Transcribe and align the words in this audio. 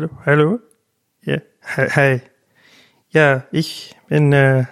Hallo, 0.00 0.08
hallo? 0.24 0.58
Ja, 1.24 1.42
hi. 1.76 2.22
Ja, 3.10 3.44
ich 3.52 3.94
bin, 4.08 4.32
äh, 4.32 4.64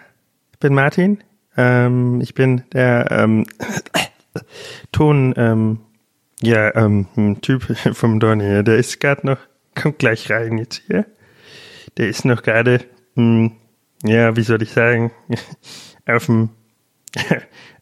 bin 0.59 0.73
Martin. 0.73 1.23
Ähm, 1.55 2.23
ich 2.23 2.33
bin 2.33 2.63
der 2.73 3.11
ähm, 3.11 3.45
Ton, 4.93 5.35
ähm, 5.37 5.81
ja, 6.41 6.75
ähm, 6.75 7.09
Typ 7.43 7.63
vom 7.93 8.21
Donny. 8.21 8.65
Der 8.65 8.77
ist 8.77 9.01
gerade 9.01 9.27
noch, 9.27 9.37
kommt 9.75 9.99
gleich 9.99 10.31
rein 10.31 10.57
jetzt 10.57 10.85
hier. 10.87 11.05
Der 11.99 12.09
ist 12.09 12.25
noch 12.25 12.43
gerade, 12.43 12.87
hm, 13.15 13.53
ja, 14.05 14.35
wie 14.35 14.43
soll 14.43 14.63
ich 14.63 14.73
sagen, 14.73 15.11
auf 16.07 16.25
dem, 16.25 16.49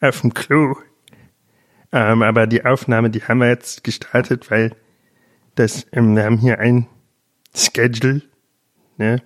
auf 0.00 0.20
dem 0.22 0.34
Klo. 0.34 0.74
Ähm, 1.92 2.22
aber 2.22 2.48
die 2.48 2.64
Aufnahme, 2.64 3.08
die 3.10 3.22
haben 3.22 3.38
wir 3.38 3.50
jetzt 3.50 3.84
gestartet, 3.84 4.50
weil 4.50 4.74
das, 5.54 5.86
ähm, 5.92 6.16
wir 6.16 6.24
haben 6.24 6.38
hier 6.38 6.58
ein 6.58 6.88
Schedule, 7.56 8.22
ne? 8.98 9.22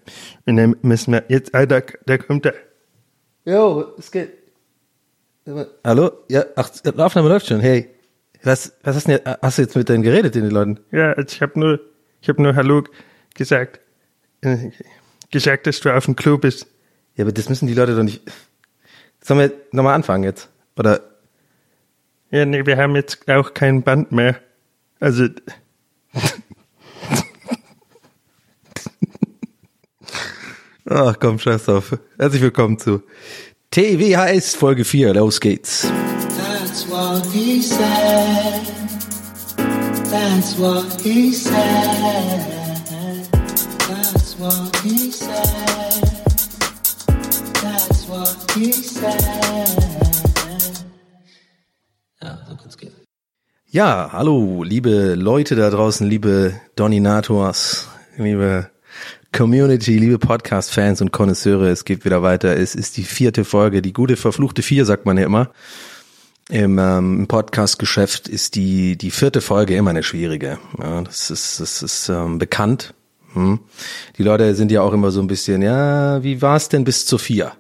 Und 0.47 0.57
dann 0.57 0.77
müssen 0.83 1.13
wir 1.13 1.25
jetzt, 1.29 1.55
ah, 1.55 1.67
da, 1.67 1.81
da 2.07 2.19
kommt 2.19 2.47
er. 2.47 2.55
Jo, 3.45 3.95
es 3.99 4.11
geht. 4.11 4.31
Hallo? 5.85 6.13
Ja, 6.29 6.45
ach, 6.55 6.71
die 6.71 6.97
Aufnahme 6.99 7.29
läuft 7.29 7.47
schon. 7.47 7.61
Hey, 7.61 7.91
was, 8.43 8.73
was 8.83 8.97
hast 8.97 9.09
du 9.09 9.19
denn, 9.19 9.37
hast 9.43 9.59
du 9.59 9.63
jetzt 9.63 9.77
mit 9.77 9.89
denen 9.89 10.03
geredet, 10.03 10.35
den 10.35 10.49
Leuten? 10.51 10.81
Ja, 10.93 11.13
also 11.13 11.35
ich 11.35 11.43
habe 11.43 11.59
nur, 11.59 11.81
ich 12.21 12.29
habe 12.29 12.43
nur 12.43 12.55
Hallo 12.55 12.85
gesagt, 13.35 13.81
äh, 14.43 14.71
gesagt, 15.31 15.67
dass 15.67 15.81
du 15.81 15.95
auf 15.95 16.05
dem 16.05 16.17
Klo 16.17 16.39
bist. 16.39 16.67
Ja, 17.17 17.25
aber 17.25 17.33
das 17.33 17.49
müssen 17.49 17.67
die 17.67 17.75
Leute 17.75 17.97
doch 17.97 18.03
nicht. 18.03 18.23
Sollen 19.23 19.41
wir 19.41 19.53
nochmal 19.73 19.95
anfangen 19.95 20.25
jetzt? 20.25 20.49
Oder? 20.79 21.01
Ja, 22.31 22.45
nee, 22.45 22.65
wir 22.65 22.77
haben 22.77 22.95
jetzt 22.95 23.29
auch 23.29 23.53
kein 23.55 23.83
Band 23.83 24.13
mehr. 24.13 24.37
Also, 25.01 25.29
Ach 30.93 31.17
komm, 31.21 31.39
scheiß 31.39 31.67
drauf. 31.67 31.97
Herzlich 32.19 32.43
willkommen 32.43 32.77
zu 32.77 33.05
TWHS 33.71 34.57
Folge 34.57 34.85
4. 34.85 35.15
Los 35.15 35.39
geht's. 35.39 35.83
That's 36.37 36.89
what 36.89 37.25
he 37.27 37.63
said. 37.63 38.67
That's 40.11 40.59
what 40.59 41.01
he 41.01 41.33
said. 41.33 41.55
That's 43.87 44.37
what 44.41 44.77
he 44.83 45.13
said. 45.13 46.03
That's 47.63 48.09
what 48.09 48.37
he 48.57 48.73
said. 48.73 49.15
Ja, 52.21 52.39
so 52.49 52.57
kann's 52.57 52.77
gehen. 52.77 52.91
Ja, 53.67 54.11
hallo, 54.13 54.65
liebe 54.65 55.15
Leute 55.15 55.55
da 55.55 55.71
draußen, 55.71 56.05
liebe 56.05 56.61
Doninators, 56.75 57.87
liebe 58.17 58.70
Community, 59.33 59.97
liebe 59.97 60.19
Podcast-Fans 60.19 61.01
und 61.01 61.13
Konnoisseure, 61.13 61.69
es 61.69 61.85
geht 61.85 62.05
wieder 62.05 62.23
weiter. 62.23 62.57
Es 62.57 62.75
ist 62.75 62.97
die 62.97 63.05
vierte 63.05 63.45
Folge, 63.45 63.81
die 63.81 63.93
gute 63.93 64.17
verfluchte 64.17 64.63
vier, 64.63 64.85
sagt 64.85 65.07
man 65.07 65.17
ja 65.19 65.25
immer. 65.25 65.51
Im, 66.49 66.79
ähm, 66.79 67.27
Podcast-Geschäft 67.29 68.27
ist 68.29 68.57
die, 68.57 68.99
die 68.99 69.13
vierte 69.13 69.41
Folge 69.41 69.77
immer 69.77 69.91
eine 69.91 70.03
schwierige. 70.03 70.59
Ja, 70.79 71.01
das 71.03 71.31
ist, 71.31 71.61
das 71.61 71.83
ist 71.83 72.09
ähm, 72.09 72.39
bekannt. 72.39 72.93
Hm. 73.35 73.61
Die 74.19 74.25
Leute 74.25 74.57
sind 74.57 74.73
ja 74.73 74.83
auch 74.83 74.93
immer 74.93 75.13
so 75.13 75.21
ein 75.21 75.29
bisschen, 75.29 75.63
ja, 75.63 76.23
wie 76.25 76.43
war's 76.43 76.69
denn 76.69 76.83
bis 76.83 77.07
zu 77.07 77.17
vier? 77.17 77.53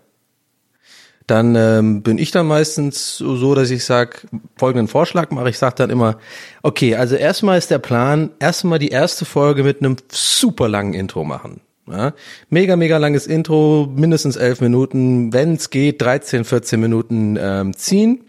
Dann 1.30 1.54
ähm, 1.54 2.02
bin 2.02 2.18
ich 2.18 2.32
dann 2.32 2.48
meistens 2.48 3.16
so, 3.18 3.54
dass 3.54 3.70
ich 3.70 3.84
sag 3.84 4.26
folgenden 4.56 4.88
Vorschlag 4.88 5.30
mache. 5.30 5.48
Ich 5.48 5.58
sage 5.58 5.76
dann 5.76 5.88
immer, 5.88 6.18
okay, 6.64 6.96
also 6.96 7.14
erstmal 7.14 7.56
ist 7.56 7.70
der 7.70 7.78
Plan, 7.78 8.30
erstmal 8.40 8.80
die 8.80 8.88
erste 8.88 9.24
Folge 9.24 9.62
mit 9.62 9.80
einem 9.80 9.96
super 10.10 10.68
langen 10.68 10.92
Intro 10.92 11.22
machen. 11.22 11.60
Ja, 11.88 12.14
mega, 12.48 12.74
mega 12.74 12.98
langes 12.98 13.28
Intro, 13.28 13.88
mindestens 13.94 14.34
elf 14.34 14.60
Minuten, 14.60 15.32
wenn 15.32 15.54
es 15.54 15.70
geht, 15.70 16.02
13, 16.02 16.44
14 16.44 16.80
Minuten 16.80 17.38
ähm, 17.40 17.76
ziehen. 17.76 18.24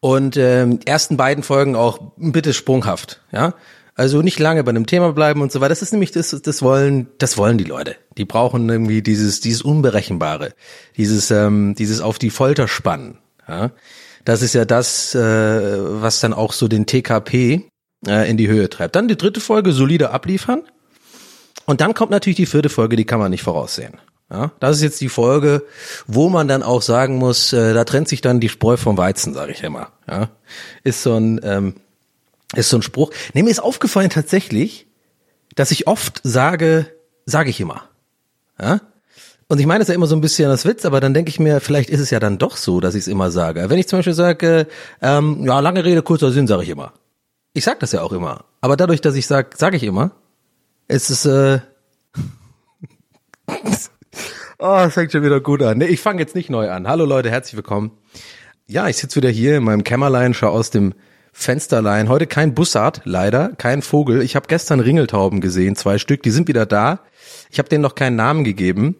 Und 0.00 0.36
ähm, 0.36 0.80
ersten 0.84 1.16
beiden 1.16 1.42
Folgen 1.42 1.76
auch 1.76 1.98
bitte 2.18 2.52
sprunghaft, 2.52 3.22
ja. 3.32 3.54
Also 3.98 4.22
nicht 4.22 4.38
lange 4.38 4.62
bei 4.62 4.68
einem 4.70 4.86
Thema 4.86 5.12
bleiben 5.12 5.42
und 5.42 5.50
so 5.50 5.60
weiter. 5.60 5.70
Das 5.70 5.82
ist 5.82 5.90
nämlich 5.90 6.12
das, 6.12 6.30
das 6.30 6.62
wollen, 6.62 7.08
das 7.18 7.36
wollen 7.36 7.58
die 7.58 7.64
Leute. 7.64 7.96
Die 8.16 8.24
brauchen 8.24 8.68
irgendwie 8.68 9.02
dieses, 9.02 9.40
dieses 9.40 9.60
Unberechenbare, 9.60 10.52
dieses, 10.96 11.32
ähm, 11.32 11.74
dieses 11.76 12.00
auf 12.00 12.20
die 12.20 12.30
Folter 12.30 12.68
spannen. 12.68 13.18
Ja? 13.48 13.72
Das 14.24 14.40
ist 14.40 14.54
ja 14.54 14.64
das, 14.64 15.16
äh, 15.16 15.20
was 16.00 16.20
dann 16.20 16.32
auch 16.32 16.52
so 16.52 16.68
den 16.68 16.86
TKP 16.86 17.64
äh, 18.06 18.30
in 18.30 18.36
die 18.36 18.46
Höhe 18.46 18.70
treibt. 18.70 18.94
Dann 18.94 19.08
die 19.08 19.16
dritte 19.16 19.40
Folge, 19.40 19.72
solide 19.72 20.10
abliefern. 20.10 20.62
Und 21.66 21.80
dann 21.80 21.92
kommt 21.92 22.12
natürlich 22.12 22.36
die 22.36 22.46
vierte 22.46 22.68
Folge, 22.68 22.94
die 22.94 23.04
kann 23.04 23.18
man 23.18 23.32
nicht 23.32 23.42
voraussehen. 23.42 23.94
Ja, 24.30 24.52
das 24.60 24.76
ist 24.76 24.82
jetzt 24.82 25.00
die 25.00 25.08
Folge, 25.08 25.64
wo 26.06 26.28
man 26.28 26.46
dann 26.46 26.62
auch 26.62 26.82
sagen 26.82 27.16
muss, 27.16 27.52
äh, 27.52 27.74
da 27.74 27.82
trennt 27.82 28.06
sich 28.06 28.20
dann 28.20 28.38
die 28.38 28.48
Spreu 28.48 28.76
vom 28.76 28.96
Weizen, 28.96 29.34
sage 29.34 29.50
ich 29.50 29.64
immer. 29.64 29.88
Ja, 30.08 30.28
ist 30.84 31.02
so 31.02 31.16
ein 31.16 31.40
ähm, 31.42 31.74
ist 32.54 32.70
so 32.70 32.78
ein 32.78 32.82
Spruch. 32.82 33.10
Nee, 33.34 33.42
mir 33.42 33.50
ist 33.50 33.60
aufgefallen 33.60 34.10
tatsächlich, 34.10 34.86
dass 35.54 35.70
ich 35.70 35.86
oft 35.86 36.20
sage, 36.22 36.86
sage 37.26 37.50
ich 37.50 37.60
immer. 37.60 37.88
Ja? 38.60 38.80
Und 39.48 39.58
ich 39.58 39.66
meine 39.66 39.80
das 39.80 39.88
ja 39.88 39.94
immer 39.94 40.06
so 40.06 40.14
ein 40.14 40.20
bisschen 40.20 40.50
als 40.50 40.64
Witz, 40.66 40.84
aber 40.84 41.00
dann 41.00 41.14
denke 41.14 41.30
ich 41.30 41.40
mir, 41.40 41.60
vielleicht 41.60 41.90
ist 41.90 42.00
es 42.00 42.10
ja 42.10 42.20
dann 42.20 42.38
doch 42.38 42.56
so, 42.56 42.80
dass 42.80 42.94
ich 42.94 43.02
es 43.02 43.08
immer 43.08 43.30
sage. 43.30 43.70
Wenn 43.70 43.78
ich 43.78 43.88
zum 43.88 43.98
Beispiel 43.98 44.14
sage, 44.14 44.66
ähm, 45.00 45.44
ja, 45.44 45.60
lange 45.60 45.84
Rede, 45.84 46.02
kurzer 46.02 46.30
Sinn, 46.30 46.46
sage 46.46 46.62
ich 46.62 46.68
immer. 46.68 46.92
Ich 47.54 47.64
sag 47.64 47.80
das 47.80 47.92
ja 47.92 48.02
auch 48.02 48.12
immer. 48.12 48.44
Aber 48.60 48.76
dadurch, 48.76 49.00
dass 49.00 49.14
ich 49.14 49.26
sag, 49.26 49.56
sage 49.56 49.76
ich 49.76 49.84
immer, 49.84 50.12
ist 50.86 51.10
es, 51.10 51.24
äh, 51.24 51.60
oh, 54.58 54.84
es 54.86 54.94
fängt 54.94 55.12
schon 55.12 55.22
wieder 55.22 55.40
gut 55.40 55.62
an. 55.62 55.78
Nee, 55.78 55.86
ich 55.86 56.00
fange 56.00 56.20
jetzt 56.20 56.34
nicht 56.34 56.50
neu 56.50 56.70
an. 56.70 56.86
Hallo 56.86 57.06
Leute, 57.06 57.30
herzlich 57.30 57.56
willkommen. 57.56 57.92
Ja, 58.66 58.86
ich 58.88 58.98
sitze 58.98 59.16
wieder 59.16 59.30
hier 59.30 59.56
in 59.56 59.64
meinem 59.64 59.82
Kämmerlein, 59.82 60.34
schaue 60.34 60.50
aus 60.50 60.68
dem 60.70 60.92
Fensterlein. 61.32 62.08
Heute 62.08 62.26
kein 62.26 62.54
Bussard, 62.54 63.02
leider, 63.04 63.50
kein 63.58 63.82
Vogel. 63.82 64.22
Ich 64.22 64.36
habe 64.36 64.46
gestern 64.48 64.80
Ringeltauben 64.80 65.40
gesehen, 65.40 65.76
zwei 65.76 65.98
Stück, 65.98 66.22
die 66.22 66.30
sind 66.30 66.48
wieder 66.48 66.66
da. 66.66 67.00
Ich 67.50 67.58
habe 67.58 67.68
denen 67.68 67.82
noch 67.82 67.94
keinen 67.94 68.16
Namen 68.16 68.44
gegeben. 68.44 68.96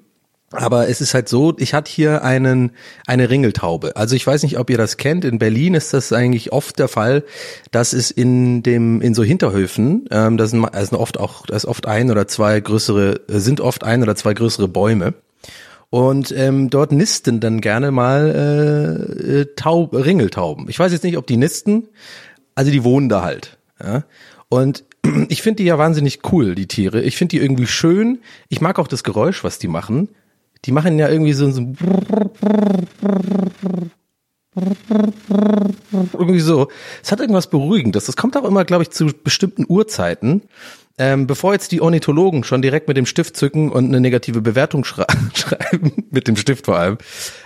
Aber 0.50 0.88
es 0.88 1.02
ist 1.02 1.12
halt 1.12 1.28
so, 1.28 1.54
ich 1.58 1.75
hatte 1.75 1.92
hier 1.92 2.25
einen, 2.25 2.72
eine 3.06 3.28
Ringeltaube. 3.28 3.96
Also 3.96 4.16
ich 4.16 4.26
weiß 4.26 4.42
nicht, 4.44 4.58
ob 4.58 4.70
ihr 4.70 4.78
das 4.78 4.96
kennt. 4.96 5.26
In 5.26 5.38
Berlin 5.38 5.75
ist 5.75 5.92
das 5.92 6.10
eigentlich 6.10 6.52
oft 6.52 6.78
der 6.78 6.88
Fall, 6.88 7.25
dass 7.70 7.92
es 7.92 8.10
in 8.10 8.62
dem, 8.62 9.02
in 9.02 9.12
so 9.12 9.22
Hinterhöfen, 9.22 10.06
ähm, 10.10 10.38
das 10.38 10.50
sind, 10.50 10.66
das 10.72 10.88
sind 10.88 10.98
oft 10.98 11.20
auch, 11.20 11.44
das 11.44 11.64
ist 11.64 11.69
oft 11.69 11.86
ein 11.86 12.10
oder 12.10 12.26
zwei 12.28 12.58
größere, 12.60 13.20
sind 13.28 13.60
oft 13.60 13.84
ein 13.84 14.02
oder 14.02 14.16
zwei 14.16 14.32
größere 14.32 14.69
Bäume. 14.69 15.12
Und 15.90 16.32
ähm, 16.37 16.69
dort 16.69 16.93
nisten 16.93 17.40
dann 17.40 17.61
gerne 17.61 17.90
mal 17.90 19.46
äh, 19.49 19.55
Taub, 19.56 19.94
Ringeltauben. 19.94 20.69
Ich 20.69 20.79
weiß 20.79 20.93
jetzt 20.93 21.05
nicht, 21.05 21.17
ob 21.17 21.26
die 21.26 21.38
nisten, 21.38 21.88
also 22.55 22.70
die 22.70 22.85
wohnen 22.85 23.08
da 23.08 23.23
halt. 23.23 23.58
Ja? 23.82 24.05
Und 24.49 24.85
ich 25.29 25.40
finde 25.43 25.62
die 25.62 25.69
ja 25.69 25.79
wahnsinnig 25.79 26.20
cool, 26.31 26.55
die 26.55 26.69
Tiere. 26.69 27.02
Ich 27.02 27.17
finde 27.17 27.37
die 27.37 27.43
irgendwie 27.43 27.67
schön. 27.67 28.19
Ich 28.49 28.61
mag 28.61 28.79
auch 28.79 28.88
das 28.88 29.02
Geräusch, 29.02 29.44
was 29.44 29.58
die 29.58 29.69
machen. 29.69 30.11
Die 30.64 30.73
machen 30.73 30.99
ja 30.99 31.08
irgendwie 31.08 31.32
so, 31.32 31.50
so 31.50 31.62
irgendwie 36.12 36.40
so. 36.40 36.69
Es 37.02 37.12
hat 37.12 37.20
irgendwas 37.20 37.49
Beruhigendes. 37.49 38.06
Das 38.06 38.17
kommt 38.17 38.37
auch 38.37 38.44
immer, 38.44 38.64
glaube 38.64 38.82
ich, 38.82 38.90
zu 38.90 39.06
bestimmten 39.06 39.64
Uhrzeiten. 39.69 40.43
Ähm, 40.99 41.27
bevor 41.29 41.53
jetzt 41.53 41.71
die 41.71 41.81
Ornithologen 41.81 42.43
schon 42.43 42.61
direkt 42.61 42.89
mit 42.89 42.97
dem 42.97 43.06
Stift 43.06 43.37
zücken 43.37 43.71
und 43.71 43.87
eine 43.87 44.00
negative 44.00 44.41
Bewertung 44.41 44.85
schrei 44.85 45.06
schreiben, 45.35 46.05
mit 46.11 46.27
dem 46.27 46.37
Stift 46.37 46.67
vor 46.67 46.77
allem. 46.77 46.99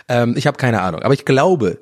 Ähm, 0.09 0.35
ich 0.37 0.47
habe 0.47 0.57
keine 0.57 0.81
Ahnung. 0.81 1.03
Aber 1.03 1.15
ich 1.15 1.25
glaube, 1.25 1.79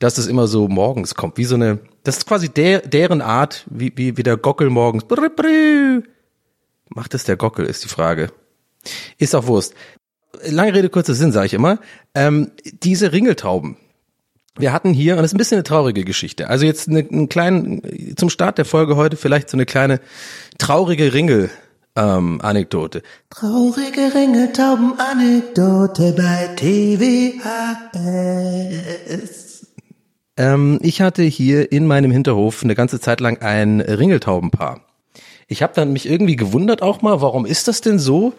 dass 0.00 0.14
das 0.14 0.26
immer 0.26 0.48
so 0.48 0.68
morgens 0.68 1.14
kommt, 1.14 1.38
wie 1.38 1.44
so 1.44 1.54
eine, 1.54 1.78
das 2.02 2.18
ist 2.18 2.26
quasi 2.26 2.48
der, 2.48 2.80
deren 2.80 3.22
Art, 3.22 3.64
wie, 3.70 3.92
wie, 3.96 4.16
wie 4.16 4.22
der 4.22 4.36
Gockel 4.36 4.70
morgens. 4.70 5.04
Macht 6.88 7.14
es 7.14 7.24
der 7.24 7.36
Gockel, 7.36 7.66
ist 7.66 7.84
die 7.84 7.88
Frage. 7.88 8.30
Ist 9.18 9.34
auch 9.34 9.46
Wurst. 9.46 9.74
Lange 10.46 10.74
Rede, 10.74 10.90
kurzer 10.90 11.14
Sinn, 11.14 11.32
sage 11.32 11.46
ich 11.46 11.54
immer. 11.54 11.78
Ähm, 12.14 12.50
diese 12.82 13.12
Ringeltauben, 13.12 13.76
wir 14.58 14.72
hatten 14.72 14.94
hier, 14.94 15.14
und 15.14 15.22
das 15.22 15.30
ist 15.30 15.34
ein 15.34 15.38
bisschen 15.38 15.56
eine 15.56 15.64
traurige 15.64 16.04
Geschichte. 16.04 16.48
Also 16.48 16.64
jetzt 16.64 16.88
eine, 16.88 17.00
einen 17.00 17.28
kleinen, 17.28 18.16
zum 18.16 18.30
Start 18.30 18.58
der 18.58 18.64
Folge 18.64 18.94
heute 18.96 19.16
vielleicht 19.16 19.50
so 19.50 19.56
eine 19.56 19.66
kleine 19.66 20.00
traurige 20.58 21.12
Ringel. 21.12 21.50
Ähm, 21.96 22.40
Anekdote. 22.40 23.02
Traurige 23.30 24.12
Ringeltauben-Anekdote 24.12 26.12
bei 26.16 26.48
TVHS. 26.56 27.38
Ähm, 30.36 30.80
ich 30.82 31.00
hatte 31.00 31.22
hier 31.22 31.70
in 31.70 31.86
meinem 31.86 32.10
Hinterhof 32.10 32.64
eine 32.64 32.74
ganze 32.74 32.98
Zeit 32.98 33.20
lang 33.20 33.42
ein 33.42 33.80
Ringeltaubenpaar. 33.80 34.80
Ich 35.46 35.62
habe 35.62 35.72
dann 35.74 35.92
mich 35.92 36.08
irgendwie 36.08 36.34
gewundert 36.34 36.82
auch 36.82 37.00
mal, 37.00 37.20
warum 37.20 37.46
ist 37.46 37.68
das 37.68 37.80
denn 37.80 38.00
so, 38.00 38.32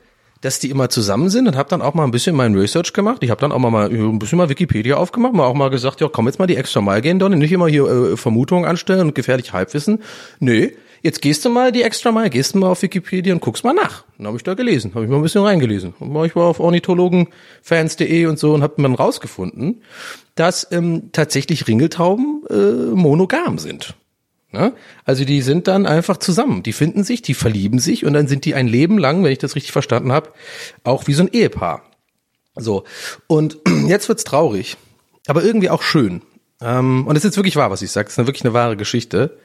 dass 0.45 0.59
die 0.59 0.69
immer 0.69 0.89
zusammen 0.89 1.29
sind 1.29 1.47
und 1.47 1.55
habe 1.55 1.69
dann 1.69 1.81
auch 1.81 1.95
mal 1.95 2.03
ein 2.03 2.11
bisschen 2.11 2.35
mein 2.35 2.53
Research 2.53 2.93
gemacht. 2.93 3.23
Ich 3.23 3.31
habe 3.31 3.41
dann 3.41 3.51
auch 3.51 3.57
mal, 3.57 3.71
mal 3.71 3.89
ein 3.89 4.19
bisschen 4.19 4.37
mal 4.37 4.47
Wikipedia 4.47 4.95
aufgemacht, 4.95 5.33
mal 5.33 5.45
auch 5.45 5.55
mal 5.55 5.71
gesagt, 5.71 6.01
ja, 6.01 6.07
komm 6.07 6.27
jetzt 6.27 6.37
mal 6.37 6.45
die 6.45 6.55
extra 6.55 6.81
Mal 6.81 7.01
gehen, 7.01 7.17
Donny, 7.17 7.35
nicht 7.35 7.51
immer 7.51 7.67
hier 7.67 7.85
äh, 7.87 8.15
Vermutungen 8.17 8.65
anstellen 8.65 9.07
und 9.07 9.15
gefährlich 9.15 9.53
Halbwissen. 9.53 10.03
Nö, 10.39 10.69
jetzt 11.01 11.23
gehst 11.23 11.45
du 11.45 11.49
mal 11.49 11.71
die 11.71 11.81
extra 11.81 12.11
Mal, 12.11 12.29
gehst 12.29 12.53
du 12.53 12.59
mal 12.59 12.69
auf 12.69 12.83
Wikipedia 12.83 13.33
und 13.33 13.41
guckst 13.41 13.63
mal 13.63 13.73
nach. 13.73 14.03
Dann 14.17 14.27
habe 14.27 14.37
ich 14.37 14.43
da 14.43 14.53
gelesen, 14.53 14.93
habe 14.93 15.05
ich 15.05 15.09
mal 15.09 15.17
ein 15.17 15.23
bisschen 15.23 15.41
reingelesen. 15.41 15.95
Und 15.99 16.25
ich 16.25 16.35
war 16.35 16.43
auf 16.43 16.59
ornithologenfans.de 16.59 18.27
und 18.27 18.37
so 18.37 18.53
und 18.53 18.61
habe 18.61 18.79
dann 18.79 18.93
rausgefunden, 18.93 19.81
dass 20.35 20.67
ähm, 20.71 21.09
tatsächlich 21.11 21.67
Ringeltauben 21.67 22.43
äh, 22.51 22.95
monogam 22.95 23.57
sind. 23.57 23.95
Ne? 24.55 24.73
Also 25.03 25.25
die 25.25 25.41
sind 25.41 25.67
dann 25.67 25.85
einfach 25.85 26.17
zusammen. 26.17 26.63
Die 26.63 26.73
finden 26.73 27.03
sich, 27.03 27.21
die 27.21 27.33
verlieben 27.33 27.79
sich 27.79 28.05
und 28.05 28.13
dann 28.13 28.27
sind 28.27 28.45
die 28.45 28.55
ein 28.55 28.67
Leben 28.67 28.97
lang, 28.97 29.23
wenn 29.23 29.31
ich 29.31 29.37
das 29.37 29.55
richtig 29.55 29.73
verstanden 29.73 30.13
habe, 30.13 30.29
auch 30.83 31.07
wie 31.07 31.13
so 31.13 31.23
ein 31.23 31.29
Ehepaar. 31.31 31.83
So. 32.55 32.85
Und 33.27 33.57
jetzt 33.87 34.07
wird's 34.07 34.23
traurig, 34.23 34.77
aber 35.27 35.43
irgendwie 35.43 35.69
auch 35.69 35.81
schön. 35.81 36.21
Ähm, 36.61 37.05
und 37.05 37.17
es 37.17 37.23
ist 37.25 37.31
jetzt 37.31 37.37
wirklich 37.37 37.57
wahr, 37.57 37.69
was 37.69 37.81
ich 37.81 37.91
sage. 37.91 38.07
Es 38.07 38.17
ist 38.17 38.25
wirklich 38.25 38.45
eine 38.45 38.53
wahre 38.53 38.77
Geschichte. 38.77 39.37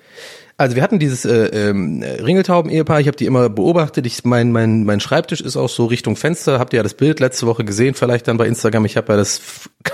Also 0.61 0.77
wir 0.77 0.83
hatten 0.83 0.99
dieses 0.99 1.25
äh, 1.25 1.47
ähm, 1.71 2.03
Ringeltauben-Ehepaar, 2.03 3.01
ich 3.01 3.07
habe 3.07 3.17
die 3.17 3.25
immer 3.25 3.49
beobachtet. 3.49 4.05
Ich, 4.05 4.25
mein, 4.25 4.53
mein, 4.53 4.85
mein 4.85 5.01
Schreibtisch 5.01 5.41
ist 5.41 5.57
auch 5.57 5.71
so 5.71 5.87
Richtung 5.87 6.17
Fenster. 6.17 6.59
Habt 6.59 6.75
ihr 6.75 6.79
ja 6.79 6.83
das 6.83 6.93
Bild 6.93 7.19
letzte 7.19 7.47
Woche 7.47 7.65
gesehen, 7.65 7.95
vielleicht 7.95 8.29
dann 8.29 8.37
bei 8.37 8.47
Instagram. 8.47 8.85
Ich 8.85 8.99
habe 8.99 9.15
ja 9.15 9.17
das 9.17 9.41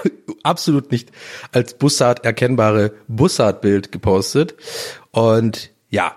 absolut 0.42 0.90
nicht 0.90 1.10
als 1.52 1.74
Bussard 1.74 2.24
erkennbare 2.24 2.92
Bussard-Bild 3.06 3.92
gepostet. 3.92 4.56
Und 5.16 5.70
ja, 5.88 6.14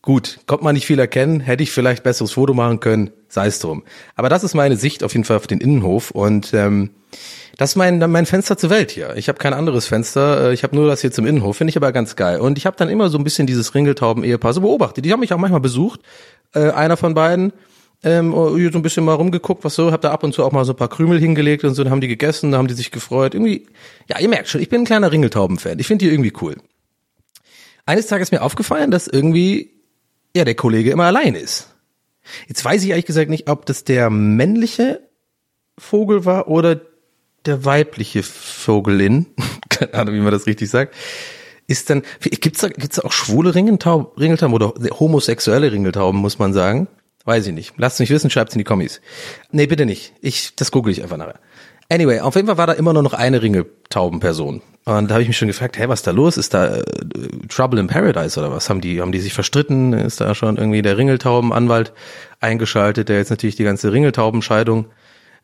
gut, 0.00 0.38
kommt 0.46 0.62
man 0.62 0.74
nicht 0.74 0.86
viel 0.86 0.98
erkennen, 0.98 1.40
hätte 1.40 1.62
ich 1.62 1.70
vielleicht 1.70 2.02
besseres 2.02 2.32
Foto 2.32 2.54
machen 2.54 2.80
können, 2.80 3.10
sei 3.28 3.46
es 3.48 3.58
drum. 3.58 3.82
Aber 4.14 4.30
das 4.30 4.42
ist 4.42 4.54
meine 4.54 4.76
Sicht 4.76 5.04
auf 5.04 5.12
jeden 5.12 5.24
Fall 5.24 5.36
auf 5.36 5.46
den 5.46 5.60
Innenhof 5.60 6.12
und 6.12 6.54
ähm, 6.54 6.92
das 7.58 7.72
ist 7.72 7.76
mein, 7.76 7.98
mein 7.98 8.24
Fenster 8.24 8.56
zur 8.56 8.70
Welt 8.70 8.90
hier. 8.90 9.14
Ich 9.16 9.28
habe 9.28 9.38
kein 9.38 9.52
anderes 9.52 9.86
Fenster, 9.86 10.48
äh, 10.48 10.54
ich 10.54 10.62
habe 10.62 10.74
nur 10.74 10.86
das 10.88 11.02
hier 11.02 11.12
zum 11.12 11.26
Innenhof, 11.26 11.58
finde 11.58 11.72
ich 11.72 11.76
aber 11.76 11.92
ganz 11.92 12.16
geil. 12.16 12.40
Und 12.40 12.56
ich 12.56 12.64
habe 12.64 12.74
dann 12.78 12.88
immer 12.88 13.10
so 13.10 13.18
ein 13.18 13.24
bisschen 13.24 13.46
dieses 13.46 13.74
Ringeltauben-Ehepaar 13.74 14.54
so 14.54 14.62
beobachtet. 14.62 15.04
Die 15.04 15.12
haben 15.12 15.20
mich 15.20 15.34
auch 15.34 15.38
manchmal 15.38 15.60
besucht, 15.60 16.00
äh, 16.54 16.70
einer 16.70 16.96
von 16.96 17.12
beiden, 17.12 17.52
ähm, 18.02 18.32
so 18.32 18.56
ein 18.56 18.82
bisschen 18.82 19.04
mal 19.04 19.12
rumgeguckt, 19.12 19.62
was 19.62 19.74
so, 19.74 19.92
hab 19.92 20.00
da 20.00 20.10
ab 20.10 20.24
und 20.24 20.32
zu 20.32 20.42
auch 20.42 20.52
mal 20.52 20.64
so 20.64 20.72
ein 20.72 20.76
paar 20.76 20.88
Krümel 20.88 21.20
hingelegt 21.20 21.64
und 21.64 21.74
so, 21.74 21.84
dann 21.84 21.92
haben 21.92 22.00
die 22.00 22.08
gegessen, 22.08 22.50
dann 22.50 22.60
haben 22.60 22.68
die 22.68 22.74
sich 22.74 22.92
gefreut. 22.92 23.34
Irgendwie, 23.34 23.66
ja, 24.08 24.18
ihr 24.18 24.30
merkt 24.30 24.48
schon, 24.48 24.62
ich 24.62 24.70
bin 24.70 24.80
ein 24.80 24.86
kleiner 24.86 25.12
Ringeltauben-Fan. 25.12 25.78
Ich 25.78 25.86
finde 25.86 26.06
die 26.06 26.10
irgendwie 26.10 26.32
cool. 26.40 26.56
Eines 27.86 28.06
Tages 28.06 28.30
mir 28.30 28.42
aufgefallen, 28.42 28.90
dass 28.90 29.08
irgendwie, 29.08 29.72
ja, 30.36 30.44
der 30.44 30.54
Kollege 30.54 30.90
immer 30.90 31.04
allein 31.04 31.34
ist. 31.34 31.68
Jetzt 32.46 32.64
weiß 32.64 32.82
ich 32.82 32.90
ehrlich 32.90 33.06
gesagt 33.06 33.30
nicht, 33.30 33.48
ob 33.48 33.66
das 33.66 33.84
der 33.84 34.10
männliche 34.10 35.00
Vogel 35.76 36.24
war 36.24 36.48
oder 36.48 36.80
der 37.44 37.64
weibliche 37.64 38.22
Vogelin, 38.22 39.26
keine 39.68 39.94
Ahnung, 39.94 40.14
wie 40.14 40.20
man 40.20 40.32
das 40.32 40.46
richtig 40.46 40.70
sagt, 40.70 40.94
ist 41.66 41.90
dann, 41.90 42.02
gibt's 42.20 42.60
da, 42.60 42.68
gibt's 42.68 42.96
da 42.96 43.02
auch 43.02 43.12
schwule 43.12 43.54
Ringeltauben, 43.54 44.06
Ringeltauben 44.18 44.54
oder 44.54 44.74
homosexuelle 44.98 45.72
Ringeltauben, 45.72 46.20
muss 46.20 46.38
man 46.38 46.52
sagen? 46.52 46.88
Weiß 47.24 47.46
ich 47.46 47.54
nicht. 47.54 47.74
Lasst 47.76 48.00
mich 48.00 48.10
wissen, 48.10 48.30
schreibt's 48.30 48.54
in 48.54 48.58
die 48.58 48.64
Kommis. 48.64 49.00
Nee, 49.52 49.66
bitte 49.66 49.86
nicht. 49.86 50.12
Ich, 50.20 50.56
das 50.56 50.72
google 50.72 50.92
ich 50.92 51.02
einfach 51.02 51.16
nachher. 51.16 51.38
Anyway, 51.88 52.20
auf 52.20 52.34
jeden 52.34 52.46
Fall 52.46 52.58
war 52.58 52.66
da 52.66 52.72
immer 52.72 52.92
nur 52.92 53.02
noch 53.02 53.14
eine 53.14 53.42
Ringeltaubenperson. 53.42 54.62
Und 54.84 55.08
da 55.08 55.14
habe 55.14 55.22
ich 55.22 55.28
mich 55.28 55.36
schon 55.36 55.48
gefragt, 55.48 55.78
hey, 55.78 55.88
was 55.88 56.00
ist 56.00 56.06
da 56.06 56.10
los? 56.10 56.36
Ist 56.36 56.54
da 56.54 56.76
äh, 56.76 56.82
Trouble 57.48 57.78
in 57.78 57.86
Paradise 57.86 58.38
oder 58.38 58.50
was? 58.50 58.68
Haben 58.68 58.80
die, 58.80 59.00
haben 59.00 59.12
die 59.12 59.20
sich 59.20 59.32
verstritten? 59.32 59.92
Ist 59.92 60.20
da 60.20 60.34
schon 60.34 60.56
irgendwie 60.56 60.82
der 60.82 60.98
Ringeltaubenanwalt 60.98 61.92
eingeschaltet, 62.40 63.08
der 63.08 63.18
jetzt 63.18 63.30
natürlich 63.30 63.54
die 63.54 63.64
ganze 63.64 63.92
Ringeltaubenscheidung 63.92 64.86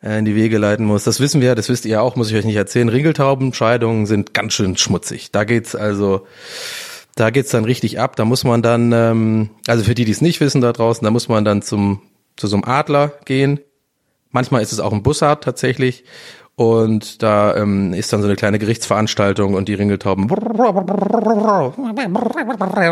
äh, 0.03 0.19
in 0.19 0.25
die 0.25 0.35
Wege 0.35 0.59
leiten 0.59 0.85
muss. 0.87 1.05
Das 1.05 1.21
wissen 1.21 1.41
wir, 1.41 1.55
das 1.55 1.69
wisst 1.69 1.87
ihr 1.87 2.03
auch, 2.03 2.17
muss 2.17 2.31
ich 2.31 2.37
euch 2.37 2.45
nicht 2.45 2.57
erzählen. 2.57 2.89
Ringeltaubenscheidungen 2.89 4.07
sind 4.07 4.35
ganz 4.35 4.55
schön 4.55 4.77
schmutzig. 4.77 5.31
Da 5.31 5.45
geht's 5.45 5.77
also, 5.77 6.27
da 7.15 7.31
geht's 7.31 7.51
dann 7.51 7.65
richtig 7.65 8.01
ab. 8.01 8.17
Da 8.17 8.25
muss 8.25 8.43
man 8.43 8.63
dann, 8.63 8.91
ähm, 8.93 9.51
also 9.69 9.85
für 9.85 9.95
die, 9.95 10.05
die 10.05 10.13
es 10.13 10.21
nicht 10.21 10.41
wissen 10.41 10.61
da 10.61 10.73
draußen, 10.73 11.05
da 11.05 11.11
muss 11.11 11.29
man 11.29 11.45
dann 11.45 11.63
zum 11.63 12.01
zu 12.37 12.47
so 12.47 12.57
einem 12.57 12.65
Adler 12.65 13.13
gehen. 13.25 13.61
Manchmal 14.31 14.63
ist 14.63 14.73
es 14.73 14.81
auch 14.81 14.93
ein 14.93 15.03
Bussard 15.03 15.45
tatsächlich. 15.45 16.05
Und 16.55 17.23
da 17.23 17.57
ähm, 17.57 17.95
ist 17.95 18.13
dann 18.13 18.21
so 18.21 18.27
eine 18.27 18.37
kleine 18.37 18.59
Gerichtsveranstaltung 18.59 19.55
und 19.55 19.69
die 19.69 19.75
Ringeltauben 19.75 20.29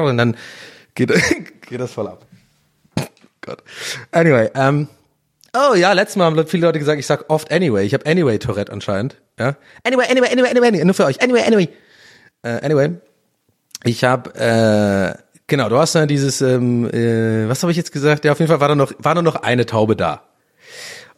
und 0.07 0.17
dann 0.17 0.37
geht, 0.95 1.13
geht 1.69 1.81
das 1.81 1.93
voll 1.93 2.07
ab. 2.07 2.25
Gott. 3.41 3.63
Anyway, 4.13 4.51
ähm, 4.55 4.89
Oh 5.57 5.75
ja, 5.75 5.93
letztes 5.93 6.17
Mal 6.17 6.27
haben 6.27 6.47
viele 6.47 6.67
Leute 6.67 6.79
gesagt, 6.79 6.99
ich 6.99 7.07
sag 7.07 7.31
oft 7.31 7.51
anyway. 7.51 7.85
Ich 7.87 7.95
habe 7.95 8.05
anyway 8.05 8.39
Tourette 8.39 8.71
anscheinend. 8.71 9.17
Ja. 9.39 9.57
Anyway, 9.85 10.05
anyway, 10.11 10.29
anyway, 10.31 10.51
anyway, 10.51 10.69
anyway. 10.69 10.85
Nur 10.85 10.95
für 10.95 11.07
euch. 11.07 11.23
Anyway, 11.23 11.43
anyway. 11.47 11.69
Äh, 12.43 12.61
anyway. 12.63 12.91
Ich 13.85 14.05
habe 14.05 14.35
äh, 14.35 15.23
genau, 15.47 15.71
du 15.71 15.79
hast 15.79 15.95
dann 15.95 16.09
dieses, 16.09 16.43
ähm, 16.43 16.91
äh, 16.91 17.49
was 17.49 17.63
habe 17.63 17.71
ich 17.71 17.79
jetzt 17.79 17.91
gesagt? 17.91 18.25
Ja, 18.27 18.33
auf 18.33 18.39
jeden 18.39 18.51
Fall 18.51 18.61
war 18.61 18.69
da 18.69 18.75
noch, 18.75 18.93
war 18.99 19.15
nur 19.15 19.23
noch 19.23 19.37
eine 19.37 19.65
Taube 19.65 19.97
da. 19.97 20.25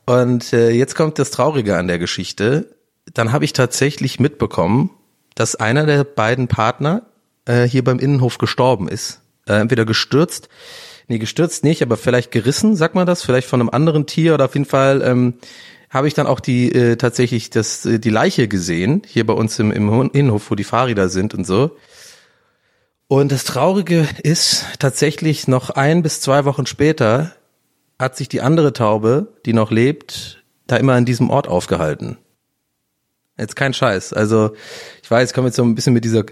Und 0.09 0.53
äh, 0.53 0.71
jetzt 0.71 0.95
kommt 0.95 1.19
das 1.19 1.31
Traurige 1.31 1.77
an 1.77 1.87
der 1.87 1.99
Geschichte. 1.99 2.75
Dann 3.13 3.33
habe 3.33 3.45
ich 3.45 3.53
tatsächlich 3.53 4.19
mitbekommen, 4.19 4.91
dass 5.35 5.55
einer 5.55 5.85
der 5.85 6.05
beiden 6.05 6.49
Partner 6.49 7.03
äh, 7.45 7.65
hier 7.65 7.85
beim 7.85 7.99
Innenhof 7.99 8.39
gestorben 8.39 8.89
ist. 8.89 9.21
Äh, 9.47 9.55
entweder 9.55 9.85
gestürzt 9.85 10.49
nee, 11.09 11.19
gestürzt 11.19 11.65
nicht, 11.65 11.83
aber 11.83 11.97
vielleicht 11.97 12.31
gerissen, 12.31 12.77
sagt 12.77 12.95
man 12.95 13.07
das, 13.07 13.23
vielleicht 13.23 13.49
von 13.49 13.61
einem 13.61 13.71
anderen 13.71 14.07
Tier 14.07 14.35
oder 14.35 14.45
auf 14.45 14.55
jeden 14.55 14.67
Fall 14.67 15.03
ähm, 15.03 15.35
habe 15.91 16.07
ich 16.07 16.15
dann 16.15 16.27
auch 16.27 16.41
die 16.41 16.71
äh, 16.73 16.97
tatsächlich 16.97 17.51
das 17.51 17.85
äh, 17.87 17.99
die 17.99 18.11
Leiche 18.11 18.47
gesehen 18.47 19.03
hier 19.07 19.27
bei 19.27 19.33
uns 19.33 19.59
im, 19.59 19.73
im 19.73 20.11
Innenhof, 20.13 20.51
wo 20.51 20.55
die 20.55 20.65
Fahrräder 20.65 21.09
sind 21.09 21.35
und 21.35 21.47
so. 21.47 21.77
Und 23.09 23.33
das 23.33 23.45
Traurige 23.45 24.07
ist 24.23 24.67
tatsächlich 24.79 25.49
noch 25.49 25.71
ein 25.71 26.03
bis 26.03 26.21
zwei 26.21 26.45
Wochen 26.45 26.67
später 26.67 27.33
hat 27.99 28.17
sich 28.17 28.29
die 28.29 28.41
andere 28.41 28.73
Taube, 28.73 29.35
die 29.45 29.53
noch 29.53 29.71
lebt, 29.71 30.45
da 30.67 30.77
immer 30.77 30.95
an 30.95 31.05
diesem 31.05 31.31
Ort 31.31 31.49
aufgehalten. 31.49 32.19
Jetzt 33.37 33.57
kein 33.57 33.73
Scheiß. 33.73 34.13
Also 34.13 34.53
ich 35.03 35.11
weiß, 35.11 35.31
ich 35.31 35.35
komme 35.35 35.49
jetzt 35.49 35.57
so 35.57 35.63
ein 35.63 35.75
bisschen 35.75 35.95
mit 35.95 36.05
dieser 36.05 36.25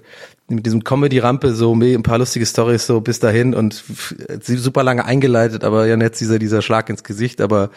mit 0.48 0.64
diesem 0.64 0.84
Comedy-Rampe 0.84 1.54
so 1.54 1.74
ein 1.74 2.02
paar 2.02 2.18
lustige 2.18 2.46
Stories 2.46 2.86
so 2.86 3.00
bis 3.00 3.18
dahin 3.18 3.54
und 3.54 3.82
super 4.40 4.84
lange 4.84 5.04
eingeleitet, 5.04 5.64
aber 5.64 5.86
ja 5.86 5.96
jetzt 5.96 6.20
dieser, 6.20 6.38
dieser 6.38 6.62
Schlag 6.62 6.88
ins 6.88 7.02
Gesicht. 7.02 7.40
Aber 7.40 7.70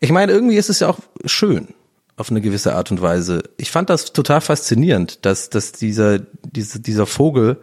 ich 0.00 0.12
meine, 0.12 0.32
irgendwie 0.32 0.56
ist 0.56 0.70
es 0.70 0.80
ja 0.80 0.88
auch 0.88 0.98
schön 1.24 1.68
auf 2.16 2.30
eine 2.30 2.40
gewisse 2.40 2.76
Art 2.76 2.92
und 2.92 3.02
Weise. 3.02 3.42
Ich 3.56 3.72
fand 3.72 3.90
das 3.90 4.12
total 4.12 4.40
faszinierend, 4.40 5.24
dass, 5.26 5.50
dass 5.50 5.72
dieser, 5.72 6.20
dieser, 6.20 6.78
dieser 6.78 7.06
Vogel 7.06 7.58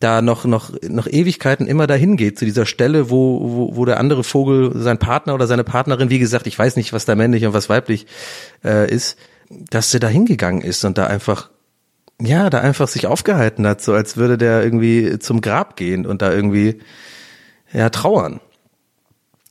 da 0.00 0.20
noch, 0.20 0.44
noch, 0.44 0.72
noch 0.82 1.06
Ewigkeiten 1.06 1.66
immer 1.66 1.86
dahin 1.86 2.16
geht, 2.16 2.38
zu 2.38 2.44
dieser 2.44 2.66
Stelle, 2.66 3.10
wo, 3.10 3.40
wo, 3.40 3.76
wo 3.76 3.84
der 3.84 3.98
andere 3.98 4.24
Vogel, 4.24 4.72
sein 4.74 4.98
Partner 4.98 5.34
oder 5.34 5.46
seine 5.46 5.64
Partnerin, 5.64 6.10
wie 6.10 6.18
gesagt, 6.18 6.46
ich 6.46 6.58
weiß 6.58 6.76
nicht, 6.76 6.92
was 6.92 7.06
da 7.06 7.14
männlich 7.14 7.46
und 7.46 7.54
was 7.54 7.68
weiblich 7.68 8.06
äh, 8.64 8.90
ist, 8.92 9.18
dass 9.48 9.90
der 9.90 10.00
da 10.00 10.08
hingegangen 10.08 10.60
ist 10.60 10.84
und 10.84 10.98
da 10.98 11.06
einfach 11.06 11.50
ja, 12.20 12.48
da 12.48 12.60
einfach 12.60 12.88
sich 12.88 13.06
aufgehalten 13.06 13.66
hat, 13.66 13.82
so 13.82 13.92
als 13.92 14.16
würde 14.16 14.38
der 14.38 14.62
irgendwie 14.62 15.18
zum 15.18 15.40
Grab 15.40 15.76
gehen 15.76 16.06
und 16.06 16.22
da 16.22 16.32
irgendwie 16.32 16.80
ja, 17.72 17.90
trauern. 17.90 18.40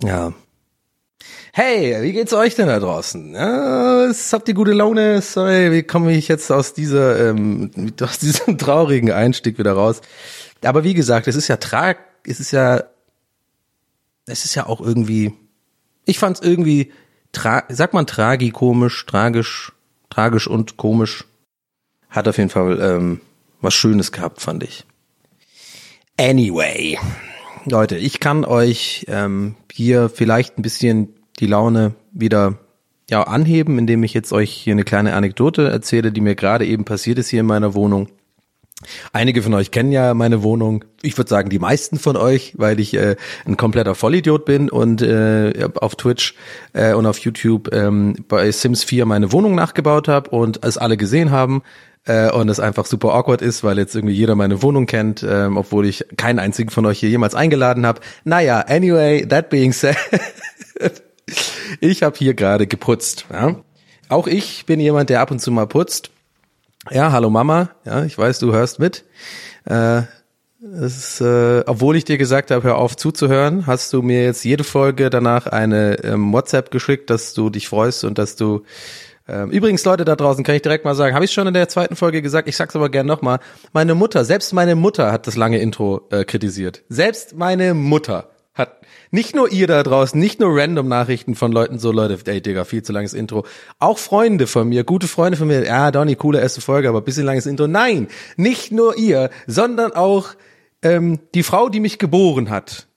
Ja. 0.02 0.34
Hey, 1.58 1.96
wie 2.02 2.12
geht's 2.12 2.34
euch 2.34 2.56
denn 2.56 2.68
da 2.68 2.82
draußen? 2.82 3.34
Ja, 3.34 4.12
habt 4.34 4.48
ihr 4.50 4.54
gute 4.54 4.74
Laune? 4.74 5.22
Sorry, 5.22 5.72
wie 5.72 5.84
komme 5.84 6.12
ich 6.12 6.28
jetzt 6.28 6.52
aus 6.52 6.74
dieser, 6.74 7.30
ähm, 7.30 7.72
aus 8.02 8.20
diesem 8.20 8.58
traurigen 8.58 9.10
Einstieg 9.10 9.58
wieder 9.58 9.72
raus? 9.72 10.02
Aber 10.66 10.84
wie 10.84 10.94
gesagt, 10.94 11.30
es 11.30 11.38
ist 11.38 11.48
ja 11.48 11.56
trag, 11.56 12.00
es 12.28 12.42
ist 12.42 12.52
ja, 12.52 12.84
es 14.26 14.44
ist 14.44 14.56
ja 14.56 14.66
auch 14.66 14.82
irgendwie, 14.82 15.32
ich 16.04 16.20
fand's 16.20 16.42
irgendwie, 16.42 16.92
tra 17.32 17.64
sagt 17.70 17.94
man 17.94 18.06
tragikomisch, 18.06 19.06
tragisch, 19.06 19.72
tragisch 20.10 20.48
und 20.50 20.76
komisch. 20.76 21.24
Hat 22.10 22.28
auf 22.28 22.38
jeden 22.38 22.50
Fall 22.50 22.82
ähm, 22.82 23.22
was 23.62 23.74
Schönes 23.74 24.12
gehabt, 24.12 24.42
fand 24.42 24.62
ich. 24.62 24.84
Anyway, 26.20 27.00
Leute, 27.64 27.96
ich 27.96 28.20
kann 28.20 28.44
euch 28.44 29.06
ähm, 29.08 29.56
hier 29.72 30.10
vielleicht 30.10 30.58
ein 30.58 30.62
bisschen 30.62 31.16
die 31.40 31.48
Laune 31.48 31.96
wieder 32.12 32.58
ja 33.10 33.24
anheben, 33.24 33.78
indem 33.78 34.04
ich 34.04 34.14
jetzt 34.14 34.34
euch 34.34 34.52
hier 34.52 34.74
eine 34.74 34.84
kleine 34.84 35.14
Anekdote 35.14 35.70
erzähle, 35.70 36.12
die 36.12 36.22
mir 36.22 36.36
gerade 36.36 36.66
eben 36.66 36.86
passiert 36.86 37.20
ist 37.20 37.30
hier 37.30 37.42
in 37.42 37.46
meiner 37.46 37.74
Wohnung. 37.74 38.10
Einige 39.14 39.42
von 39.42 39.54
euch 39.54 39.72
kennen 39.72 39.92
ja 39.92 40.14
meine 40.14 40.44
Wohnung. 40.44 40.84
Ich 41.02 41.18
würde 41.18 41.30
sagen, 41.30 41.50
die 41.50 41.60
meisten 41.60 41.98
von 41.98 42.18
euch, 42.18 42.54
weil 42.58 42.80
ich 42.80 42.94
äh, 42.94 43.16
ein 43.46 43.58
kompletter 43.58 43.96
Vollidiot 43.96 44.46
bin 44.46 44.70
und 44.70 45.02
äh, 45.02 45.70
auf 45.76 45.96
Twitch 45.96 46.36
äh, 46.74 46.94
und 46.94 47.06
auf 47.06 47.18
YouTube 47.20 47.74
ähm, 47.74 48.16
bei 48.28 48.52
Sims 48.52 48.84
4 48.84 49.06
meine 49.06 49.32
Wohnung 49.32 49.56
nachgebaut 49.56 50.08
habe 50.08 50.30
und 50.32 50.64
es 50.64 50.78
alle 50.78 50.98
gesehen 50.98 51.32
haben 51.32 51.64
äh, 52.06 52.30
und 52.30 52.50
es 52.50 52.60
einfach 52.60 52.86
super 52.86 53.14
awkward 53.14 53.42
ist, 53.42 53.64
weil 53.64 53.78
jetzt 53.78 53.96
irgendwie 53.96 54.16
jeder 54.16 54.36
meine 54.36 54.62
Wohnung 54.62 54.88
kennt, 54.88 55.26
ähm, 55.28 55.58
obwohl 55.58 55.86
ich 55.86 56.06
keinen 56.18 56.40
einzigen 56.40 56.70
von 56.70 56.86
euch 56.86 57.00
hier 57.00 57.10
jemals 57.10 57.34
eingeladen 57.34 57.86
habe. 57.86 58.02
Naja, 58.26 58.60
anyway, 58.60 59.26
that 59.26 59.50
being 59.50 59.72
said, 59.72 59.98
ich 61.80 62.04
habe 62.04 62.18
hier 62.18 62.34
gerade 62.34 62.68
geputzt. 62.68 63.26
Ja? 63.32 63.56
Auch 64.10 64.28
ich 64.28 64.66
bin 64.66 64.80
jemand, 64.80 65.10
der 65.10 65.22
ab 65.22 65.32
und 65.32 65.40
zu 65.40 65.52
mal 65.52 65.68
putzt. 65.68 66.12
Ja, 66.92 67.12
hallo 67.12 67.30
Mama. 67.30 67.70
Ja, 67.86 68.06
ich 68.06 68.18
weiß, 68.18 68.40
du 68.40 68.54
hörst 68.54 68.80
mit. 68.80 69.06
Äh, 69.66 70.04
ist, 70.60 71.22
äh, 71.22 71.64
obwohl 71.66 71.96
ich 71.96 72.06
dir 72.06 72.18
gesagt 72.18 72.52
habe, 72.52 72.64
hör 72.64 72.78
auf 72.78 72.96
zuzuhören, 72.96 73.68
hast 73.68 73.94
du 73.94 74.02
mir 74.02 74.24
jetzt 74.24 74.44
jede 74.44 74.64
Folge 74.64 75.10
danach 75.10 75.48
eine 75.48 76.04
ähm, 76.04 76.34
WhatsApp 76.34 76.72
geschickt, 76.72 77.10
dass 77.10 77.34
du 77.34 77.50
dich 77.50 77.68
freust 77.68 78.04
und 78.04 78.18
dass 78.18 78.36
du 78.36 78.64
ähm, 79.28 79.50
übrigens 79.50 79.84
Leute 79.86 80.06
da 80.06 80.16
draußen 80.16 80.44
kann 80.44 80.56
ich 80.56 80.62
direkt 80.62 80.86
mal 80.86 80.96
sagen, 80.96 81.16
habe 81.16 81.26
ich 81.26 81.32
schon 81.32 81.48
in 81.48 81.54
der 81.54 81.68
zweiten 81.68 81.96
Folge 81.96 82.22
gesagt, 82.22 82.48
ich 82.48 82.56
sag's 82.56 82.76
aber 82.76 82.90
gern 82.90 83.08
nochmal. 83.08 83.40
Meine 83.74 83.96
Mutter, 83.96 84.24
selbst 84.26 84.54
meine 84.54 84.76
Mutter 84.76 85.12
hat 85.12 85.28
das 85.28 85.36
lange 85.36 85.60
Intro 85.60 86.02
äh, 86.12 86.24
kritisiert. 86.24 86.84
Selbst 86.90 87.36
meine 87.36 87.74
Mutter 87.74 88.30
hat 88.56 88.80
nicht 89.12 89.36
nur 89.36 89.52
ihr 89.52 89.68
da 89.68 89.84
draußen, 89.84 90.20
nicht 90.20 90.40
nur 90.40 90.58
random 90.58 90.88
Nachrichten 90.88 91.36
von 91.36 91.52
Leuten 91.52 91.78
so, 91.78 91.92
Leute, 91.92 92.18
ey 92.26 92.42
Digga, 92.42 92.64
viel 92.64 92.82
zu 92.82 92.94
langes 92.94 93.14
Intro. 93.14 93.46
Auch 93.80 93.98
Freunde 93.98 94.48
von 94.48 94.68
mir, 94.68 94.84
gute 94.84 95.08
Freunde 95.08 95.38
von 95.38 95.48
mir, 95.48 95.66
ja, 95.66 95.92
Donny, 95.92 96.16
coole 96.16 96.40
erste 96.40 96.62
Folge, 96.62 96.90
aber 96.90 97.02
bisschen 97.02 97.26
langes 97.26 97.46
Intro. 97.46 97.68
Nein, 97.68 98.08
nicht 98.38 98.72
nur 98.72 98.98
ihr, 98.98 99.30
sondern 99.46 99.92
auch 99.92 100.30
ähm, 100.82 101.20
die 101.36 101.44
Frau, 101.44 101.70
die 101.70 101.80
mich 101.80 102.00
geboren 102.00 102.50
hat, 102.50 102.88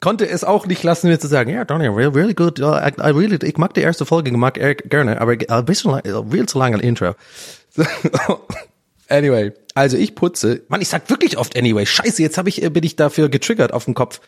konnte 0.00 0.28
es 0.28 0.44
auch 0.44 0.66
nicht 0.66 0.82
lassen, 0.82 1.08
mir 1.08 1.18
zu 1.18 1.26
sagen, 1.26 1.50
ja, 1.50 1.64
Donny, 1.64 1.86
really, 1.86 2.14
really 2.14 2.34
good, 2.34 2.60
uh, 2.60 2.74
I, 2.74 2.92
I 2.98 3.10
really, 3.10 3.38
ich 3.42 3.56
mag 3.56 3.74
die 3.74 3.80
erste 3.80 4.04
Folge, 4.04 4.30
mag 4.32 4.58
Eric 4.58 4.90
gerne, 4.90 5.20
aber 5.20 5.36
ein 5.48 5.64
bisschen, 5.64 5.98
äh, 5.98 6.22
viel 6.30 6.46
zu 6.46 6.58
lange 6.58 6.80
Intro. 6.80 7.14
Anyway, 9.08 9.52
also 9.74 9.96
ich 9.96 10.14
putze, 10.14 10.62
Mann, 10.68 10.80
ich 10.80 10.88
sag 10.88 11.08
wirklich 11.10 11.38
oft 11.38 11.56
anyway, 11.56 11.86
scheiße, 11.86 12.22
jetzt 12.22 12.38
hab 12.38 12.48
ich, 12.48 12.62
äh, 12.62 12.70
bin 12.70 12.82
ich 12.82 12.96
dafür 12.96 13.28
getriggert 13.28 13.72
auf 13.72 13.84
dem 13.84 13.94
Kopf. 13.94 14.20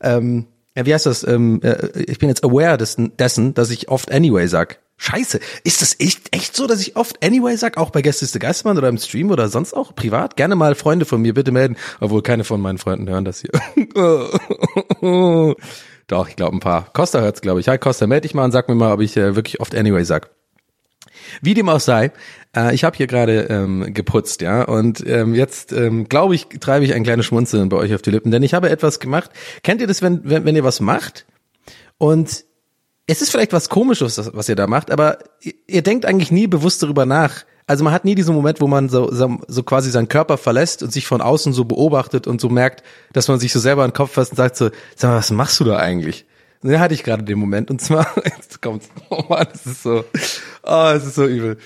Ähm, 0.00 0.46
ja, 0.76 0.86
wie 0.86 0.94
heißt 0.94 1.06
das? 1.06 1.26
Ähm, 1.26 1.60
äh, 1.62 2.02
ich 2.02 2.18
bin 2.18 2.28
jetzt 2.28 2.44
aware 2.44 2.78
dessen, 2.78 3.16
dessen, 3.16 3.54
dass 3.54 3.70
ich 3.70 3.88
oft 3.88 4.10
anyway 4.10 4.46
sag. 4.46 4.80
Scheiße, 4.96 5.40
ist 5.64 5.82
das 5.82 5.98
echt, 5.98 6.34
echt 6.34 6.54
so, 6.54 6.68
dass 6.68 6.80
ich 6.80 6.94
oft 6.96 7.24
anyway 7.24 7.56
sag, 7.56 7.76
auch 7.76 7.90
bei 7.90 8.02
Gäste 8.02 8.24
ist 8.24 8.34
der 8.34 8.40
Geistermann 8.40 8.78
oder 8.78 8.88
im 8.88 8.98
Stream 8.98 9.30
oder 9.30 9.48
sonst 9.48 9.74
auch 9.74 9.96
privat? 9.96 10.36
Gerne 10.36 10.54
mal 10.54 10.76
Freunde 10.76 11.04
von 11.04 11.20
mir 11.20 11.34
bitte 11.34 11.50
melden, 11.50 11.76
obwohl 12.00 12.22
keine 12.22 12.44
von 12.44 12.60
meinen 12.60 12.78
Freunden 12.78 13.08
hören 13.08 13.24
das 13.24 13.40
hier. 13.42 13.50
Doch, 16.06 16.28
ich 16.28 16.36
glaube 16.36 16.56
ein 16.56 16.60
paar. 16.60 16.92
Costa 16.92 17.20
hört's, 17.20 17.40
glaube 17.40 17.60
ich. 17.60 17.68
Hi 17.68 17.78
Costa, 17.78 18.06
melde 18.06 18.28
dich 18.28 18.34
mal 18.34 18.44
und 18.44 18.52
sag 18.52 18.68
mir 18.68 18.76
mal, 18.76 18.92
ob 18.92 19.00
ich 19.00 19.16
äh, 19.16 19.34
wirklich 19.34 19.60
oft 19.60 19.74
anyway 19.74 20.04
sag. 20.04 20.30
Wie 21.40 21.54
dem 21.54 21.68
auch 21.68 21.80
sei, 21.80 22.12
äh, 22.56 22.74
ich 22.74 22.84
habe 22.84 22.96
hier 22.96 23.06
gerade 23.06 23.42
ähm, 23.50 23.92
geputzt, 23.94 24.40
ja, 24.42 24.62
und 24.62 25.06
ähm, 25.06 25.34
jetzt 25.34 25.72
ähm, 25.72 26.08
glaube 26.08 26.34
ich, 26.34 26.46
treibe 26.60 26.84
ich 26.84 26.94
ein 26.94 27.02
kleines 27.04 27.26
Schmunzeln 27.26 27.68
bei 27.68 27.76
euch 27.76 27.94
auf 27.94 28.02
die 28.02 28.10
Lippen, 28.10 28.30
denn 28.30 28.42
ich 28.42 28.54
habe 28.54 28.70
etwas 28.70 29.00
gemacht. 29.00 29.30
Kennt 29.62 29.80
ihr 29.80 29.86
das, 29.86 30.02
wenn, 30.02 30.20
wenn, 30.24 30.44
wenn 30.44 30.56
ihr 30.56 30.64
was 30.64 30.80
macht 30.80 31.26
und 31.98 32.44
es 33.06 33.20
ist 33.20 33.30
vielleicht 33.30 33.52
was 33.52 33.68
Komisches, 33.68 34.30
was- 34.32 34.48
ihr 34.48 34.54
da 34.56 34.66
macht, 34.66 34.90
aber 34.90 35.18
ihr, 35.40 35.54
ihr 35.66 35.82
denkt 35.82 36.06
eigentlich 36.06 36.30
nie 36.30 36.46
bewusst 36.46 36.82
darüber 36.82 37.04
nach. 37.06 37.44
Also 37.66 37.84
man 37.84 37.92
hat 37.92 38.04
nie 38.04 38.14
diesen 38.14 38.34
Moment, 38.34 38.60
wo 38.60 38.66
man 38.66 38.88
so, 38.88 39.12
so, 39.12 39.38
so 39.48 39.62
quasi 39.62 39.90
seinen 39.90 40.08
Körper 40.08 40.36
verlässt 40.36 40.82
und 40.82 40.92
sich 40.92 41.06
von 41.06 41.20
außen 41.20 41.52
so 41.52 41.64
beobachtet 41.64 42.26
und 42.26 42.40
so 42.40 42.48
merkt, 42.48 42.82
dass 43.12 43.28
man 43.28 43.38
sich 43.40 43.52
so 43.52 43.60
selber 43.60 43.84
in 43.84 43.90
den 43.90 43.94
Kopf 43.96 44.12
fasst 44.12 44.32
und 44.32 44.36
sagt 44.36 44.56
so, 44.56 44.70
sag 44.96 45.10
mal, 45.10 45.16
was 45.18 45.30
machst 45.30 45.58
du 45.60 45.64
da 45.64 45.76
eigentlich? 45.78 46.26
Und 46.62 46.70
den 46.70 46.80
hatte 46.80 46.94
ich 46.94 47.02
gerade 47.02 47.22
den 47.24 47.38
Moment 47.38 47.70
und 47.70 47.80
zwar, 47.80 48.06
jetzt 48.24 48.60
kommt's, 48.62 48.88
oh 49.10 49.24
Mann, 49.28 49.46
es 49.52 49.66
ist 49.66 49.82
so, 49.84 50.04
oh, 50.64 50.90
es 50.94 51.04
ist 51.06 51.14
so 51.14 51.24
übel. 51.26 51.56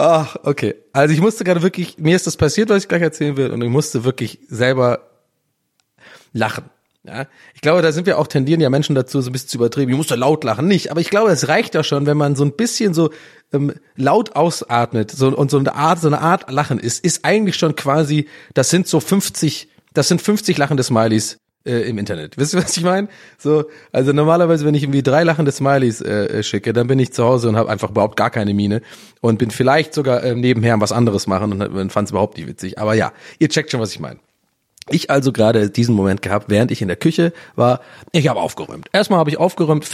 Ach, 0.00 0.36
okay. 0.44 0.76
Also 0.92 1.12
ich 1.12 1.20
musste 1.20 1.42
gerade 1.42 1.62
wirklich, 1.62 1.98
mir 1.98 2.14
ist 2.14 2.26
das 2.28 2.36
passiert, 2.36 2.68
was 2.68 2.84
ich 2.84 2.88
gleich 2.88 3.02
erzählen 3.02 3.36
will 3.36 3.50
und 3.50 3.60
ich 3.60 3.68
musste 3.68 4.04
wirklich 4.04 4.38
selber 4.48 5.10
lachen. 6.32 6.70
Ja, 7.02 7.26
ich 7.54 7.62
glaube, 7.62 7.82
da 7.82 7.90
sind 7.90 8.06
wir 8.06 8.18
auch 8.18 8.28
tendieren 8.28 8.60
ja 8.60 8.70
Menschen 8.70 8.94
dazu, 8.94 9.20
so 9.20 9.30
ein 9.30 9.32
bisschen 9.32 9.48
zu 9.48 9.56
übertrieben. 9.56 9.90
Ich 9.90 9.96
muss 9.96 10.06
da 10.06 10.14
laut 10.14 10.44
lachen, 10.44 10.68
nicht. 10.68 10.92
Aber 10.92 11.00
ich 11.00 11.10
glaube, 11.10 11.30
es 11.32 11.48
reicht 11.48 11.74
ja 11.74 11.82
schon, 11.82 12.06
wenn 12.06 12.16
man 12.16 12.36
so 12.36 12.44
ein 12.44 12.52
bisschen 12.52 12.94
so 12.94 13.10
ähm, 13.52 13.72
laut 13.96 14.36
ausatmet 14.36 15.10
so, 15.10 15.28
und 15.36 15.50
so 15.50 15.58
eine 15.58 15.74
Art, 15.74 16.00
so 16.00 16.06
eine 16.06 16.20
Art 16.20 16.48
Lachen 16.50 16.78
ist, 16.78 17.04
ist 17.04 17.24
eigentlich 17.24 17.56
schon 17.56 17.74
quasi, 17.74 18.28
das 18.54 18.70
sind 18.70 18.86
so 18.86 19.00
50, 19.00 19.68
das 19.94 20.06
sind 20.06 20.22
50 20.22 20.58
lachende 20.58 20.84
Smileys 20.84 21.38
äh, 21.68 21.82
im 21.82 21.98
Internet. 21.98 22.38
Wisst 22.38 22.54
ihr, 22.54 22.62
was 22.62 22.76
ich 22.76 22.82
meine? 22.82 23.08
So, 23.36 23.66
also 23.92 24.12
normalerweise, 24.12 24.64
wenn 24.64 24.74
ich 24.74 24.82
irgendwie 24.82 25.02
drei 25.02 25.22
lachende 25.22 25.52
Smileys 25.52 26.00
äh, 26.00 26.38
äh, 26.38 26.42
schicke, 26.42 26.72
dann 26.72 26.86
bin 26.86 26.98
ich 26.98 27.12
zu 27.12 27.24
Hause 27.24 27.48
und 27.48 27.56
habe 27.56 27.70
einfach 27.70 27.90
überhaupt 27.90 28.16
gar 28.16 28.30
keine 28.30 28.54
Miene 28.54 28.82
und 29.20 29.38
bin 29.38 29.50
vielleicht 29.50 29.94
sogar 29.94 30.22
äh, 30.22 30.34
nebenher 30.34 30.80
was 30.80 30.92
anderes 30.92 31.26
machen 31.26 31.52
und, 31.52 31.62
und 31.62 31.92
fand 31.92 32.08
es 32.08 32.12
überhaupt 32.12 32.38
nicht 32.38 32.48
witzig. 32.48 32.78
Aber 32.78 32.94
ja, 32.94 33.12
ihr 33.38 33.48
checkt 33.48 33.70
schon, 33.70 33.80
was 33.80 33.92
ich 33.92 34.00
meine. 34.00 34.18
Ich 34.90 35.10
also 35.10 35.32
gerade 35.32 35.70
diesen 35.70 35.94
Moment 35.94 36.22
gehabt, 36.22 36.48
während 36.48 36.70
ich 36.70 36.80
in 36.80 36.88
der 36.88 36.96
Küche 36.96 37.32
war. 37.54 37.80
Ich 38.12 38.28
habe 38.28 38.40
aufgeräumt. 38.40 38.88
Erstmal 38.92 39.18
habe 39.18 39.30
ich 39.30 39.36
aufgeräumt. 39.36 39.86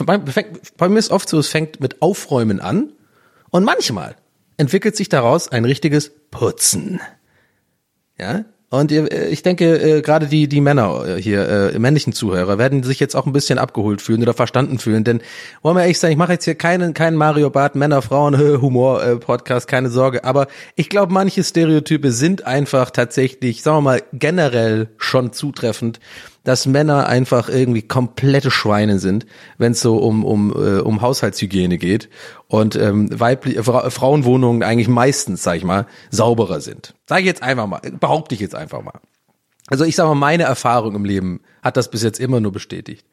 Bei 0.77 0.89
mir 0.89 0.99
ist 0.99 1.11
oft 1.11 1.29
so, 1.29 1.39
es 1.39 1.49
fängt 1.49 1.81
mit 1.81 2.01
Aufräumen 2.01 2.61
an 2.61 2.93
und 3.51 3.65
manchmal 3.65 4.17
entwickelt 4.57 4.97
sich 4.97 5.09
daraus 5.09 5.49
ein 5.49 5.65
richtiges 5.65 6.13
Putzen. 6.31 7.01
Ja. 8.19 8.45
Und 8.79 8.93
äh, 8.93 9.29
ich 9.29 9.43
denke, 9.43 9.99
äh, 9.99 10.03
gerade 10.03 10.27
die, 10.27 10.49
die 10.49 10.61
Männer 10.61 11.05
äh, 11.07 11.23
hier, 11.23 11.73
männlichen 11.79 12.13
Zuhörer, 12.13 12.59
werden 12.59 12.83
sich 12.83 13.01
jetzt 13.01 13.15
auch 13.15 13.27
ein 13.27 13.33
bisschen 13.33 13.59
abgeholt 13.59 14.03
fühlen 14.03 14.23
oder 14.23 14.35
verstanden 14.35 14.79
fühlen. 14.79 15.05
Denn 15.05 15.21
wollen 15.63 15.77
wir 15.77 15.83
ehrlich 15.83 15.99
sein, 15.99 16.13
ich 16.13 16.19
mache 16.19 16.33
jetzt 16.33 16.45
hier 16.45 16.55
keinen, 16.55 16.95
keinen 16.95 17.17
Mario 17.17 17.51
Bart 17.51 17.75
Männer, 17.75 18.03
Frauen, 18.03 18.37
Humor 18.61 19.01
Podcast, 19.21 19.69
keine 19.69 19.91
Sorge. 19.91 20.25
Aber 20.25 20.49
ich 20.75 20.89
glaube, 20.89 21.13
manche 21.13 21.45
Stereotype 21.45 22.11
sind 22.11 22.47
einfach 22.47 22.91
tatsächlich, 22.91 23.63
sagen 23.63 23.79
wir 23.79 23.83
mal, 23.83 24.03
generell 24.13 24.89
schon 24.99 25.33
zutreffend, 25.33 26.01
dass 26.45 26.67
Männer 26.67 27.07
einfach 27.07 27.49
irgendwie 27.49 27.83
komplette 27.83 28.51
Schweine 28.51 28.99
sind, 28.99 29.27
wenn 29.59 29.73
es 29.73 29.81
so 29.81 29.97
um, 29.97 30.25
um, 30.25 30.53
äh, 30.53 30.81
um 30.81 31.01
Haushaltshygiene 31.01 31.79
geht 31.79 32.09
und 32.49 32.77
ähm, 32.77 33.09
weibliche 33.19 33.65
Fra 33.65 33.91
Frauenwohnungen 33.91 34.63
eigentlich 34.63 34.89
meistens, 34.89 35.43
sag 35.43 35.57
ich 35.57 35.65
mal, 35.65 35.87
sauberer 36.11 36.61
sind. 36.61 36.95
Sag 37.07 37.21
ich 37.21 37.27
jetzt 37.27 37.43
einfach 37.43 37.67
mal, 37.67 37.81
behaupte 37.99 38.35
ich 38.35 38.41
jetzt 38.41 38.55
einfach 38.55 38.83
mal. 38.83 39.01
Also 39.69 39.85
ich 39.85 39.97
sag 39.97 40.07
mal, 40.07 40.15
meine 40.15 40.43
Erfahrung 40.43 40.95
im 40.95 41.05
Leben 41.07 41.41
hat 41.63 41.79
das 41.79 41.91
bis 41.91 42.03
jetzt 42.03 42.21
immer 42.21 42.41
nur 42.41 42.53
bestätigt. 42.53 43.07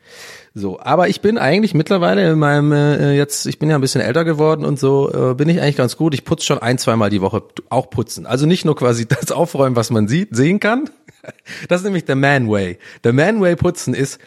So, 0.53 0.79
aber 0.81 1.07
ich 1.07 1.21
bin 1.21 1.37
eigentlich 1.37 1.73
mittlerweile 1.73 2.29
in 2.29 2.37
meinem 2.37 2.73
äh, 2.73 3.15
jetzt, 3.15 3.45
ich 3.45 3.57
bin 3.57 3.69
ja 3.69 3.75
ein 3.75 3.81
bisschen 3.81 4.01
älter 4.01 4.25
geworden 4.25 4.65
und 4.65 4.77
so, 4.77 5.31
äh, 5.31 5.33
bin 5.33 5.47
ich 5.47 5.61
eigentlich 5.61 5.77
ganz 5.77 5.95
gut. 5.95 6.13
Ich 6.13 6.25
putze 6.25 6.45
schon 6.45 6.59
ein, 6.59 6.77
zweimal 6.77 7.09
die 7.09 7.21
Woche 7.21 7.43
auch 7.69 7.89
putzen. 7.89 8.25
Also 8.25 8.45
nicht 8.45 8.65
nur 8.65 8.75
quasi 8.75 9.05
das 9.07 9.31
Aufräumen, 9.31 9.77
was 9.77 9.91
man 9.91 10.07
sieht, 10.07 10.35
sehen 10.35 10.59
kann. 10.59 10.89
Das 11.69 11.81
ist 11.81 11.85
nämlich 11.85 12.05
der 12.05 12.15
Man 12.15 12.49
Way. 12.49 12.79
Der 13.03 13.13
Man 13.13 13.41
Way 13.41 13.55
putzen 13.55 13.93
ist 13.93 14.19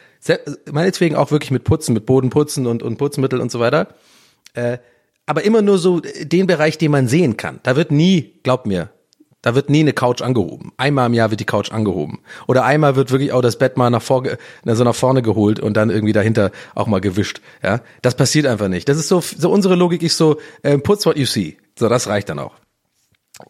meinetwegen 0.71 1.17
auch 1.17 1.33
wirklich 1.33 1.51
mit 1.51 1.65
Putzen, 1.65 1.93
mit 1.93 2.07
Bodenputzen 2.07 2.69
und 2.69 2.85
und 2.85 2.99
Putzmittel 2.99 3.41
und 3.41 3.51
so 3.51 3.59
weiter. 3.59 3.89
Äh, 4.55 4.79
aber 5.27 5.43
immer 5.43 5.61
nur 5.61 5.79
so 5.79 6.01
den 6.01 6.47
Bereich, 6.47 6.79
den 6.79 6.93
man 6.93 7.09
sehen 7.09 7.37
kann. 7.37 7.59
Da 7.65 7.75
wird 7.75 7.91
nie, 7.91 8.39
glaub 8.45 8.65
mir, 8.65 8.91
da 9.45 9.55
wird 9.55 9.69
nie 9.69 9.81
eine 9.81 9.93
Couch 9.93 10.23
angehoben. 10.23 10.73
Einmal 10.79 11.07
im 11.07 11.13
Jahr 11.13 11.29
wird 11.29 11.39
die 11.39 11.45
Couch 11.45 11.71
angehoben. 11.71 12.21
Oder 12.47 12.65
einmal 12.65 12.97
wird 12.97 13.11
wirklich 13.11 13.31
auch 13.31 13.43
das 13.43 13.59
Bett 13.59 13.77
mal 13.77 13.91
nach, 13.91 14.01
vor, 14.01 14.23
na, 14.65 14.75
so 14.75 14.85
nach 14.85 14.95
vorne 14.95 15.21
geholt 15.21 15.61
und 15.61 15.77
dann 15.77 15.91
irgendwie 15.91 16.15
dahinter 16.15 16.51
auch 16.75 16.87
mal 16.87 17.03
gewischt. 17.03 17.43
Ja, 17.63 17.83
das 18.01 18.15
passiert 18.15 18.47
einfach 18.47 18.69
nicht. 18.69 18.89
Das 18.89 18.97
ist 18.97 19.09
so, 19.09 19.21
so 19.21 19.51
unsere 19.51 19.75
Logik 19.75 20.03
ist 20.03 20.17
so, 20.17 20.39
äh, 20.63 20.79
putz 20.79 21.05
what 21.05 21.19
you 21.19 21.27
see. 21.27 21.59
So, 21.79 21.91
das 21.91 22.07
reicht 22.07 22.31
dann 22.31 22.39
auch. 22.39 22.53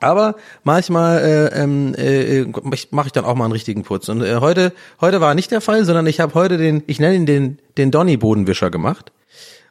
Aber 0.00 0.34
manchmal 0.64 1.18
äh, 1.18 1.62
ähm, 1.62 1.94
äh, 1.96 2.44
mache 2.90 3.06
ich 3.06 3.12
dann 3.12 3.24
auch 3.24 3.36
mal 3.36 3.44
einen 3.44 3.52
richtigen 3.52 3.84
Putz. 3.84 4.08
Und 4.08 4.20
äh, 4.20 4.38
heute, 4.40 4.72
heute 5.00 5.20
war 5.20 5.36
nicht 5.36 5.52
der 5.52 5.60
Fall, 5.60 5.84
sondern 5.84 6.08
ich 6.08 6.18
habe 6.18 6.34
heute 6.34 6.58
den, 6.58 6.82
ich 6.88 6.98
nenne 6.98 7.14
ihn 7.14 7.26
den, 7.26 7.58
den 7.78 7.92
Donny-Bodenwischer 7.92 8.72
gemacht. 8.72 9.12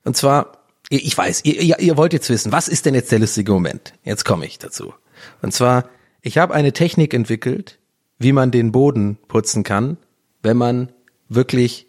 Und 0.06 0.16
zwar, 0.16 0.54
ich 0.90 1.18
weiß, 1.18 1.42
ihr, 1.44 1.60
ihr, 1.60 1.80
ihr 1.80 1.98
wollt 1.98 2.14
jetzt 2.14 2.30
wissen, 2.30 2.54
was 2.54 2.70
ist 2.70 2.86
denn 2.86 2.96
jetzt 2.96 3.12
der 3.12 3.20
lustige 3.20 3.52
Moment? 3.52 3.94
Jetzt 4.06 4.24
komme 4.24 4.46
ich 4.46 4.58
dazu. 4.58 4.94
Und 5.42 5.54
zwar, 5.54 5.90
ich 6.24 6.38
habe 6.38 6.54
eine 6.54 6.72
Technik 6.74 7.14
entwickelt, 7.14 7.80
wie 8.18 8.32
man 8.32 8.50
den 8.50 8.72
Boden 8.72 9.18
putzen 9.28 9.64
kann, 9.64 9.98
wenn 10.42 10.58
man 10.58 10.92
wirklich 11.28 11.86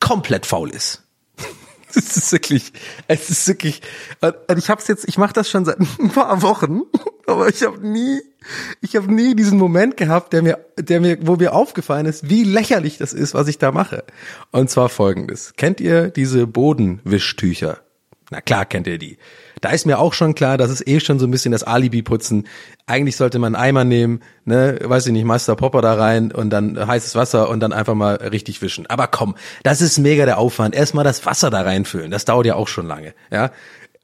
komplett 0.00 0.46
faul 0.46 0.70
ist. 0.70 1.04
Es 1.94 2.14
ist 2.14 2.32
wirklich, 2.32 2.72
es 3.08 3.30
ist 3.30 3.48
wirklich, 3.48 3.80
ich 4.54 4.68
hab's 4.68 4.86
jetzt, 4.86 5.08
ich 5.08 5.16
mache 5.16 5.32
das 5.32 5.48
schon 5.48 5.64
seit 5.64 5.78
ein 5.98 6.10
paar 6.10 6.42
Wochen, 6.42 6.82
aber 7.26 7.48
ich 7.48 7.62
habe 7.62 7.86
nie, 7.86 8.20
ich 8.82 8.96
habe 8.96 9.12
nie 9.12 9.34
diesen 9.34 9.56
Moment 9.56 9.96
gehabt, 9.96 10.34
der 10.34 10.42
mir, 10.42 10.58
der 10.78 11.00
mir, 11.00 11.18
wo 11.22 11.36
mir 11.36 11.54
aufgefallen 11.54 12.04
ist, 12.04 12.28
wie 12.28 12.42
lächerlich 12.42 12.98
das 12.98 13.14
ist, 13.14 13.32
was 13.32 13.48
ich 13.48 13.56
da 13.56 13.72
mache. 13.72 14.04
Und 14.50 14.68
zwar 14.68 14.90
folgendes: 14.90 15.54
Kennt 15.56 15.80
ihr 15.80 16.10
diese 16.10 16.46
Bodenwischtücher? 16.46 17.80
Na 18.30 18.42
klar 18.42 18.66
kennt 18.66 18.86
ihr 18.88 18.98
die. 18.98 19.16
Da 19.60 19.70
ist 19.70 19.86
mir 19.86 19.98
auch 19.98 20.12
schon 20.12 20.34
klar, 20.34 20.58
das 20.58 20.70
ist 20.70 20.86
eh 20.86 21.00
schon 21.00 21.18
so 21.18 21.26
ein 21.26 21.30
bisschen 21.30 21.52
das 21.52 21.62
Alibi-Putzen. 21.62 22.46
Eigentlich 22.86 23.16
sollte 23.16 23.38
man 23.38 23.54
einen 23.54 23.64
Eimer 23.64 23.84
nehmen, 23.84 24.20
ne, 24.44 24.78
weiß 24.82 25.06
ich 25.06 25.12
nicht, 25.12 25.24
Meister 25.24 25.56
Popper 25.56 25.80
da 25.80 25.94
rein 25.94 26.30
und 26.30 26.50
dann 26.50 26.86
heißes 26.86 27.14
Wasser 27.14 27.48
und 27.48 27.60
dann 27.60 27.72
einfach 27.72 27.94
mal 27.94 28.16
richtig 28.16 28.60
wischen. 28.60 28.86
Aber 28.86 29.06
komm, 29.06 29.34
das 29.62 29.80
ist 29.80 29.98
mega 29.98 30.26
der 30.26 30.38
Aufwand. 30.38 30.74
Erstmal 30.74 31.04
das 31.04 31.24
Wasser 31.24 31.50
da 31.50 31.62
reinfüllen. 31.62 32.10
Das 32.10 32.26
dauert 32.26 32.46
ja 32.46 32.54
auch 32.54 32.68
schon 32.68 32.86
lange, 32.86 33.14
ja. 33.30 33.50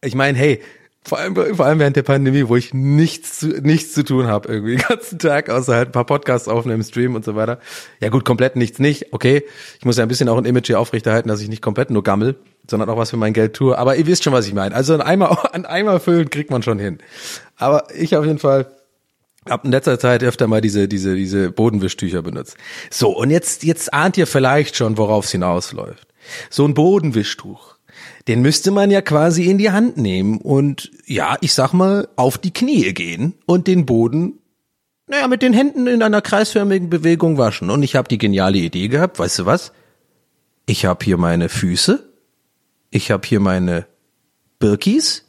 Ich 0.01 0.15
meine, 0.15 0.37
hey, 0.37 0.61
vor 1.05 1.19
allem, 1.19 1.35
vor 1.35 1.67
allem 1.67 1.81
während 1.81 1.97
der 1.97 2.03
Pandemie, 2.03 2.49
wo 2.49 2.57
ich 2.57 2.73
nichts 2.73 3.41
zu, 3.41 3.49
nichts 3.49 3.93
zu 3.93 4.05
tun 4.05 4.29
habe, 4.29 4.49
irgendwie 4.49 4.77
den 4.77 4.87
ganzen 4.87 5.19
Tag, 5.19 5.51
außer 5.51 5.75
halt 5.75 5.89
ein 5.89 5.93
paar 5.93 6.07
Podcasts 6.07 6.49
aufnehmen, 6.49 6.83
Stream 6.83 7.15
und 7.15 7.25
so 7.25 7.35
weiter. 7.35 7.59
Ja 8.01 8.09
gut, 8.09 8.25
komplett 8.25 8.57
nichts 8.57 8.79
nicht, 8.79 9.13
okay. 9.13 9.43
Ich 9.79 9.85
muss 9.85 9.97
ja 9.97 10.05
ein 10.05 10.09
bisschen 10.09 10.29
auch 10.29 10.39
ein 10.39 10.45
Image 10.45 10.69
hier 10.69 10.79
aufrechterhalten, 10.79 11.29
dass 11.29 11.41
ich 11.41 11.49
nicht 11.49 11.63
komplett 11.63 11.91
nur 11.91 12.05
gammel, 12.05 12.37
sondern 12.69 12.89
auch 12.89 12.97
was 12.97 13.11
für 13.11 13.17
mein 13.17 13.33
Geld 13.33 13.55
tue. 13.55 13.77
Aber 13.77 13.97
ihr 13.97 14.07
wisst 14.07 14.25
schon, 14.25 14.33
was 14.33 14.47
ich 14.47 14.55
meine. 14.55 14.75
Also 14.75 14.95
ein 14.95 15.01
Eimer, 15.01 15.55
ein 15.55 15.67
Eimer 15.67 16.01
füllen 16.01 16.31
kriegt 16.31 16.51
man 16.51 16.63
schon 16.63 16.79
hin. 16.79 16.99
Aber 17.57 17.87
ich 17.95 18.17
auf 18.17 18.25
jeden 18.25 18.39
Fall 18.39 18.67
hab 19.49 19.65
in 19.65 19.73
letzter 19.73 19.99
Zeit 19.99 20.23
öfter 20.23 20.47
mal 20.47 20.61
diese, 20.61 20.87
diese, 20.87 21.17
diese 21.17 21.51
Bodenwischtücher 21.51 22.23
benutzt. 22.23 22.57
So, 22.91 23.11
und 23.11 23.31
jetzt, 23.31 23.65
jetzt 23.65 23.93
ahnt 23.93 24.17
ihr 24.17 24.27
vielleicht 24.27 24.77
schon, 24.77 24.97
worauf 24.97 25.25
es 25.25 25.33
hinausläuft. 25.33 26.07
So 26.49 26.65
ein 26.65 26.75
Bodenwischtuch 26.75 27.73
den 28.29 28.43
müsste 28.43 28.71
man 28.71 28.91
ja 28.91 29.01
quasi 29.01 29.45
in 29.51 29.59
die 29.59 29.71
Hand 29.71 29.97
nehmen 29.97 30.39
und 30.39 30.91
ja, 31.07 31.37
ich 31.41 31.55
sag 31.55 31.73
mal, 31.73 32.09
auf 32.17 32.39
die 32.39 32.53
Knie 32.53 32.93
gehen 32.93 33.35
und 33.47 33.67
den 33.67 33.87
Boden, 33.87 34.39
naja, 35.07 35.27
mit 35.29 35.43
den 35.43 35.53
Händen 35.53 35.87
in 35.87 36.03
einer 36.03 36.23
kreisförmigen 36.23 36.89
Bewegung 36.89 37.37
waschen. 37.37 37.71
Und 37.71 37.83
ich 37.83 37.97
habe 37.97 38.09
die 38.09 38.19
geniale 38.19 38.59
Idee 38.59 38.89
gehabt, 38.89 39.19
weißt 39.19 39.41
du 39.41 39.47
was? 39.47 39.73
Ich 40.67 40.85
habe 40.85 41.05
hier 41.05 41.17
meine 41.17 41.49
Füße, 41.49 42.12
ich 42.93 43.11
habe 43.11 43.27
hier 43.27 43.41
meine 43.41 43.87
Birkis 44.61 45.27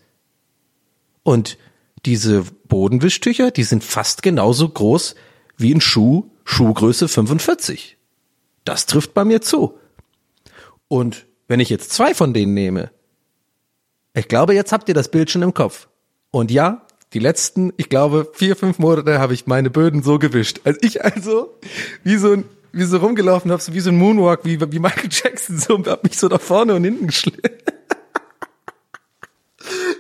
und 1.23 1.57
diese 2.05 2.43
Bodenwischtücher, 2.67 3.49
die 3.49 3.63
sind 3.63 3.83
fast 3.83 4.21
genauso 4.21 4.67
groß 4.69 5.15
wie 5.57 5.73
ein 5.73 5.81
Schuh, 5.81 6.29
Schuhgröße 6.43 7.07
45. 7.07 7.97
Das 8.65 8.85
trifft 8.85 9.13
bei 9.13 9.23
mir 9.23 9.41
zu. 9.41 9.79
Und 10.89 11.25
wenn 11.47 11.61
ich 11.61 11.69
jetzt 11.69 11.91
zwei 11.91 12.13
von 12.13 12.33
denen 12.33 12.53
nehme, 12.53 12.91
ich 14.13 14.27
glaube, 14.27 14.53
jetzt 14.53 14.73
habt 14.73 14.89
ihr 14.89 14.95
das 14.95 15.09
Bild 15.09 15.31
schon 15.31 15.41
im 15.41 15.53
Kopf. 15.53 15.87
Und 16.31 16.51
ja, 16.51 16.85
die 17.13 17.19
letzten, 17.19 17.71
ich 17.77 17.89
glaube, 17.89 18.29
vier, 18.33 18.55
fünf 18.57 18.77
Monate 18.77 19.19
habe 19.19 19.33
ich 19.33 19.47
meine 19.47 19.69
Böden 19.69 20.03
so 20.03 20.19
gewischt. 20.19 20.61
Als 20.65 20.79
ich 20.81 21.03
also 21.03 21.57
wie 22.03 22.17
so 22.17 22.33
ein, 22.33 22.45
wie 22.73 22.83
so 22.83 22.97
rumgelaufen 22.97 23.51
habe, 23.51 23.61
so 23.61 23.73
wie 23.73 23.79
so 23.79 23.91
ein 23.91 23.97
Moonwalk, 23.97 24.41
wie, 24.43 24.59
wie 24.59 24.79
Michael 24.79 25.09
Jackson, 25.11 25.57
so, 25.57 25.81
hab 25.85 26.03
mich 26.03 26.17
so 26.17 26.27
nach 26.27 26.41
vorne 26.41 26.75
und 26.75 26.83
hinten 26.83 27.07
geschlittert 27.07 27.63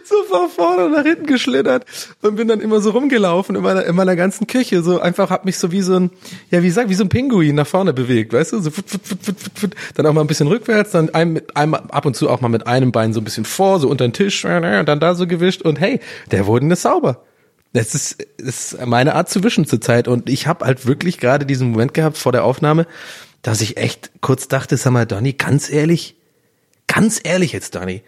so 0.03 0.23
von 0.23 0.49
vorne 0.49 0.89
nach 0.89 1.03
hinten 1.03 1.25
geschlittert 1.25 1.85
und 2.21 2.35
bin 2.35 2.47
dann 2.47 2.59
immer 2.59 2.81
so 2.81 2.91
rumgelaufen 2.91 3.55
in 3.55 3.63
meiner, 3.63 3.85
in 3.85 3.95
meiner 3.95 4.15
ganzen 4.15 4.47
Küche, 4.47 4.81
so 4.81 4.99
einfach 4.99 5.29
hab 5.29 5.45
mich 5.45 5.57
so 5.57 5.71
wie 5.71 5.81
so 5.81 5.95
ein, 5.95 6.11
ja 6.49 6.61
wie 6.61 6.67
gesagt, 6.67 6.89
wie 6.89 6.95
so 6.95 7.03
ein 7.03 7.09
Pinguin 7.09 7.55
nach 7.55 7.67
vorne 7.67 7.93
bewegt, 7.93 8.33
weißt 8.33 8.53
du, 8.53 8.59
so 8.59 8.71
fut, 8.71 8.89
fut, 8.89 9.05
fut, 9.05 9.23
fut, 9.23 9.39
fut, 9.39 9.59
fut. 9.59 9.75
dann 9.95 10.05
auch 10.05 10.13
mal 10.13 10.21
ein 10.21 10.27
bisschen 10.27 10.47
rückwärts, 10.47 10.91
dann 10.91 11.13
ein, 11.13 11.33
mit 11.33 11.55
einem, 11.55 11.75
ab 11.75 12.05
und 12.05 12.15
zu 12.15 12.29
auch 12.29 12.41
mal 12.41 12.49
mit 12.49 12.67
einem 12.67 12.91
Bein 12.91 13.13
so 13.13 13.21
ein 13.21 13.23
bisschen 13.23 13.45
vor, 13.45 13.79
so 13.79 13.87
unter 13.87 14.07
den 14.07 14.13
Tisch, 14.13 14.45
und 14.45 14.63
dann 14.63 14.99
da 14.99 15.15
so 15.15 15.27
gewischt 15.27 15.61
und 15.61 15.79
hey, 15.79 15.99
der 16.31 16.47
wurde 16.47 16.67
ist 16.67 16.81
sauber. 16.81 17.23
Das 17.73 17.95
ist, 17.95 18.25
das 18.37 18.73
ist 18.73 18.85
meine 18.85 19.15
Art 19.15 19.29
zu 19.29 19.43
wischen 19.43 19.65
zurzeit 19.65 20.07
und 20.07 20.29
ich 20.29 20.45
habe 20.47 20.65
halt 20.65 20.85
wirklich 20.85 21.17
gerade 21.17 21.45
diesen 21.45 21.71
Moment 21.71 21.93
gehabt 21.93 22.17
vor 22.17 22.31
der 22.31 22.43
Aufnahme, 22.43 22.85
dass 23.41 23.61
ich 23.61 23.77
echt 23.77 24.11
kurz 24.21 24.47
dachte, 24.47 24.77
sag 24.77 24.91
mal, 24.91 25.05
Donny, 25.05 25.33
ganz 25.33 25.69
ehrlich, 25.69 26.15
ganz 26.87 27.19
ehrlich 27.23 27.51
jetzt, 27.51 27.75
Donny, 27.75 28.03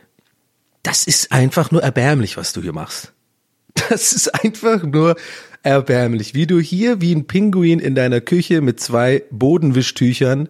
das 0.84 1.08
ist 1.08 1.32
einfach 1.32 1.72
nur 1.72 1.82
erbärmlich, 1.82 2.38
was 2.38 2.54
du 2.54 2.62
hier 2.62 2.74
machst. 2.74 3.12
Das 3.90 4.14
ist 4.14 4.34
einfach 4.34 4.84
nur 4.84 5.16
erbärmlich, 5.62 6.34
wie 6.34 6.48
du 6.48 6.60
hier 6.60 7.02
wie 7.02 7.14
ein 7.14 7.28
Pinguin 7.28 7.80
in 7.80 7.94
deiner 7.94 8.22
Küche 8.22 8.62
mit 8.62 8.80
zwei 8.80 9.24
Bodenwischtüchern 9.32 10.48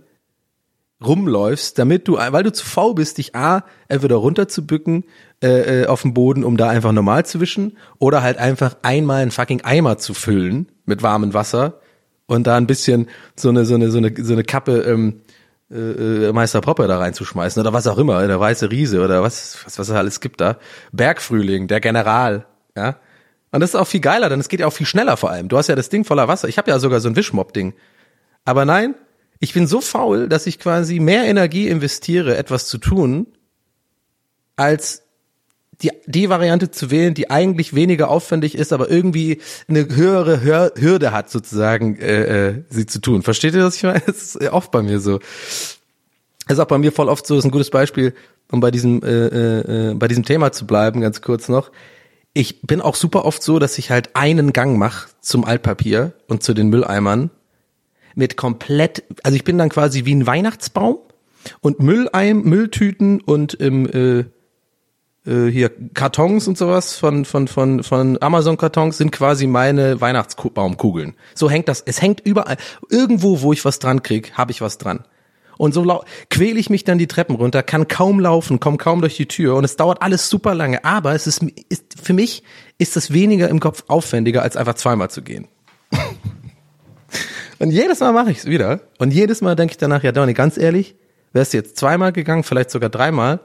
rumläufst, 1.04 1.78
damit 1.78 2.08
du, 2.08 2.18
weil 2.18 2.44
du 2.44 2.52
zu 2.52 2.66
faul 2.66 2.96
bist, 2.96 3.18
dich 3.18 3.36
A, 3.36 3.64
entweder 3.88 4.16
runterzubücken 4.16 5.04
äh, 5.44 5.82
äh, 5.84 5.88
auf 5.88 6.02
dem 6.04 6.14
Boden, 6.14 6.44
um 6.44 6.58
da 6.58 6.70
einfach 6.70 6.92
normal 6.92 7.26
zu 7.26 7.40
wischen, 7.42 7.78
oder 8.00 8.22
halt 8.22 8.38
einfach 8.38 8.78
einmal 8.82 9.22
einen 9.22 9.32
fucking 9.32 9.62
Eimer 9.62 9.98
zu 9.98 10.14
füllen 10.14 10.72
mit 10.86 11.04
warmem 11.04 11.34
Wasser 11.34 11.82
und 12.28 12.48
da 12.48 12.56
ein 12.56 12.68
bisschen 12.68 13.08
so 13.36 13.50
eine, 13.50 13.66
so 13.66 13.76
eine, 13.76 13.92
so 13.92 13.98
eine, 13.98 14.14
so 14.18 14.34
eine 14.34 14.44
Kappe 14.44 14.80
ähm, 14.82 15.22
äh, 15.70 16.32
Meister 16.32 16.62
Popper 16.62 16.88
da 16.88 17.00
reinzuschmeißen 17.00 17.60
oder 17.60 17.74
was 17.74 17.88
auch 17.88 17.98
immer, 17.98 18.26
der 18.26 18.40
weiße 18.40 18.72
Riese 18.72 19.04
oder 19.04 19.22
was, 19.24 19.58
was, 19.66 19.78
was 19.80 19.90
es 19.90 19.96
alles 19.96 20.22
gibt 20.22 20.40
da. 20.42 20.58
Bergfrühling, 20.92 21.68
der 21.68 21.82
General, 21.82 22.46
ja. 22.76 22.98
Und 23.52 23.62
das 23.62 23.70
ist 23.70 23.76
auch 23.76 23.88
viel 23.88 24.02
geiler, 24.02 24.28
denn 24.28 24.42
es 24.42 24.50
geht 24.50 24.60
ja 24.60 24.68
auch 24.68 24.74
viel 24.74 24.86
schneller 24.86 25.16
vor 25.16 25.32
allem. 25.32 25.48
Du 25.48 25.58
hast 25.58 25.68
ja 25.68 25.76
das 25.76 25.88
Ding 25.88 26.04
voller 26.04 26.28
Wasser. 26.28 26.50
Ich 26.50 26.58
habe 26.58 26.70
ja 26.70 26.78
sogar 26.78 27.00
so 27.00 27.08
ein 27.08 27.16
Wischmopp-Ding. 27.16 27.74
Aber 28.44 28.66
nein, 28.66 28.96
ich 29.40 29.54
bin 29.54 29.68
so 29.68 29.82
faul, 29.82 30.30
dass 30.30 30.48
ich 30.48 30.60
quasi 30.60 31.00
mehr 31.00 31.26
Energie 31.26 31.68
investiere, 31.68 32.38
etwas 32.38 32.68
zu 32.68 32.78
tun, 32.78 33.28
als 34.56 35.04
die, 35.82 35.92
die 36.06 36.30
Variante 36.30 36.72
zu 36.72 36.90
wählen, 36.90 37.14
die 37.14 37.30
eigentlich 37.30 37.76
weniger 37.76 38.10
aufwendig 38.10 38.56
ist, 38.56 38.72
aber 38.72 38.90
irgendwie 38.90 39.42
eine 39.68 39.88
höhere 39.94 40.42
Hör 40.42 40.72
Hürde 40.78 41.12
hat, 41.12 41.30
sozusagen, 41.30 41.98
äh, 41.98 42.48
äh, 42.48 42.64
sie 42.70 42.86
zu 42.86 43.00
tun. 43.00 43.24
Versteht 43.24 43.54
ihr, 43.54 43.66
was 43.66 43.76
ich 43.76 43.84
meine? 43.84 44.02
Das 44.06 44.36
ist 44.36 44.42
oft 44.52 44.72
bei 44.72 44.82
mir 44.82 45.00
so. 45.00 45.20
Das 46.48 46.58
ist 46.58 46.60
auch 46.60 46.68
bei 46.68 46.78
mir 46.78 46.92
voll 46.92 47.10
oft 47.10 47.26
so, 47.26 47.36
das 47.36 47.44
ist 47.44 47.50
ein 47.50 47.52
gutes 47.52 47.72
Beispiel, 47.72 48.14
um 48.52 48.60
bei 48.60 48.72
diesem, 48.72 49.02
äh, 49.04 49.90
äh, 49.90 49.94
bei 49.96 50.08
diesem 50.08 50.24
Thema 50.24 50.52
zu 50.52 50.66
bleiben, 50.66 51.02
ganz 51.02 51.22
kurz 51.22 51.50
noch. 51.50 51.72
Ich 52.34 52.62
bin 52.62 52.82
auch 52.82 52.96
super 52.96 53.26
oft 53.26 53.42
so, 53.42 53.60
dass 53.60 53.78
ich 53.78 53.92
halt 53.92 54.16
einen 54.16 54.54
Gang 54.54 54.78
mache 54.78 55.10
zum 55.22 55.44
Altpapier 55.44 56.14
und 56.28 56.44
zu 56.44 56.54
den 56.54 56.70
Mülleimern 56.70 57.32
mit 58.16 58.38
komplett, 58.38 59.04
also 59.24 59.36
ich 59.36 59.44
bin 59.44 59.58
dann 59.58 59.70
quasi 59.70 60.06
wie 60.06 60.16
ein 60.16 60.26
Weihnachtsbaum 60.26 60.98
und 61.62 61.80
Mülleim, 61.80 62.42
Mülltüten 62.44 63.22
und 63.22 63.54
im 63.54 63.88
äh, 63.88 64.26
äh, 65.26 65.50
hier 65.50 65.72
Kartons 65.94 66.48
und 66.48 66.58
sowas 66.58 66.96
von 66.96 67.26
von 67.26 67.48
von 67.48 67.84
von 67.84 68.22
Amazon 68.22 68.58
Kartons 68.58 68.98
sind 68.98 69.12
quasi 69.12 69.48
meine 69.48 70.00
Weihnachtsbaumkugeln. 70.02 71.16
So 71.34 71.50
hängt 71.50 71.68
das. 71.68 71.82
Es 71.82 72.02
hängt 72.02 72.22
überall. 72.22 72.58
Irgendwo, 72.90 73.42
wo 73.42 73.54
ich 73.54 73.66
was 73.66 73.80
dran 73.80 74.04
krieg, 74.04 74.34
habe 74.34 74.52
ich 74.52 74.62
was 74.62 74.78
dran. 74.78 75.04
Und 75.58 75.74
so 75.74 76.04
quäle 76.30 76.60
ich 76.60 76.70
mich 76.70 76.84
dann 76.84 76.98
die 76.98 77.08
Treppen 77.08 77.36
runter, 77.36 77.64
kann 77.64 77.88
kaum 77.88 78.20
laufen, 78.20 78.60
komme 78.60 78.78
kaum 78.78 79.00
durch 79.00 79.16
die 79.16 79.28
Tür 79.28 79.56
und 79.56 79.64
es 79.64 79.78
dauert 79.78 80.02
alles 80.02 80.30
super 80.30 80.54
lange. 80.54 80.84
Aber 80.84 81.14
es 81.16 81.28
ist, 81.28 81.44
ist 81.70 81.96
für 82.02 82.14
mich 82.14 82.44
ist 82.78 82.98
das 82.98 83.14
weniger 83.14 83.48
im 83.48 83.62
Kopf 83.62 83.86
aufwendiger, 83.88 84.42
als 84.42 84.58
einfach 84.58 84.74
zweimal 84.74 85.10
zu 85.10 85.22
gehen. 85.22 85.48
Und 87.60 87.72
jedes 87.72 88.00
Mal 88.00 88.14
mache 88.14 88.32
ich 88.32 88.40
es 88.40 88.46
wieder. 88.46 88.82
Und 88.98 89.12
jedes 89.12 89.42
Mal 89.42 89.56
denke 89.56 89.72
ich 89.74 89.78
danach, 89.78 90.04
ja 90.04 90.12
Donny, 90.12 90.34
ganz 90.34 90.58
ehrlich, 90.58 90.96
wärst 91.34 91.54
du 91.54 91.58
jetzt 91.58 91.78
zweimal 91.78 92.12
gegangen, 92.12 92.44
vielleicht 92.44 92.72
sogar 92.72 92.90
dreimal, 92.90 93.40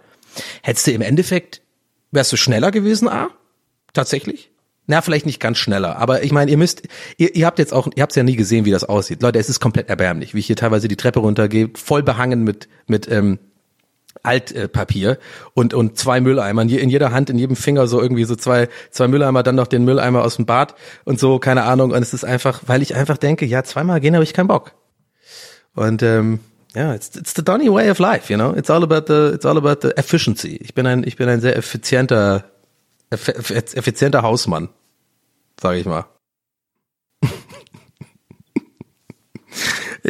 hättest 0.63 0.87
du 0.87 0.93
im 0.93 1.03
Endeffekt 1.03 1.63
Wärst 2.13 2.33
du 2.33 2.37
schneller 2.37 2.71
gewesen, 2.71 3.09
A? 3.09 3.31
Tatsächlich? 3.93 4.51
Na, 4.87 5.03
vielleicht 5.03 5.27
nicht 5.27 5.39
ganz 5.39 5.59
schneller, 5.59 5.99
aber 5.99 6.25
ich 6.25 6.33
meine, 6.33 6.51
ihr 6.51 6.57
müsst, 6.57 6.83
ihr, 7.17 7.37
ihr 7.37 7.47
habt 7.47 7.61
jetzt 7.61 7.73
auch, 7.73 7.89
ihr 7.95 8.03
habt 8.03 8.17
ja 8.17 8.25
nie 8.25 8.35
gesehen, 8.35 8.65
wie 8.65 8.73
das 8.73 8.83
aussieht. 8.83 9.23
Leute, 9.23 9.39
es 9.39 9.49
ist 9.49 9.61
komplett 9.61 9.89
erbärmlich, 9.89 10.35
wie 10.35 10.41
ich 10.41 10.47
hier 10.47 10.57
teilweise 10.57 10.89
die 10.89 10.97
Treppe 10.97 11.21
runtergehe, 11.21 11.71
voll 11.75 12.03
behangen 12.03 12.43
mit, 12.43 12.69
mit 12.89 13.09
ähm, 13.09 13.39
Altpapier 14.23 15.19
und, 15.55 15.75
und 15.75 15.99
zwei 15.99 16.21
Mülleimern, 16.21 16.69
in 16.69 16.91
jeder 16.91 17.13
Hand, 17.13 17.31
in 17.31 17.39
jedem 17.39 17.57
Finger 17.57 17.87
so 17.87 18.01
irgendwie 18.01 18.25
so 18.25 18.37
zwei, 18.37 18.69
zwei 18.91 19.09
Mülleimer, 19.09 19.43
dann 19.43 19.55
noch 19.55 19.67
den 19.67 19.85
Mülleimer 19.85 20.25
aus 20.25 20.37
dem 20.37 20.47
Bad 20.47 20.75
und 21.05 21.19
so, 21.19 21.39
keine 21.39 21.65
Ahnung. 21.65 21.93
Und 21.93 22.03
es 22.03 22.13
ist 22.13 22.25
einfach, 22.25 22.63
weil 22.67 22.83
ich 22.83 22.95
einfach 22.95 23.17
denke, 23.17 23.47
ja, 23.47 23.63
zweimal 23.63 24.01
gehen 24.01 24.15
habe 24.15 24.25
ich 24.25 24.35
keinen 24.35 24.49
Bock. 24.49 24.73
Und 25.75 26.03
ähm, 26.03 26.41
ja, 26.75 26.95
it's, 26.95 27.17
it's 27.17 27.35
the 27.35 27.45
Donny 27.45 27.73
way 27.73 27.91
of 27.91 27.99
life, 27.99 28.33
you 28.33 28.39
know. 28.39 28.55
It's 28.55 28.71
all 28.71 28.83
about 28.83 29.13
the, 29.13 29.35
it's 29.35 29.47
all 29.47 29.57
about 29.57 29.81
the 29.83 29.97
efficiency. 29.97 30.59
Ich 30.63 30.75
bin 30.75 30.87
ein, 30.87 31.05
ich 31.05 31.17
bin 31.17 31.29
ein 31.29 31.41
sehr 31.41 31.57
effizienter, 31.57 32.45
effizienter 33.11 34.23
Hausmann. 34.23 34.69
sage 35.61 35.79
ich 35.79 35.87
mal. 35.87 36.07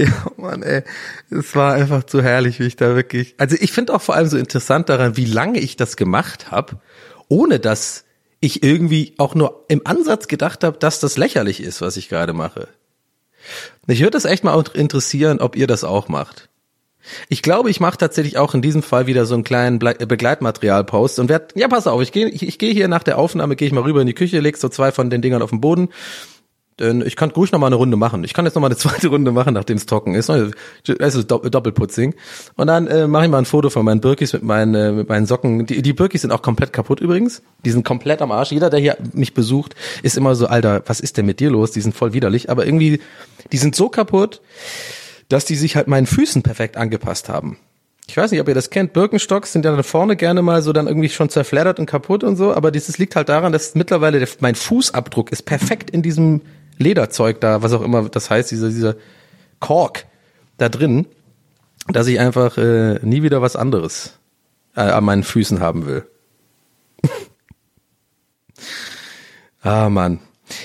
Ja, 0.04 0.32
Mann, 0.36 0.62
ey, 0.62 0.82
es 1.30 1.54
war 1.54 1.74
einfach 1.74 2.04
zu 2.04 2.22
herrlich, 2.22 2.60
wie 2.60 2.66
ich 2.66 2.76
da 2.76 2.94
wirklich. 2.96 3.34
Also 3.38 3.56
ich 3.58 3.72
finde 3.72 3.94
auch 3.94 4.02
vor 4.02 4.14
allem 4.14 4.28
so 4.28 4.36
interessant 4.36 4.88
daran, 4.88 5.16
wie 5.16 5.24
lange 5.24 5.60
ich 5.60 5.76
das 5.76 5.96
gemacht 5.96 6.50
habe, 6.50 6.80
ohne 7.28 7.60
dass 7.60 8.04
ich 8.40 8.62
irgendwie 8.62 9.14
auch 9.18 9.34
nur 9.34 9.66
im 9.68 9.82
Ansatz 9.86 10.26
gedacht 10.28 10.64
habe, 10.64 10.78
dass 10.78 11.00
das 11.00 11.16
lächerlich 11.16 11.62
ist, 11.62 11.80
was 11.80 11.96
ich 11.96 12.08
gerade 12.08 12.32
mache. 12.32 12.68
Mich 13.86 14.00
würde 14.00 14.12
das 14.12 14.24
echt 14.24 14.44
mal 14.44 14.62
interessieren, 14.74 15.40
ob 15.40 15.56
ihr 15.56 15.66
das 15.66 15.84
auch 15.84 16.08
macht. 16.08 16.48
Ich 17.28 17.42
glaube, 17.42 17.70
ich 17.70 17.80
mache 17.80 17.96
tatsächlich 17.96 18.38
auch 18.38 18.54
in 18.54 18.62
diesem 18.62 18.82
Fall 18.82 19.06
wieder 19.06 19.24
so 19.24 19.34
einen 19.34 19.44
kleinen 19.44 19.78
Begleitmaterial-Post 19.78 21.18
und 21.18 21.28
werd, 21.28 21.52
ja, 21.56 21.68
pass 21.68 21.86
auf, 21.86 22.02
ich 22.02 22.12
gehe 22.12 22.28
ich, 22.28 22.46
ich 22.46 22.58
geh 22.58 22.72
hier 22.72 22.88
nach 22.88 23.02
der 23.02 23.18
Aufnahme, 23.18 23.56
gehe 23.56 23.66
ich 23.66 23.72
mal 23.72 23.82
rüber 23.82 24.00
in 24.00 24.06
die 24.06 24.14
Küche, 24.14 24.40
leg 24.40 24.56
so 24.56 24.68
zwei 24.68 24.92
von 24.92 25.10
den 25.10 25.22
Dingern 25.22 25.42
auf 25.42 25.50
den 25.50 25.60
Boden. 25.60 25.88
Denn 26.80 27.02
ich 27.06 27.14
kann 27.14 27.30
ruhig 27.30 27.52
noch 27.52 27.60
mal 27.60 27.66
eine 27.66 27.76
Runde 27.76 27.96
machen. 27.96 28.24
Ich 28.24 28.34
kann 28.34 28.44
jetzt 28.44 28.54
noch 28.54 28.60
mal 28.60 28.68
eine 28.68 28.76
zweite 28.78 29.08
Runde 29.08 29.30
machen, 29.30 29.54
nachdem 29.54 29.76
es 29.76 29.86
trocken 29.86 30.14
ist. 30.14 30.28
Es 30.28 31.14
ist 31.14 31.30
Doppelputzing. 31.30 32.14
Und 32.56 32.66
dann 32.66 32.86
äh, 32.88 33.06
mache 33.06 33.24
ich 33.24 33.30
mal 33.30 33.38
ein 33.38 33.44
Foto 33.44 33.70
von 33.70 33.84
meinen 33.84 34.00
Birkis 34.00 34.32
mit 34.32 34.42
meinen, 34.42 34.74
äh, 34.74 34.92
mit 34.92 35.08
meinen 35.08 35.26
Socken. 35.26 35.66
Die, 35.66 35.82
die 35.82 35.92
Birkis 35.92 36.22
sind 36.22 36.32
auch 36.32 36.42
komplett 36.42 36.72
kaputt 36.72 37.00
übrigens. 37.00 37.42
Die 37.64 37.70
sind 37.70 37.84
komplett 37.84 38.22
am 38.22 38.32
Arsch. 38.32 38.50
Jeder, 38.50 38.70
der 38.70 38.80
hier 38.80 38.96
mich 39.12 39.34
besucht, 39.34 39.76
ist 40.02 40.16
immer 40.16 40.34
so, 40.34 40.46
Alter, 40.46 40.82
was 40.86 41.00
ist 41.00 41.16
denn 41.16 41.26
mit 41.26 41.38
dir 41.38 41.50
los? 41.50 41.70
Die 41.70 41.80
sind 41.80 41.94
voll 41.94 42.12
widerlich. 42.12 42.50
Aber 42.50 42.66
irgendwie, 42.66 43.00
die 43.52 43.58
sind 43.58 43.76
so 43.76 43.88
kaputt 43.88 44.40
dass 45.30 45.44
die 45.44 45.56
sich 45.56 45.76
halt 45.76 45.88
meinen 45.88 46.06
Füßen 46.06 46.42
perfekt 46.42 46.76
angepasst 46.76 47.28
haben. 47.28 47.56
Ich 48.08 48.16
weiß 48.16 48.32
nicht, 48.32 48.40
ob 48.40 48.48
ihr 48.48 48.54
das 48.54 48.70
kennt. 48.70 48.92
Birkenstocks 48.92 49.52
sind 49.52 49.64
ja 49.64 49.70
dann 49.70 49.84
vorne 49.84 50.16
gerne 50.16 50.42
mal 50.42 50.62
so 50.62 50.72
dann 50.72 50.88
irgendwie 50.88 51.08
schon 51.08 51.28
zerfleddert 51.28 51.78
und 51.78 51.86
kaputt 51.86 52.24
und 52.24 52.36
so, 52.36 52.52
aber 52.52 52.72
dieses 52.72 52.98
liegt 52.98 53.14
halt 53.14 53.28
daran, 53.28 53.52
dass 53.52 53.76
mittlerweile 53.76 54.18
der, 54.18 54.28
mein 54.40 54.56
Fußabdruck 54.56 55.30
ist 55.30 55.42
perfekt 55.42 55.90
in 55.90 56.02
diesem 56.02 56.40
Lederzeug 56.80 57.40
da, 57.40 57.62
was 57.62 57.72
auch 57.72 57.82
immer 57.82 58.08
das 58.08 58.30
heißt, 58.30 58.50
dieser, 58.50 58.68
dieser 58.68 58.96
Kork 59.60 60.06
da 60.56 60.68
drin, 60.68 61.06
dass 61.88 62.06
ich 62.06 62.18
einfach 62.18 62.58
äh, 62.58 62.98
nie 63.02 63.22
wieder 63.22 63.42
was 63.42 63.56
anderes 63.56 64.18
äh, 64.74 64.80
an 64.80 65.04
meinen 65.04 65.22
Füßen 65.22 65.60
haben 65.60 65.86
will. 65.86 66.06
ah, 69.62 69.88
Mann. 69.88 70.20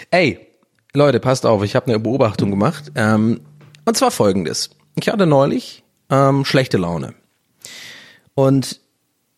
Ey, 0.09 0.47
Leute, 0.93 1.19
passt 1.19 1.45
auf, 1.45 1.63
ich 1.63 1.75
habe 1.75 1.87
eine 1.87 1.99
Beobachtung 1.99 2.49
gemacht. 2.49 2.91
Ähm, 2.95 3.41
und 3.85 3.97
zwar 3.97 4.11
folgendes. 4.11 4.71
Ich 4.95 5.09
hatte 5.09 5.25
neulich 5.25 5.83
ähm, 6.09 6.45
schlechte 6.45 6.77
Laune. 6.77 7.13
Und 8.33 8.79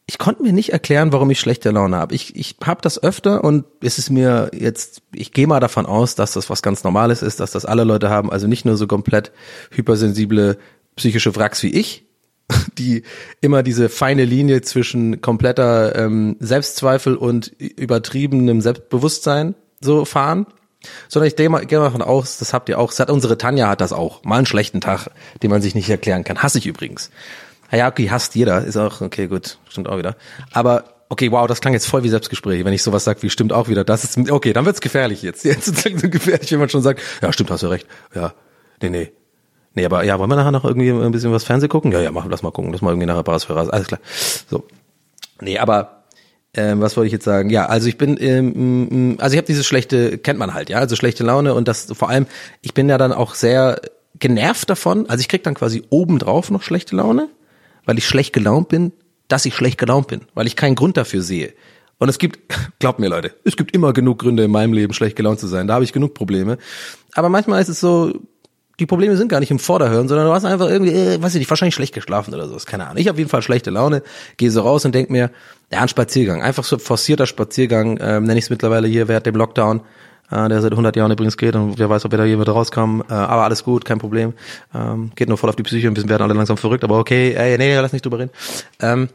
ich 0.10 0.18
konnte 0.18 0.42
mir 0.42 0.54
nicht 0.54 0.72
erklären, 0.72 1.12
warum 1.12 1.30
ich 1.32 1.40
schlechte 1.40 1.70
Laune 1.70 1.98
habe. 1.98 2.16
Ich, 2.16 2.36
ich 2.38 2.56
habe 2.64 2.82
das 2.82 3.04
öfter 3.04 3.44
und 3.44 3.66
es 3.82 3.98
ist 3.98 4.10
mir 4.10 4.50
jetzt, 4.54 5.02
ich 5.14 5.34
gehe 5.34 5.48
mal 5.48 5.60
davon 5.60 5.86
aus, 5.86 6.16
dass 6.16 6.32
das 6.32 6.50
was 6.50 6.62
ganz 6.62 6.86
Normales 6.86 7.22
ist, 7.22 7.42
dass 7.42 7.52
das 7.52 7.66
alle 7.66 7.84
Leute 7.84 8.10
haben, 8.10 8.32
also 8.32 8.48
nicht 8.48 8.64
nur 8.64 8.78
so 8.78 8.88
komplett 8.88 9.34
hypersensible 9.72 10.58
psychische 10.96 11.36
Wracks 11.36 11.62
wie 11.62 11.72
ich, 11.72 12.06
die 12.78 13.04
immer 13.42 13.64
diese 13.64 13.90
feine 13.90 14.24
Linie 14.24 14.62
zwischen 14.62 15.20
kompletter 15.20 15.96
ähm, 15.98 16.38
Selbstzweifel 16.40 17.18
und 17.18 17.48
übertriebenem 17.48 18.62
Selbstbewusstsein 18.62 19.56
so 19.82 20.06
fahren 20.06 20.48
sondern 21.10 21.28
ich 21.28 21.36
gehe 21.36 21.50
mal, 21.50 21.66
geh 21.66 21.78
mal 21.78 21.86
davon 21.86 22.02
aus, 22.02 22.38
das 22.38 22.54
habt 22.54 22.70
ihr 22.70 22.80
auch, 22.80 22.94
unsere 23.10 23.38
Tanja 23.38 23.68
hat 23.68 23.82
das 23.82 23.94
auch. 23.94 24.24
Mal 24.24 24.38
einen 24.38 24.46
schlechten 24.46 24.80
Tag, 24.80 25.10
den 25.42 25.50
man 25.50 25.62
sich 25.62 25.76
nicht 25.76 25.90
erklären 25.90 26.24
kann. 26.24 26.42
Hasse 26.42 26.60
ich 26.60 26.68
übrigens. 26.68 27.10
Ja, 27.72 27.88
okay, 27.88 28.10
hasst 28.10 28.36
jeder, 28.36 28.64
ist 28.64 28.78
auch, 28.78 29.02
okay, 29.02 29.28
gut, 29.28 29.58
stimmt 29.70 29.90
auch 29.90 29.98
wieder. 29.98 30.16
Aber, 30.52 30.86
okay, 31.10 31.32
wow, 31.32 31.48
das 31.48 31.62
klang 31.62 31.74
jetzt 31.74 31.88
voll 31.88 32.04
wie 32.04 32.10
Selbstgespräch, 32.10 32.64
wenn 32.64 32.74
ich 32.74 32.84
sowas 32.84 33.04
sage 33.04 33.22
wie 33.24 33.30
stimmt 33.30 33.54
auch 33.54 33.68
wieder. 33.68 33.84
Das 33.84 34.04
ist, 34.04 34.32
okay, 34.32 34.54
dann 34.54 34.66
wird's 34.66 34.82
gefährlich 34.82 35.22
jetzt. 35.22 35.44
Jetzt 35.46 35.68
ist 35.68 35.86
es 35.86 36.12
gefährlich, 36.12 36.52
wenn 36.52 36.60
man 36.60 36.70
schon 36.70 36.82
sagt, 36.82 37.02
ja, 37.22 37.32
stimmt, 37.34 37.52
hast 37.52 37.64
du 37.64 37.68
recht. 37.68 37.88
Ja, 38.16 38.34
nee, 38.82 38.90
nee. 38.90 39.12
Nee, 39.74 39.86
aber 39.86 40.04
ja, 40.04 40.18
wollen 40.18 40.30
wir 40.30 40.36
nachher 40.36 40.52
noch 40.52 40.66
irgendwie 40.66 40.90
ein 40.90 41.12
bisschen 41.12 41.32
was 41.32 41.44
Fernsehen 41.44 41.70
gucken? 41.70 41.92
Ja, 41.92 42.02
ja, 42.02 42.12
machen, 42.12 42.32
lass 42.32 42.42
mal 42.42 42.52
gucken, 42.52 42.72
lass 42.72 42.82
mal 42.82 42.90
irgendwie 42.90 43.06
nachher 43.06 43.22
Paras 43.22 43.44
für 43.44 43.56
Ras. 43.56 43.70
Alles 43.70 43.88
klar. 43.88 44.00
So. 44.50 44.64
Nee, 45.40 45.60
aber 45.60 46.06
ähm, 46.56 46.82
was 46.82 46.98
wollte 46.98 47.06
ich 47.06 47.14
jetzt 47.14 47.26
sagen? 47.26 47.52
Ja, 47.52 47.68
also 47.68 47.88
ich 47.88 47.98
bin, 47.98 48.18
ähm, 48.20 49.18
also 49.20 49.34
ich 49.34 49.38
habe 49.38 49.46
dieses 49.46 49.68
schlechte, 49.68 50.18
kennt 50.18 50.40
man 50.40 50.56
halt, 50.56 50.72
ja, 50.72 50.80
also 50.80 50.96
schlechte 50.96 51.24
Laune 51.24 51.54
und 51.54 51.68
das 51.68 51.86
vor 51.94 52.10
allem, 52.10 52.26
ich 52.64 52.74
bin 52.74 52.90
ja 52.90 52.98
dann 52.98 53.14
auch 53.14 53.36
sehr 53.36 53.80
genervt 54.18 54.68
davon. 54.70 55.08
Also 55.08 55.22
ich 55.22 55.28
krieg 55.28 55.44
dann 55.44 55.54
quasi 55.54 55.84
obendrauf 55.92 56.50
noch 56.50 56.64
schlechte 56.64 56.96
Laune, 56.96 57.30
weil 57.88 57.98
ich 57.98 58.06
schlecht 58.06 58.34
gelaunt 58.34 58.70
bin, 58.70 58.92
dass 59.28 59.46
ich 59.46 59.56
schlecht 59.56 59.80
gelaunt 59.80 60.08
bin, 60.08 60.22
weil 60.36 60.46
ich 60.46 60.56
keinen 60.56 60.76
Grund 60.76 60.98
dafür 60.98 61.24
sehe. 61.24 61.54
Und 61.98 62.10
es 62.10 62.20
gibt, 62.20 62.40
glaubt 62.80 63.00
mir 63.00 63.08
Leute, 63.08 63.34
es 63.44 63.58
gibt 63.58 63.74
immer 63.74 63.94
genug 63.94 64.20
Gründe 64.20 64.44
in 64.44 64.52
meinem 64.52 64.74
Leben 64.74 64.94
schlecht 64.94 65.16
gelaunt 65.16 65.40
zu 65.40 65.48
sein. 65.48 65.68
Da 65.68 65.74
habe 65.74 65.84
ich 65.84 65.94
genug 65.94 66.14
Probleme. 66.14 66.60
Aber 67.16 67.30
manchmal 67.30 67.62
ist 67.62 67.70
es 67.70 67.80
so, 67.80 68.14
die 68.80 68.86
Probleme 68.86 69.18
sind 69.18 69.30
gar 69.30 69.40
nicht 69.40 69.50
im 69.50 69.58
Vorderhören, 69.58 70.08
sondern 70.08 70.28
du 70.28 70.34
hast 70.34 70.46
einfach 70.46 70.70
irgendwie, 70.70 70.92
äh, 70.92 71.22
weiß 71.22 71.34
ich 71.34 71.40
nicht, 71.40 71.50
wahrscheinlich 71.50 71.74
schlecht 71.74 71.96
geschlafen 71.96 72.34
oder 72.34 72.48
so. 72.48 72.58
Keine 72.64 72.86
Ahnung. 72.86 72.98
Ich 72.98 73.08
habe 73.08 73.16
auf 73.16 73.18
jeden 73.18 73.30
Fall 73.30 73.42
schlechte 73.42 73.72
Laune, 73.72 74.04
gehe 74.38 74.52
so 74.52 74.62
raus 74.62 74.86
und 74.86 74.94
denk 74.94 75.10
mir, 75.10 75.32
ja, 75.72 75.82
ein 75.82 75.88
Spaziergang, 75.88 76.44
einfach 76.44 76.64
so 76.64 76.78
forcierter 76.78 77.26
Spaziergang, 77.26 77.98
ähm, 78.00 78.26
nenne 78.26 78.38
ich 78.38 78.46
es 78.46 78.50
mittlerweile 78.52 78.88
hier 78.88 79.08
während 79.08 79.26
dem 79.26 79.36
Lockdown, 79.36 79.82
äh, 80.32 80.50
der 80.50 80.62
seit 80.62 80.72
100 80.72 80.96
Jahren 80.96 81.12
übrigens 81.12 81.38
geht 81.38 81.56
und 81.56 81.80
wer 81.80 81.90
weiß, 81.90 82.06
ob 82.06 82.12
wir 82.12 82.18
da 82.18 82.26
je 82.26 82.40
wieder 82.40 82.52
rauskommen, 82.52 83.04
äh, 83.10 83.14
aber 83.14 83.44
alles 83.44 83.64
gut, 83.64 83.86
kein 83.86 84.00
Problem. 84.00 84.34
Ähm, 84.74 85.12
geht 85.16 85.30
nur 85.30 85.38
voll 85.38 85.50
auf 85.50 85.56
die 85.56 85.64
Psyche, 85.64 85.88
ein 85.88 85.94
bisschen 85.94 86.10
werden 86.10 86.24
alle 86.24 86.34
langsam 86.34 86.58
verrückt, 86.58 86.84
aber 86.84 87.00
okay, 87.00 87.34
ey, 87.34 87.58
nee, 87.58 87.76
lass 87.76 87.94
nicht 87.94 88.06
drüber 88.06 88.20
reden. 88.20 88.32
Ähm, 88.80 89.10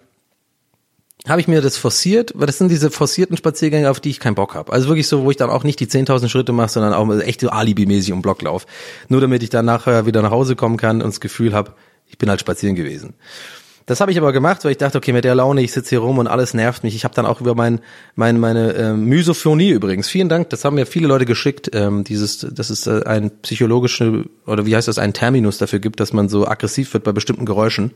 habe 1.29 1.41
ich 1.41 1.47
mir 1.47 1.61
das 1.61 1.77
forciert, 1.77 2.33
weil 2.35 2.47
das 2.47 2.59
sind 2.59 2.69
diese 2.69 2.91
forcierten 2.91 3.37
Spaziergänge, 3.37 3.91
auf 3.91 4.01
die 4.01 4.11
ich 4.11 4.19
keinen 4.19 4.35
Bock 4.35 4.57
habe. 4.57 4.73
Also 4.73 4.89
wirklich 4.89 5.07
so, 5.07 5.23
wo 5.23 5.31
ich 5.31 5.37
dann 5.37 5.51
auch 5.51 5.63
nicht 5.63 5.79
die 5.79 5.87
10.000 5.87 6.29
Schritte 6.29 6.53
mache, 6.53 6.71
sondern 6.71 6.95
auch 6.95 7.09
echt 7.21 7.41
so 7.41 7.51
alibimäßig 7.51 8.13
um 8.13 8.23
Block 8.23 8.43
lauf. 8.43 8.67
Nur 9.09 9.21
damit 9.21 9.43
ich 9.45 9.51
dann 9.51 9.65
nachher 9.65 10.05
wieder 10.05 10.21
nach 10.21 10.33
Hause 10.33 10.57
kommen 10.57 10.77
kann 10.77 11.01
und 11.01 11.09
das 11.09 11.21
Gefühl 11.21 11.55
habe, 11.55 11.75
ich 12.07 12.19
bin 12.19 12.29
halt 12.29 12.41
spazieren 12.41 12.75
gewesen. 12.75 13.15
Das 13.87 14.01
habe 14.01 14.13
ich 14.13 14.19
aber 14.19 14.33
gemacht, 14.33 14.65
weil 14.65 14.73
ich 14.73 14.79
dachte, 14.79 14.99
okay, 14.99 15.13
mit 15.13 15.25
der 15.25 15.35
Laune, 15.35 15.63
ich 15.63 15.73
sitze 15.73 15.91
hier 15.91 15.99
rum 16.01 16.19
und 16.19 16.29
alles 16.29 16.55
nervt 16.55 16.85
mich. 16.85 16.95
Ich 16.95 17.05
habe 17.05 17.15
dann 17.15 17.27
auch 17.27 17.41
über 17.41 17.55
mein, 17.55 17.81
mein 18.15 18.39
meine 18.39 18.75
äh, 18.75 18.93
Mysophonie 18.93 19.71
übrigens. 19.71 20.09
Vielen 20.09 20.29
Dank, 20.29 20.51
das 20.51 20.65
haben 20.65 20.75
mir 20.75 20.87
viele 20.87 21.09
Leute 21.09 21.25
geschickt. 21.25 21.71
Ähm, 21.75 22.05
dieses, 22.05 22.47
das 22.51 22.71
ist 22.71 22.87
äh, 22.87 23.03
ein 23.05 23.31
psychologische 23.43 24.25
oder 24.47 24.67
wie 24.67 24.77
heißt 24.77 24.89
das, 24.89 24.99
ein 24.99 25.13
Terminus 25.13 25.59
dafür 25.59 25.79
gibt, 25.79 26.01
dass 26.01 26.13
man 26.13 26.29
so 26.29 26.47
aggressiv 26.47 26.93
wird 26.95 27.05
bei 27.05 27.13
bestimmten 27.13 27.45
Geräuschen 27.45 27.93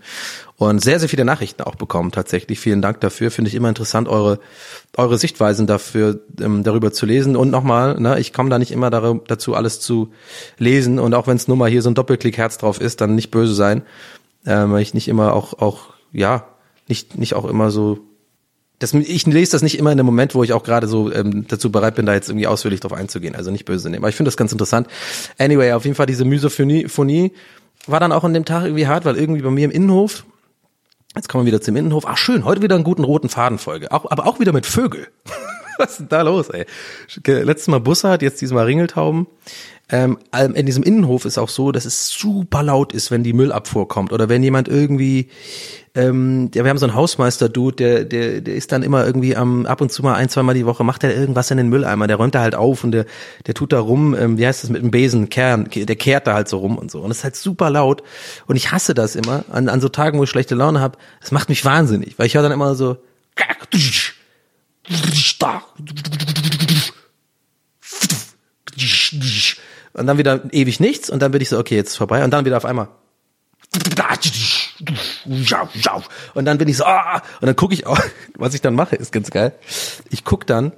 und 0.56 0.82
sehr 0.82 0.98
sehr 0.98 1.08
viele 1.08 1.24
Nachrichten 1.24 1.62
auch 1.62 1.74
bekommen 1.76 2.12
tatsächlich. 2.12 2.58
Vielen 2.58 2.82
Dank 2.82 3.00
dafür. 3.00 3.30
Finde 3.30 3.48
ich 3.48 3.54
immer 3.54 3.68
interessant 3.68 4.08
eure 4.08 4.40
eure 4.96 5.18
Sichtweisen 5.18 5.66
dafür 5.66 6.20
ähm, 6.40 6.62
darüber 6.64 6.92
zu 6.92 7.06
lesen 7.06 7.36
und 7.36 7.50
nochmal, 7.50 8.00
ne, 8.00 8.18
ich 8.18 8.32
komme 8.32 8.50
da 8.50 8.58
nicht 8.58 8.72
immer 8.72 8.90
dazu 8.90 9.54
alles 9.54 9.80
zu 9.80 10.12
lesen 10.58 10.98
und 10.98 11.14
auch 11.14 11.26
wenn 11.26 11.36
es 11.36 11.48
nur 11.48 11.56
mal 11.56 11.70
hier 11.70 11.82
so 11.82 11.90
ein 11.90 11.94
Doppelklick 11.94 12.38
Herz 12.38 12.58
drauf 12.58 12.80
ist, 12.80 13.00
dann 13.00 13.14
nicht 13.14 13.30
böse 13.30 13.54
sein 13.54 13.82
äh, 14.46 14.70
weil 14.70 14.80
ich 14.80 14.94
nicht 14.94 15.08
immer 15.08 15.34
auch, 15.34 15.58
auch, 15.58 15.90
ja, 16.12 16.46
nicht, 16.88 17.18
nicht 17.18 17.34
auch 17.34 17.44
immer 17.44 17.70
so 17.70 17.98
das, 18.78 18.92
ich 18.92 19.26
lese 19.26 19.52
das 19.52 19.62
nicht 19.62 19.78
immer 19.78 19.90
in 19.90 19.96
dem 19.96 20.06
Moment, 20.06 20.34
wo 20.34 20.42
ich 20.42 20.52
auch 20.52 20.62
gerade 20.62 20.86
so 20.86 21.10
ähm, 21.10 21.46
dazu 21.48 21.72
bereit 21.72 21.94
bin, 21.94 22.04
da 22.04 22.12
jetzt 22.12 22.28
irgendwie 22.28 22.46
ausführlich 22.46 22.80
drauf 22.80 22.92
einzugehen. 22.92 23.34
Also 23.34 23.50
nicht 23.50 23.64
böse 23.64 23.88
nehmen. 23.88 24.02
Aber 24.02 24.10
ich 24.10 24.16
finde 24.16 24.28
das 24.28 24.36
ganz 24.36 24.52
interessant. 24.52 24.88
Anyway, 25.38 25.72
auf 25.72 25.84
jeden 25.84 25.94
Fall 25.94 26.06
diese 26.06 26.24
Mysophonie 26.24 27.32
war 27.86 28.00
dann 28.00 28.12
auch 28.12 28.24
an 28.24 28.34
dem 28.34 28.44
Tag 28.44 28.64
irgendwie 28.64 28.86
hart, 28.86 29.04
weil 29.04 29.16
irgendwie 29.16 29.40
bei 29.40 29.50
mir 29.50 29.64
im 29.64 29.70
Innenhof, 29.70 30.26
jetzt 31.14 31.28
kommen 31.28 31.44
wir 31.44 31.52
wieder 31.52 31.62
zum 31.62 31.76
Innenhof, 31.76 32.04
ach 32.06 32.18
schön, 32.18 32.44
heute 32.44 32.60
wieder 32.60 32.74
einen 32.74 32.84
guten 32.84 33.04
roten 33.04 33.30
Fadenfolge. 33.30 33.92
Auch, 33.92 34.10
aber 34.10 34.26
auch 34.26 34.40
wieder 34.40 34.52
mit 34.52 34.66
Vögel. 34.66 35.08
Was 35.78 35.92
ist 35.92 36.00
denn 36.00 36.08
da 36.08 36.22
los, 36.22 36.48
ey? 36.50 36.66
Letztes 37.26 37.68
Mal 37.68 37.80
Bussard, 37.80 38.22
jetzt 38.22 38.40
diesmal 38.40 38.64
Ringeltauben. 38.64 39.26
Ähm, 39.88 40.18
in 40.32 40.66
diesem 40.66 40.82
Innenhof 40.82 41.26
ist 41.26 41.38
auch 41.38 41.48
so, 41.48 41.70
dass 41.70 41.84
es 41.84 42.08
super 42.08 42.64
laut 42.64 42.92
ist, 42.92 43.12
wenn 43.12 43.22
die 43.22 43.32
Müllabfuhr 43.32 43.86
kommt 43.86 44.12
oder 44.12 44.28
wenn 44.28 44.42
jemand 44.42 44.66
irgendwie, 44.66 45.28
ähm, 45.94 46.50
ja, 46.54 46.64
wir 46.64 46.70
haben 46.70 46.78
so 46.78 46.86
einen 46.86 46.96
Hausmeister-Dude, 46.96 47.76
der, 47.76 48.04
der, 48.04 48.40
der 48.40 48.56
ist 48.56 48.72
dann 48.72 48.82
immer 48.82 49.06
irgendwie 49.06 49.36
am 49.36 49.64
ab 49.64 49.80
und 49.80 49.92
zu 49.92 50.02
mal 50.02 50.14
ein, 50.14 50.28
zwei 50.28 50.42
Mal 50.42 50.54
die 50.54 50.66
Woche 50.66 50.82
macht 50.82 51.04
er 51.04 51.14
irgendwas 51.14 51.52
in 51.52 51.56
den 51.56 51.68
Mülleimer, 51.68 52.08
der 52.08 52.16
räumt 52.16 52.34
da 52.34 52.40
halt 52.40 52.56
auf 52.56 52.82
und 52.82 52.90
der, 52.90 53.06
der 53.46 53.54
tut 53.54 53.72
da 53.72 53.78
rum, 53.78 54.16
ähm, 54.18 54.38
wie 54.38 54.46
heißt 54.46 54.64
das 54.64 54.70
mit 54.70 54.82
dem 54.82 54.90
Besen, 54.90 55.28
Kern, 55.28 55.68
der 55.72 55.96
kehrt 55.96 56.26
da 56.26 56.34
halt 56.34 56.48
so 56.48 56.58
rum 56.58 56.78
und 56.78 56.90
so 56.90 57.00
und 57.00 57.12
es 57.12 57.18
ist 57.18 57.24
halt 57.24 57.36
super 57.36 57.70
laut 57.70 58.02
und 58.48 58.56
ich 58.56 58.72
hasse 58.72 58.92
das 58.92 59.14
immer 59.14 59.44
an, 59.52 59.68
an 59.68 59.80
so 59.80 59.88
Tagen, 59.88 60.18
wo 60.18 60.24
ich 60.24 60.30
schlechte 60.30 60.56
Laune 60.56 60.80
habe. 60.80 60.98
Das 61.20 61.30
macht 61.30 61.48
mich 61.48 61.64
wahnsinnig, 61.64 62.18
weil 62.18 62.26
ich 62.26 62.34
höre 62.34 62.42
dann 62.42 62.50
immer 62.50 62.74
so 62.74 62.96
und 69.96 70.06
dann 70.06 70.18
wieder 70.18 70.42
ewig 70.52 70.80
nichts 70.80 71.10
und 71.10 71.20
dann 71.20 71.32
bin 71.32 71.40
ich 71.40 71.48
so, 71.48 71.58
okay, 71.58 71.76
jetzt 71.76 71.90
ist 71.90 71.96
vorbei 71.96 72.22
und 72.24 72.30
dann 72.30 72.44
wieder 72.44 72.56
auf 72.56 72.64
einmal 72.64 72.88
und 76.34 76.44
dann 76.44 76.58
bin 76.58 76.68
ich 76.68 76.76
so, 76.76 76.84
ah, 76.84 77.22
und 77.40 77.46
dann 77.46 77.56
gucke 77.56 77.74
ich 77.74 77.86
auch, 77.86 77.98
was 78.34 78.54
ich 78.54 78.60
dann 78.60 78.74
mache, 78.74 78.96
ist 78.96 79.12
ganz 79.12 79.30
geil. 79.30 79.52
Ich 80.10 80.24
guck 80.24 80.46
dann, 80.46 80.72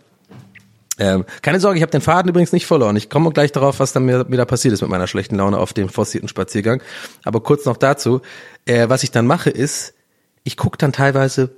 ähm, 0.99 1.25
keine 1.43 1.61
Sorge, 1.61 1.79
ich 1.79 1.83
habe 1.83 1.93
den 1.93 2.01
Faden 2.01 2.29
übrigens 2.29 2.53
nicht 2.53 2.67
verloren. 2.67 2.97
Ich 2.97 3.09
komme 3.09 3.31
gleich 3.31 3.53
darauf, 3.53 3.79
was 3.79 3.93
dann 3.93 4.05
mir, 4.05 4.27
mir 4.29 4.37
da 4.37 4.45
passiert 4.45 4.75
ist 4.75 4.81
mit 4.81 4.91
meiner 4.91 5.07
schlechten 5.07 5.37
Laune 5.37 5.59
auf 5.59 5.73
dem 5.73 5.89
forcierten 5.89 6.29
Spaziergang. 6.29 6.83
Aber 7.25 7.41
kurz 7.41 7.65
noch 7.67 7.77
dazu, 7.77 8.21
äh, 8.65 8.89
was 8.89 9.05
ich 9.05 9.11
dann 9.11 9.27
mache 9.27 9.51
ist, 9.51 9.95
ich 10.43 10.57
guck 10.57 10.79
dann 10.79 10.93
teilweise 10.93 11.51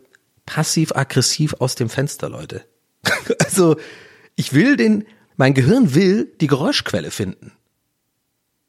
passiv-aggressiv 0.45 1.55
aus 1.59 1.75
dem 1.75 1.89
Fenster, 1.89 2.29
Leute. 2.29 2.65
also 3.39 3.77
ich 4.37 4.53
will 4.53 4.77
den 4.77 5.07
mein 5.41 5.55
Gehirn 5.55 5.95
will 5.95 6.31
die 6.43 6.49
Geräuschquelle 6.49 7.11
finden. 7.11 7.53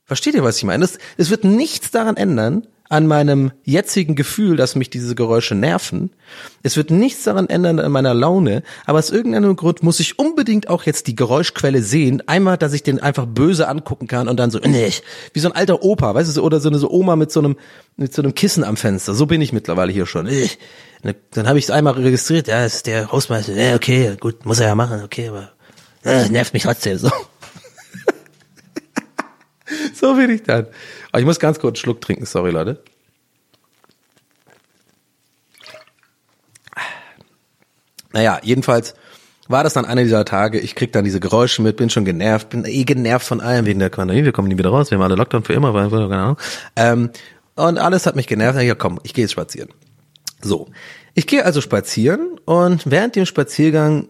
Versteht 0.05 0.35
ihr, 0.35 0.43
was 0.45 0.55
ich 0.55 0.63
meine? 0.63 0.85
Es, 0.85 0.99
es 1.17 1.29
wird 1.29 1.43
nichts 1.43 1.91
daran 1.91 2.15
ändern, 2.15 2.65
an 2.87 3.07
meinem 3.07 3.51
jetzigen 3.65 4.15
Gefühl, 4.15 4.55
dass 4.55 4.75
mich 4.75 4.89
diese 4.89 5.13
Geräusche 5.13 5.53
nerven. 5.53 6.11
Es 6.63 6.77
wird 6.77 6.89
nichts 6.89 7.23
daran 7.23 7.49
ändern 7.49 7.81
an 7.81 7.91
meiner 7.91 8.13
Laune, 8.13 8.63
aber 8.85 8.99
aus 8.99 9.09
irgendeinem 9.09 9.57
Grund 9.57 9.83
muss 9.83 9.99
ich 9.99 10.17
unbedingt 10.17 10.69
auch 10.69 10.83
jetzt 10.83 11.07
die 11.07 11.15
Geräuschquelle 11.15 11.83
sehen. 11.83 12.23
Einmal, 12.25 12.57
dass 12.57 12.71
ich 12.71 12.83
den 12.83 12.99
einfach 12.99 13.25
böse 13.25 13.67
angucken 13.67 14.07
kann 14.07 14.29
und 14.29 14.37
dann 14.37 14.49
so, 14.49 14.59
nee, 14.59 14.93
wie 15.33 15.39
so 15.41 15.49
ein 15.49 15.55
alter 15.55 15.83
Opa, 15.83 16.15
weißt 16.15 16.37
du, 16.37 16.41
oder 16.41 16.61
so 16.61 16.69
eine 16.69 16.79
so 16.79 16.89
Oma 16.89 17.17
mit 17.17 17.33
so 17.33 17.41
einem, 17.41 17.57
mit 17.97 18.13
so 18.13 18.21
einem 18.21 18.33
Kissen 18.33 18.63
am 18.63 18.77
Fenster. 18.77 19.13
So 19.13 19.25
bin 19.25 19.41
ich 19.41 19.51
mittlerweile 19.51 19.91
hier 19.91 20.05
schon. 20.05 20.29
Dann 21.31 21.47
habe 21.49 21.59
ich 21.59 21.65
es 21.65 21.71
einmal 21.71 21.95
registriert, 21.95 22.47
ja, 22.47 22.63
ist 22.63 22.87
der 22.87 23.11
Hausmeister, 23.11 23.55
ja, 23.55 23.75
okay, 23.75 24.15
gut, 24.17 24.45
muss 24.45 24.61
er 24.61 24.67
ja 24.67 24.75
machen, 24.75 25.01
okay, 25.03 25.27
aber 25.27 25.51
äh, 26.03 26.29
nervt 26.29 26.53
mich 26.53 26.63
trotzdem 26.63 26.97
so. 26.97 27.11
so 29.93 30.15
bin 30.15 30.29
ich 30.29 30.43
dann. 30.43 30.67
Aber 31.11 31.19
ich 31.19 31.25
muss 31.25 31.39
ganz 31.39 31.59
kurz 31.59 31.77
einen 31.77 31.81
Schluck 31.81 32.01
trinken, 32.01 32.25
sorry 32.25 32.51
Leute. 32.51 32.83
Naja, 38.13 38.39
jedenfalls 38.43 38.93
war 39.47 39.63
das 39.63 39.73
dann 39.73 39.85
einer 39.85 40.03
dieser 40.03 40.25
Tage, 40.25 40.59
ich 40.59 40.75
krieg 40.75 40.93
dann 40.93 41.03
diese 41.03 41.19
Geräusche 41.19 41.61
mit, 41.61 41.77
bin 41.77 41.89
schon 41.89 42.05
genervt, 42.05 42.49
bin 42.49 42.65
eh 42.65 42.83
genervt 42.83 43.25
von 43.25 43.41
allem 43.41 43.65
wegen 43.65 43.79
der 43.79 43.89
Pandemie, 43.89 44.23
wir 44.23 44.31
kommen 44.31 44.47
nie 44.47 44.57
wieder 44.57 44.69
raus, 44.69 44.91
wir 44.91 44.97
haben 44.97 45.03
alle 45.03 45.15
Lockdown 45.15 45.43
für 45.43 45.53
immer, 45.53 45.73
weil, 45.73 45.89
keine 45.89 46.17
Ahnung. 46.17 46.37
Ähm, 46.75 47.09
und 47.55 47.77
alles 47.77 48.05
hat 48.05 48.15
mich 48.15 48.27
genervt, 48.27 48.61
ja 48.61 48.75
komm, 48.75 48.99
ich 49.03 49.13
gehe 49.13 49.23
jetzt 49.23 49.31
spazieren. 49.31 49.69
So, 50.41 50.69
ich 51.13 51.27
gehe 51.27 51.45
also 51.45 51.61
spazieren 51.61 52.39
und 52.45 52.89
während 52.89 53.15
dem 53.15 53.25
Spaziergang 53.25 54.07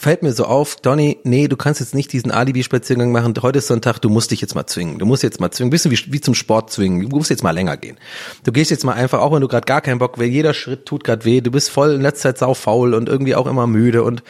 fällt 0.00 0.22
mir 0.22 0.32
so 0.32 0.46
auf, 0.46 0.76
Donny, 0.76 1.18
nee, 1.24 1.46
du 1.46 1.58
kannst 1.58 1.78
jetzt 1.80 1.94
nicht 1.94 2.10
diesen 2.14 2.30
Alibi-Spaziergang 2.30 3.12
machen. 3.12 3.34
Heute 3.42 3.58
ist 3.58 3.66
Sonntag, 3.66 3.98
du 3.98 4.08
musst 4.08 4.30
dich 4.30 4.40
jetzt 4.40 4.54
mal 4.54 4.66
zwingen. 4.66 4.98
Du 4.98 5.04
musst 5.04 5.22
jetzt 5.22 5.40
mal 5.40 5.50
zwingen. 5.50 5.68
Bisschen 5.68 5.90
wie, 5.90 5.98
wie 6.10 6.20
zum 6.22 6.34
Sport 6.34 6.72
zwingen. 6.72 7.10
Du 7.10 7.16
musst 7.16 7.28
jetzt 7.28 7.42
mal 7.42 7.50
länger 7.50 7.76
gehen. 7.76 7.98
Du 8.44 8.50
gehst 8.50 8.70
jetzt 8.70 8.84
mal 8.84 8.94
einfach, 8.94 9.20
auch 9.20 9.30
wenn 9.32 9.42
du 9.42 9.48
gerade 9.48 9.66
gar 9.66 9.82
keinen 9.82 9.98
Bock, 9.98 10.18
weil 10.18 10.28
jeder 10.28 10.54
Schritt 10.54 10.86
tut 10.86 11.04
gerade 11.04 11.26
weh. 11.26 11.42
Du 11.42 11.50
bist 11.50 11.68
voll 11.68 11.92
in 11.92 12.00
letzter 12.00 12.30
Zeit 12.30 12.38
sau 12.38 12.54
faul 12.54 12.94
und 12.94 13.10
irgendwie 13.10 13.34
auch 13.34 13.46
immer 13.46 13.66
müde 13.66 14.02
und 14.02 14.22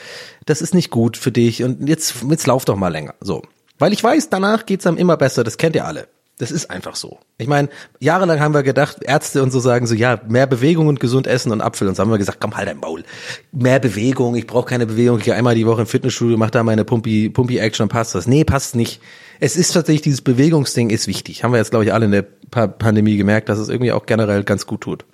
das 0.44 0.60
ist 0.60 0.74
nicht 0.74 0.90
gut 0.90 1.16
für 1.16 1.30
dich. 1.30 1.62
Und 1.62 1.88
jetzt, 1.88 2.16
jetzt 2.28 2.48
lauf 2.48 2.64
doch 2.64 2.76
mal 2.76 2.88
länger. 2.88 3.14
So. 3.20 3.42
Weil 3.78 3.92
ich 3.92 4.02
weiß, 4.02 4.28
danach 4.28 4.66
geht's 4.66 4.88
einem 4.88 4.96
immer 4.96 5.16
besser. 5.16 5.44
Das 5.44 5.56
kennt 5.56 5.76
ihr 5.76 5.86
alle. 5.86 6.08
Das 6.40 6.50
ist 6.50 6.70
einfach 6.70 6.96
so. 6.96 7.18
Ich 7.36 7.48
meine, 7.48 7.68
jahrelang 7.98 8.40
haben 8.40 8.54
wir 8.54 8.62
gedacht, 8.62 9.02
Ärzte 9.02 9.42
und 9.42 9.50
so 9.50 9.60
sagen 9.60 9.86
so, 9.86 9.94
ja, 9.94 10.22
mehr 10.26 10.46
Bewegung 10.46 10.86
und 10.86 10.98
gesund 10.98 11.26
essen 11.26 11.52
und 11.52 11.60
Apfel. 11.60 11.86
Und 11.86 11.96
so 11.96 12.02
haben 12.02 12.10
wir 12.10 12.16
gesagt, 12.16 12.40
komm, 12.40 12.56
halt 12.56 12.66
dein 12.66 12.78
Maul. 12.78 13.04
Mehr 13.52 13.78
Bewegung, 13.78 14.34
ich 14.36 14.46
brauche 14.46 14.64
keine 14.64 14.86
Bewegung. 14.86 15.18
Ich 15.18 15.24
gehe 15.24 15.34
einmal 15.34 15.54
die 15.54 15.66
Woche 15.66 15.82
im 15.82 15.86
Fitnessstudio, 15.86 16.38
mach 16.38 16.48
da 16.48 16.62
meine 16.62 16.86
Pumpi, 16.86 17.28
Pumpi-Action, 17.28 17.90
passt 17.90 18.14
das. 18.14 18.26
Nee, 18.26 18.44
passt 18.44 18.74
nicht. 18.74 19.02
Es 19.38 19.54
ist 19.54 19.72
tatsächlich, 19.72 20.00
dieses 20.00 20.22
Bewegungsding 20.22 20.88
ist 20.88 21.08
wichtig. 21.08 21.44
Haben 21.44 21.52
wir 21.52 21.58
jetzt, 21.58 21.72
glaube 21.72 21.84
ich, 21.84 21.92
alle 21.92 22.06
in 22.06 22.12
der 22.12 22.22
pa 22.22 22.68
Pandemie 22.68 23.18
gemerkt, 23.18 23.50
dass 23.50 23.58
es 23.58 23.68
irgendwie 23.68 23.92
auch 23.92 24.06
generell 24.06 24.42
ganz 24.42 24.64
gut 24.64 24.80
tut. 24.80 25.04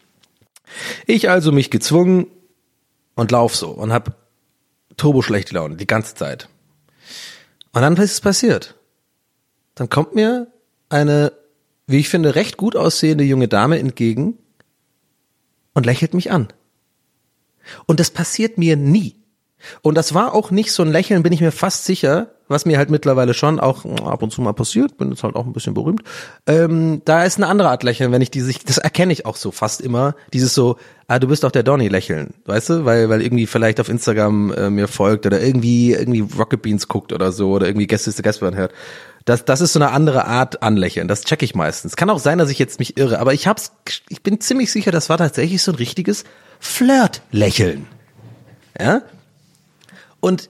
Ich 1.08 1.28
also 1.28 1.50
mich 1.50 1.72
gezwungen 1.72 2.28
und 3.16 3.32
lauf 3.32 3.56
so 3.56 3.70
und 3.70 3.92
hab 3.92 4.14
turbo 4.96 5.22
schlechte 5.22 5.54
Laune 5.56 5.74
die 5.74 5.88
ganze 5.88 6.14
Zeit. 6.14 6.48
Und 7.72 7.82
dann 7.82 7.96
ist 7.96 8.12
es 8.12 8.20
passiert. 8.20 8.76
Dann 9.74 9.90
kommt 9.90 10.14
mir 10.14 10.46
eine, 10.88 11.32
wie 11.86 11.98
ich 11.98 12.08
finde, 12.08 12.34
recht 12.34 12.56
gut 12.56 12.76
aussehende 12.76 13.24
junge 13.24 13.48
Dame 13.48 13.78
entgegen 13.78 14.38
und 15.74 15.86
lächelt 15.86 16.14
mich 16.14 16.30
an. 16.30 16.48
Und 17.86 18.00
das 18.00 18.10
passiert 18.10 18.58
mir 18.58 18.76
nie. 18.76 19.16
Und 19.82 19.96
das 19.96 20.14
war 20.14 20.34
auch 20.34 20.50
nicht 20.50 20.72
so 20.72 20.82
ein 20.82 20.92
Lächeln, 20.92 21.22
bin 21.22 21.32
ich 21.32 21.40
mir 21.40 21.52
fast 21.52 21.84
sicher, 21.84 22.30
was 22.48 22.66
mir 22.66 22.78
halt 22.78 22.90
mittlerweile 22.90 23.34
schon 23.34 23.58
auch 23.58 23.84
ab 24.04 24.22
und 24.22 24.30
zu 24.30 24.40
mal 24.40 24.52
passiert, 24.52 24.98
bin 24.98 25.10
jetzt 25.10 25.24
halt 25.24 25.34
auch 25.34 25.46
ein 25.46 25.52
bisschen 25.52 25.74
berühmt. 25.74 26.02
Ähm, 26.46 27.02
da 27.04 27.24
ist 27.24 27.38
eine 27.38 27.48
andere 27.48 27.70
Art 27.70 27.82
Lächeln, 27.82 28.12
wenn 28.12 28.22
ich 28.22 28.30
diese, 28.30 28.52
das 28.64 28.78
erkenne 28.78 29.12
ich 29.12 29.26
auch 29.26 29.36
so 29.36 29.50
fast 29.50 29.80
immer, 29.80 30.14
dieses 30.32 30.54
so, 30.54 30.76
ah, 31.08 31.18
du 31.18 31.26
bist 31.26 31.42
doch 31.42 31.50
der 31.50 31.64
Donny 31.64 31.88
Lächeln, 31.88 32.34
weißt 32.44 32.70
du, 32.70 32.84
weil 32.84 33.08
weil 33.08 33.22
irgendwie 33.22 33.46
vielleicht 33.46 33.80
auf 33.80 33.88
Instagram 33.88 34.52
äh, 34.52 34.70
mir 34.70 34.86
folgt 34.88 35.26
oder 35.26 35.42
irgendwie 35.42 35.92
irgendwie 35.92 36.20
Rocket 36.38 36.62
Beans 36.62 36.86
guckt 36.86 37.12
oder 37.12 37.32
so 37.32 37.50
oder 37.50 37.66
irgendwie 37.66 37.86
Gäste 37.86 38.10
ist 38.10 38.24
der 38.24 38.56
hört. 38.56 38.72
Das, 39.26 39.44
das 39.44 39.60
ist 39.60 39.72
so 39.72 39.80
eine 39.80 39.90
andere 39.90 40.24
Art 40.26 40.62
anlächeln. 40.62 41.08
Das 41.08 41.22
check 41.22 41.42
ich 41.42 41.54
meistens. 41.54 41.96
Kann 41.96 42.08
auch 42.10 42.20
sein, 42.20 42.38
dass 42.38 42.48
ich 42.48 42.60
jetzt 42.60 42.78
mich 42.78 42.96
irre, 42.96 43.18
aber 43.18 43.34
ich 43.34 43.46
hab's, 43.46 43.72
ich 44.08 44.22
bin 44.22 44.40
ziemlich 44.40 44.70
sicher, 44.70 44.92
das 44.92 45.10
war 45.10 45.18
tatsächlich 45.18 45.62
so 45.62 45.72
ein 45.72 45.74
richtiges 45.74 46.24
Flirt-Lächeln. 46.60 47.86
Ja? 48.80 49.02
Und 50.20 50.48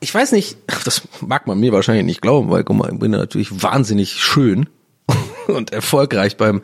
ich 0.00 0.14
weiß 0.14 0.32
nicht, 0.32 0.58
das 0.84 1.02
mag 1.22 1.46
man 1.46 1.58
mir 1.58 1.72
wahrscheinlich 1.72 2.04
nicht 2.04 2.20
glauben, 2.20 2.50
weil 2.50 2.62
guck 2.62 2.76
mal, 2.76 2.92
ich 2.92 2.98
bin 2.98 3.10
natürlich 3.10 3.62
wahnsinnig 3.62 4.12
schön 4.12 4.68
und 5.48 5.72
erfolgreich 5.72 6.36
beim 6.36 6.60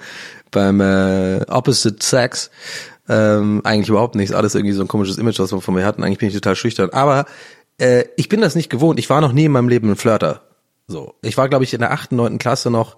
beim 0.50 0.81
äh, 0.81 1.42
Opposite 1.48 2.05
Sex. 2.05 2.50
Ähm, 3.09 3.62
eigentlich 3.64 3.88
überhaupt 3.88 4.14
nichts, 4.14 4.35
alles 4.35 4.55
irgendwie 4.55 4.74
so 4.74 4.83
ein 4.83 4.88
komisches 4.88 5.16
Image, 5.16 5.38
was 5.38 5.53
wir 5.53 5.61
von 5.61 5.74
mir 5.74 5.87
hatten. 5.87 6.05
Eigentlich 6.05 6.18
bin 6.18 6.29
ich 6.29 6.35
total 6.35 6.55
schüchtern. 6.55 6.90
Aber 6.90 7.24
äh, 7.79 8.05
ich 8.16 8.29
bin 8.29 8.40
das 8.40 8.55
nicht 8.55 8.68
gewohnt. 8.68 8.98
Ich 8.98 9.09
war 9.09 9.20
noch 9.20 9.33
nie 9.33 9.46
in 9.46 9.53
meinem 9.53 9.68
Leben 9.68 9.90
ein 9.90 9.96
Flirter. 9.96 10.42
So, 10.90 11.14
ich 11.22 11.37
war, 11.37 11.48
glaube 11.48 11.62
ich, 11.62 11.72
in 11.72 11.79
der 11.79 11.92
achten, 11.92 12.16
neunten 12.16 12.38
Klasse 12.38 12.68
noch 12.68 12.96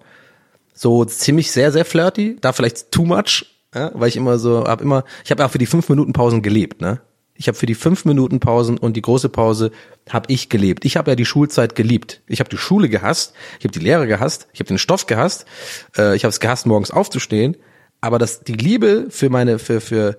so 0.73 1.05
ziemlich 1.05 1.51
sehr, 1.51 1.71
sehr 1.71 1.85
flirty, 1.85 2.37
da 2.41 2.51
vielleicht 2.51 2.91
too 2.91 3.05
much, 3.05 3.45
ja, 3.75 3.91
weil 3.93 4.09
ich 4.09 4.17
immer 4.17 4.39
so, 4.39 4.63
hab 4.65 4.81
immer, 4.81 5.03
ich 5.23 5.29
habe 5.29 5.45
auch 5.45 5.51
für 5.51 5.59
die 5.59 5.67
fünf 5.67 5.89
Minuten 5.89 6.11
Pausen 6.11 6.41
gelebt, 6.41 6.81
ne? 6.81 7.01
Ich 7.35 7.47
habe 7.47 7.57
für 7.57 7.65
die 7.65 7.75
fünf 7.75 8.05
Minuten 8.05 8.39
Pausen 8.39 8.77
und 8.77 8.95
die 8.95 9.01
große 9.01 9.29
Pause 9.29 9.71
habe 10.09 10.31
ich 10.31 10.49
gelebt. 10.49 10.85
Ich 10.85 10.97
habe 10.97 11.11
ja 11.11 11.15
die 11.15 11.25
Schulzeit 11.25 11.75
geliebt. 11.75 12.21
Ich 12.27 12.39
habe 12.39 12.49
die 12.49 12.57
Schule 12.57 12.89
gehasst, 12.89 13.33
ich 13.59 13.65
habe 13.65 13.71
die 13.71 13.79
Lehre 13.79 14.05
gehasst, 14.07 14.47
ich 14.53 14.59
habe 14.59 14.67
den 14.67 14.77
Stoff 14.77 15.07
gehasst, 15.07 15.45
äh, 15.97 16.15
ich 16.15 16.25
habe 16.25 16.29
es 16.29 16.39
gehasst, 16.39 16.65
morgens 16.65 16.91
aufzustehen. 16.91 17.57
Aber 18.01 18.19
das, 18.19 18.43
die 18.43 18.53
Liebe 18.53 19.07
für 19.09 19.29
meine, 19.29 19.59
für 19.59 19.81
für 19.81 20.17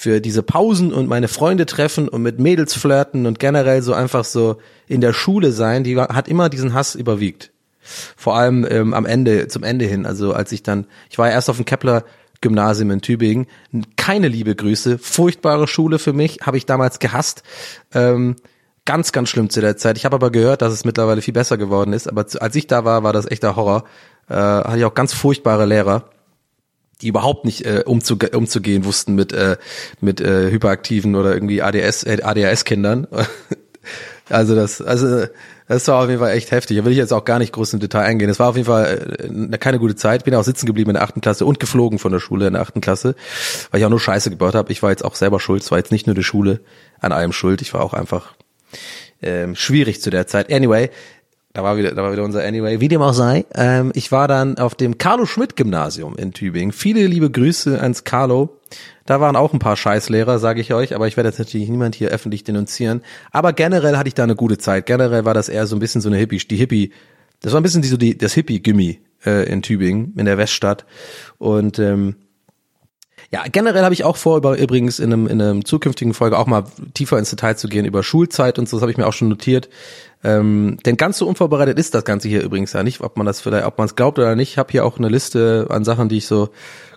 für 0.00 0.22
diese 0.22 0.42
Pausen 0.42 0.94
und 0.94 1.10
meine 1.10 1.28
Freunde 1.28 1.66
treffen 1.66 2.08
und 2.08 2.22
mit 2.22 2.38
Mädels 2.38 2.72
flirten 2.72 3.26
und 3.26 3.38
generell 3.38 3.82
so 3.82 3.92
einfach 3.92 4.24
so 4.24 4.56
in 4.88 5.02
der 5.02 5.12
Schule 5.12 5.52
sein, 5.52 5.84
die 5.84 5.94
hat 5.98 6.26
immer 6.26 6.48
diesen 6.48 6.72
Hass 6.72 6.94
überwiegt. 6.94 7.50
Vor 8.16 8.34
allem 8.34 8.66
ähm, 8.70 8.94
am 8.94 9.04
Ende, 9.04 9.48
zum 9.48 9.62
Ende 9.62 9.84
hin. 9.84 10.06
Also 10.06 10.32
als 10.32 10.52
ich 10.52 10.62
dann, 10.62 10.86
ich 11.10 11.18
war 11.18 11.28
ja 11.28 11.34
erst 11.34 11.50
auf 11.50 11.56
dem 11.56 11.66
Kepler 11.66 12.04
Gymnasium 12.40 12.92
in 12.92 13.02
Tübingen, 13.02 13.46
keine 13.98 14.28
liebe 14.28 14.56
Grüße, 14.56 14.96
furchtbare 14.96 15.68
Schule 15.68 15.98
für 15.98 16.14
mich, 16.14 16.38
habe 16.46 16.56
ich 16.56 16.64
damals 16.64 16.98
gehasst. 16.98 17.42
Ähm, 17.92 18.36
ganz, 18.86 19.12
ganz 19.12 19.28
schlimm 19.28 19.50
zu 19.50 19.60
der 19.60 19.76
Zeit. 19.76 19.98
Ich 19.98 20.06
habe 20.06 20.16
aber 20.16 20.30
gehört, 20.30 20.62
dass 20.62 20.72
es 20.72 20.86
mittlerweile 20.86 21.20
viel 21.20 21.34
besser 21.34 21.58
geworden 21.58 21.92
ist. 21.92 22.08
Aber 22.08 22.24
als 22.40 22.56
ich 22.56 22.66
da 22.66 22.86
war, 22.86 23.02
war 23.02 23.12
das 23.12 23.30
echter 23.30 23.54
Horror. 23.54 23.84
Äh, 24.30 24.34
hatte 24.34 24.78
ich 24.78 24.84
auch 24.86 24.94
ganz 24.94 25.12
furchtbare 25.12 25.66
Lehrer 25.66 26.08
die 27.02 27.08
überhaupt 27.08 27.44
nicht 27.44 27.64
äh, 27.64 27.82
umzuge 27.84 28.30
umzugehen 28.30 28.84
wussten 28.84 29.14
mit 29.14 29.32
äh, 29.32 29.56
mit 30.00 30.20
äh, 30.20 30.50
hyperaktiven 30.50 31.14
oder 31.14 31.32
irgendwie 31.32 31.62
ADS 31.62 32.04
äh, 32.04 32.22
ADHS 32.22 32.64
Kindern. 32.64 33.06
also 34.28 34.54
das 34.54 34.80
also 34.80 35.26
das 35.68 35.86
war 35.86 36.02
auf 36.02 36.08
jeden 36.08 36.20
Fall 36.20 36.32
echt 36.32 36.50
heftig. 36.50 36.76
Da 36.76 36.84
will 36.84 36.90
ich 36.90 36.98
jetzt 36.98 37.12
auch 37.12 37.24
gar 37.24 37.38
nicht 37.38 37.52
groß 37.52 37.74
im 37.74 37.80
Detail 37.80 38.02
eingehen. 38.02 38.28
Es 38.28 38.40
war 38.40 38.48
auf 38.48 38.56
jeden 38.56 38.66
Fall 38.66 39.52
äh, 39.52 39.58
keine 39.58 39.78
gute 39.78 39.94
Zeit. 39.94 40.24
Bin 40.24 40.34
auch 40.34 40.42
sitzen 40.42 40.66
geblieben 40.66 40.90
in 40.90 40.94
der 40.94 41.04
achten 41.04 41.20
Klasse 41.20 41.46
und 41.46 41.60
geflogen 41.60 42.00
von 42.00 42.10
der 42.10 42.18
Schule 42.18 42.48
in 42.48 42.54
der 42.54 42.62
achten 42.62 42.80
Klasse, 42.80 43.14
weil 43.70 43.80
ich 43.80 43.86
auch 43.86 43.90
nur 43.90 44.00
Scheiße 44.00 44.30
gebaut 44.30 44.56
habe. 44.56 44.72
Ich 44.72 44.82
war 44.82 44.90
jetzt 44.90 45.04
auch 45.04 45.14
selber 45.14 45.38
schuld. 45.38 45.62
Es 45.62 45.70
war 45.70 45.78
jetzt 45.78 45.92
nicht 45.92 46.06
nur 46.06 46.16
die 46.16 46.24
Schule 46.24 46.60
an 46.98 47.12
allem 47.12 47.32
schuld. 47.32 47.62
Ich 47.62 47.72
war 47.72 47.82
auch 47.82 47.94
einfach 47.94 48.34
ähm, 49.22 49.54
schwierig 49.54 50.00
zu 50.02 50.10
der 50.10 50.26
Zeit. 50.26 50.52
Anyway, 50.52 50.90
da 51.52 51.64
war 51.64 51.76
wieder, 51.76 51.92
da 51.92 52.02
war 52.02 52.12
wieder 52.12 52.24
unser 52.24 52.44
Anyway. 52.44 52.80
Wie 52.80 52.88
dem 52.88 53.02
auch 53.02 53.12
sei, 53.12 53.44
ähm, 53.54 53.90
ich 53.94 54.12
war 54.12 54.28
dann 54.28 54.58
auf 54.58 54.74
dem 54.74 54.98
Carlo 54.98 55.26
Schmidt 55.26 55.56
Gymnasium 55.56 56.16
in 56.16 56.32
Tübingen. 56.32 56.72
Viele 56.72 57.06
liebe 57.06 57.30
Grüße 57.30 57.80
ans 57.80 58.04
Carlo. 58.04 58.60
Da 59.04 59.20
waren 59.20 59.34
auch 59.34 59.52
ein 59.52 59.58
paar 59.58 59.76
Scheißlehrer, 59.76 60.38
sage 60.38 60.60
ich 60.60 60.72
euch, 60.72 60.94
aber 60.94 61.08
ich 61.08 61.16
werde 61.16 61.28
jetzt 61.28 61.40
natürlich 61.40 61.68
niemand 61.68 61.96
hier 61.96 62.10
öffentlich 62.10 62.44
denunzieren. 62.44 63.02
Aber 63.32 63.52
generell 63.52 63.96
hatte 63.96 64.06
ich 64.06 64.14
da 64.14 64.22
eine 64.22 64.36
gute 64.36 64.58
Zeit. 64.58 64.86
Generell 64.86 65.24
war 65.24 65.34
das 65.34 65.48
eher 65.48 65.66
so 65.66 65.74
ein 65.74 65.80
bisschen 65.80 66.00
so 66.00 66.08
eine 66.08 66.18
Hippie, 66.18 66.38
die 66.38 66.56
Hippie, 66.56 66.92
das 67.40 67.52
war 67.52 67.60
ein 67.60 67.64
bisschen 67.64 67.82
die, 67.82 67.88
so 67.88 67.96
die, 67.96 68.16
das 68.16 68.34
Hippie-Gimmi 68.34 69.00
äh, 69.26 69.50
in 69.50 69.62
Tübingen, 69.62 70.14
in 70.16 70.26
der 70.26 70.38
Weststadt. 70.38 70.86
Und 71.38 71.80
ähm, 71.80 72.14
ja, 73.32 73.44
generell 73.50 73.84
habe 73.84 73.94
ich 73.94 74.02
auch 74.02 74.16
vor, 74.16 74.38
über, 74.38 74.58
übrigens 74.58 74.98
in 74.98 75.12
einem, 75.12 75.26
in 75.28 75.40
einem 75.40 75.64
zukünftigen 75.64 76.14
Folge 76.14 76.36
auch 76.36 76.46
mal 76.46 76.64
tiefer 76.94 77.16
ins 77.16 77.30
Detail 77.30 77.54
zu 77.54 77.68
gehen 77.68 77.84
über 77.84 78.02
Schulzeit 78.02 78.58
und 78.58 78.68
so, 78.68 78.76
das 78.76 78.82
habe 78.82 78.90
ich 78.90 78.98
mir 78.98 79.06
auch 79.06 79.12
schon 79.12 79.28
notiert. 79.28 79.68
Ähm, 80.22 80.78
denn 80.84 80.96
ganz 80.96 81.16
so 81.16 81.26
unvorbereitet 81.26 81.78
ist 81.78 81.94
das 81.94 82.04
Ganze 82.04 82.28
hier 82.28 82.42
übrigens 82.42 82.72
ja 82.72 82.82
nicht, 82.82 83.00
ob 83.00 83.16
man 83.16 83.26
das 83.26 83.40
vielleicht, 83.40 83.64
ob 83.64 83.78
man 83.78 83.86
es 83.86 83.94
glaubt 83.94 84.18
oder 84.18 84.34
nicht. 84.34 84.50
Ich 84.50 84.58
habe 84.58 84.72
hier 84.72 84.84
auch 84.84 84.98
eine 84.98 85.08
Liste 85.08 85.68
an 85.70 85.84
Sachen, 85.84 86.08
die 86.08 86.18
ich 86.18 86.26
so 86.26 86.50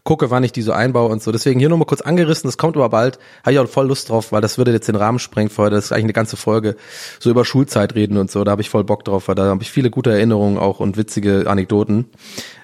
gucke, 0.03 0.29
wann 0.31 0.43
ich 0.43 0.51
die 0.51 0.63
so 0.63 0.73
einbaue 0.73 1.09
und 1.09 1.21
so. 1.21 1.31
Deswegen 1.31 1.59
hier 1.59 1.69
nochmal 1.69 1.85
kurz 1.85 2.01
angerissen, 2.01 2.47
das 2.47 2.57
kommt 2.57 2.75
aber 2.75 2.89
bald. 2.89 3.19
Habe 3.43 3.53
ich 3.53 3.59
auch 3.59 3.67
voll 3.67 3.87
Lust 3.87 4.09
drauf, 4.09 4.31
weil 4.31 4.41
das 4.41 4.57
würde 4.57 4.71
jetzt 4.71 4.87
den 4.87 4.95
Rahmen 4.95 5.19
sprengen 5.19 5.49
für 5.49 5.61
heute. 5.61 5.75
Das 5.75 5.85
ist 5.85 5.91
eigentlich 5.93 6.05
eine 6.05 6.13
ganze 6.13 6.35
Folge, 6.35 6.75
so 7.19 7.29
über 7.29 7.45
Schulzeit 7.45 7.95
reden 7.95 8.17
und 8.17 8.29
so. 8.29 8.43
Da 8.43 8.51
habe 8.51 8.61
ich 8.61 8.69
voll 8.69 8.83
Bock 8.83 9.05
drauf, 9.05 9.27
weil 9.27 9.35
da 9.35 9.45
habe 9.45 9.63
ich 9.63 9.71
viele 9.71 9.89
gute 9.89 10.11
Erinnerungen 10.11 10.57
auch 10.57 10.79
und 10.79 10.97
witzige 10.97 11.45
Anekdoten, 11.47 12.09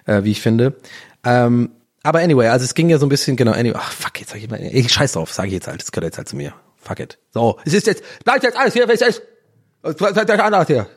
äh, 0.08 0.24
wie 0.24 0.32
ich 0.32 0.42
finde. 0.42 0.76
Ähm, 1.24 1.70
aber 2.04 2.20
anyway, 2.20 2.48
also 2.48 2.64
es 2.64 2.74
ging 2.74 2.90
ja 2.90 2.98
so 2.98 3.06
ein 3.06 3.10
bisschen, 3.10 3.36
genau, 3.36 3.52
anyway, 3.52 3.78
ach 3.78 3.92
fuck, 3.92 4.20
jetzt 4.20 4.32
sag 4.32 4.40
ich 4.40 4.50
mal, 4.50 4.62
ich 4.62 4.92
scheiß 4.92 5.14
drauf, 5.14 5.34
sage 5.34 5.50
ich 5.50 5.54
jetzt 5.56 5.68
halt, 5.68 5.82
das 5.82 5.92
gehört 5.92 6.06
jetzt 6.06 6.18
halt 6.18 6.30
zu 6.30 6.36
mir. 6.36 6.54
Fuck 6.78 7.00
it. 7.00 7.20
So, 7.32 7.60
es 7.66 7.74
ist 7.74 7.88
jetzt, 7.88 8.04
bleibt 8.24 8.44
jetzt 8.44 8.58
alles 8.58 8.74
hier, 8.74 8.90
es 8.90 9.02
ist. 9.02 9.22
Bleibt 9.82 10.30
euch 10.30 10.42
anders 10.42 10.68
hier? 10.68 10.88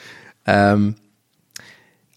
ähm, 0.46 0.94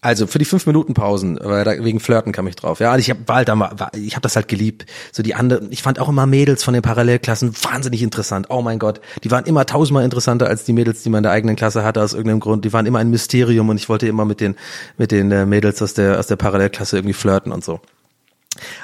also 0.00 0.28
für 0.28 0.38
die 0.38 0.44
fünf 0.44 0.64
Minuten 0.66 0.94
Pausen, 0.94 1.38
weil 1.42 1.64
da, 1.64 1.84
wegen 1.84 1.98
Flirten 1.98 2.32
kam 2.32 2.46
ich 2.46 2.54
drauf. 2.54 2.78
Ja, 2.78 2.92
und 2.94 3.00
ich 3.00 3.10
habe 3.10 3.20
war 3.26 3.36
halt 3.36 3.48
da 3.48 3.58
war, 3.58 3.90
ich 3.94 4.14
habe 4.14 4.22
das 4.22 4.36
halt 4.36 4.46
geliebt. 4.46 4.86
So 5.10 5.24
die 5.24 5.34
anderen, 5.34 5.72
ich 5.72 5.82
fand 5.82 5.98
auch 5.98 6.08
immer 6.08 6.26
Mädels 6.26 6.62
von 6.62 6.72
den 6.72 6.82
Parallelklassen 6.82 7.52
wahnsinnig 7.64 8.02
interessant. 8.02 8.46
Oh 8.48 8.62
mein 8.62 8.78
Gott, 8.78 9.00
die 9.24 9.30
waren 9.30 9.44
immer 9.44 9.66
tausendmal 9.66 10.04
interessanter 10.04 10.46
als 10.46 10.64
die 10.64 10.72
Mädels, 10.72 11.02
die 11.02 11.10
man 11.10 11.18
in 11.18 11.22
der 11.24 11.32
eigenen 11.32 11.56
Klasse 11.56 11.82
hatte 11.82 12.02
aus 12.02 12.12
irgendeinem 12.12 12.40
Grund. 12.40 12.64
Die 12.64 12.72
waren 12.72 12.86
immer 12.86 13.00
ein 13.00 13.10
Mysterium 13.10 13.68
und 13.68 13.76
ich 13.76 13.88
wollte 13.88 14.06
immer 14.06 14.24
mit 14.24 14.40
den 14.40 14.54
mit 14.98 15.10
den 15.10 15.32
äh, 15.32 15.46
Mädels 15.46 15.82
aus 15.82 15.94
der 15.94 16.18
aus 16.18 16.28
der 16.28 16.36
Parallelklasse 16.36 16.96
irgendwie 16.96 17.14
flirten 17.14 17.50
und 17.50 17.64
so. 17.64 17.80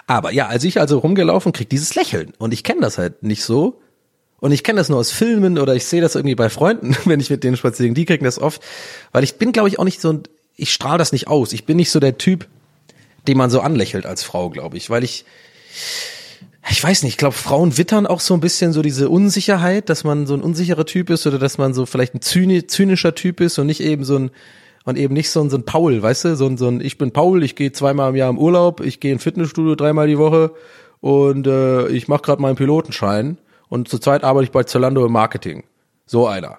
Aber 0.07 0.33
ja, 0.33 0.48
als 0.48 0.64
ich 0.64 0.81
also 0.81 0.98
rumgelaufen, 0.98 1.53
krieg 1.53 1.68
dieses 1.70 1.94
Lächeln 1.94 2.33
und 2.38 2.53
ich 2.53 2.64
kenne 2.64 2.81
das 2.81 2.98
halt 2.98 3.22
nicht 3.22 3.44
so. 3.44 3.81
Und 4.40 4.53
ich 4.53 4.62
kenne 4.62 4.77
das 4.77 4.90
nur 4.90 4.98
aus 4.98 5.11
Filmen 5.11 5.59
oder 5.59 5.74
ich 5.74 5.87
sehe 5.87 6.03
das 6.03 6.16
irgendwie 6.16 6.35
bei 6.35 6.50
Freunden, 6.50 6.94
wenn 7.07 7.20
ich 7.20 7.31
mit 7.31 7.44
denen 7.44 7.57
spazieren. 7.57 7.94
Die 7.94 8.05
kriegen 8.05 8.24
das 8.24 8.38
oft, 8.38 8.62
weil 9.12 9.24
ich 9.24 9.37
bin, 9.37 9.53
glaube 9.53 9.68
ich, 9.68 9.79
auch 9.79 9.85
nicht 9.85 10.03
so 10.03 10.12
ein 10.12 10.24
ich 10.57 10.73
strahle 10.73 10.99
das 10.99 11.12
nicht 11.12 11.29
aus. 11.29 11.53
Ich 11.53 11.67
bin 11.67 11.77
nicht 11.77 11.90
so 11.90 12.01
der 12.01 12.19
Typ, 12.19 12.49
den 13.27 13.37
man 13.37 13.51
so 13.51 13.61
anlächelt 13.61 14.07
als 14.07 14.23
Frau, 14.23 14.51
glaube 14.51 14.77
ich, 14.77 14.90
weil 14.90 15.05
ich 15.05 15.25
ich 16.71 16.83
weiß 16.83 17.03
nicht, 17.03 17.12
ich 17.12 17.19
glaube, 17.19 17.35
Frauen 17.35 17.77
wittern 17.77 18.07
auch 18.07 18.21
so 18.21 18.33
ein 18.33 18.40
bisschen 18.40 18.73
so 18.73 18.81
diese 18.81 19.11
Unsicherheit, 19.11 19.90
dass 19.90 20.03
man 20.03 20.27
so 20.27 20.35
ein 20.35 20.40
unsicherer 20.40 20.87
Typ 20.87 21.11
ist 21.11 21.27
oder 21.27 21.38
dass 21.38 21.59
man 21.59 21.75
so 21.75 21.85
vielleicht 21.85 22.14
ein 22.14 22.23
zynischer 22.23 23.14
Typ 23.14 23.40
ist 23.40 23.59
und 23.59 23.67
nicht 23.67 23.81
eben 23.81 24.05
so 24.05 24.19
ein 24.19 24.31
und 24.87 24.99
eben 24.99 25.14
nicht 25.14 25.31
so 25.31 25.40
ein, 25.40 25.51
so 25.51 25.57
ein 25.57 25.64
Paul, 25.64 26.03
weißt 26.03 26.25
du, 26.27 26.37
so 26.37 26.47
ein, 26.47 26.59
so 26.59 26.69
ein 26.69 26.81
ich 26.81 26.99
bin 26.99 27.11
Paul, 27.11 27.43
ich 27.43 27.57
gehe 27.57 27.73
zweimal 27.73 28.11
im 28.11 28.17
Jahr 28.17 28.31
im 28.31 28.38
Urlaub, 28.38 28.81
ich 28.81 29.01
gehe 29.01 29.12
in 29.12 29.19
Fitnessstudio 29.19 29.75
dreimal 29.77 30.07
die 30.07 30.19
Woche 30.19 30.53
und 31.01 31.47
äh, 31.47 31.88
ich 31.88 32.09
mache 32.09 32.23
gerade 32.23 32.43
meinen 32.43 32.57
Pilotenschein 32.57 33.38
und 33.69 33.88
zurzeit 33.88 34.25
arbeite 34.25 34.45
ich 34.45 34.51
bei 34.51 34.64
Zalando 34.64 35.05
im 35.05 35.12
Marketing. 35.12 35.64
So 36.07 36.27
einer. 36.27 36.59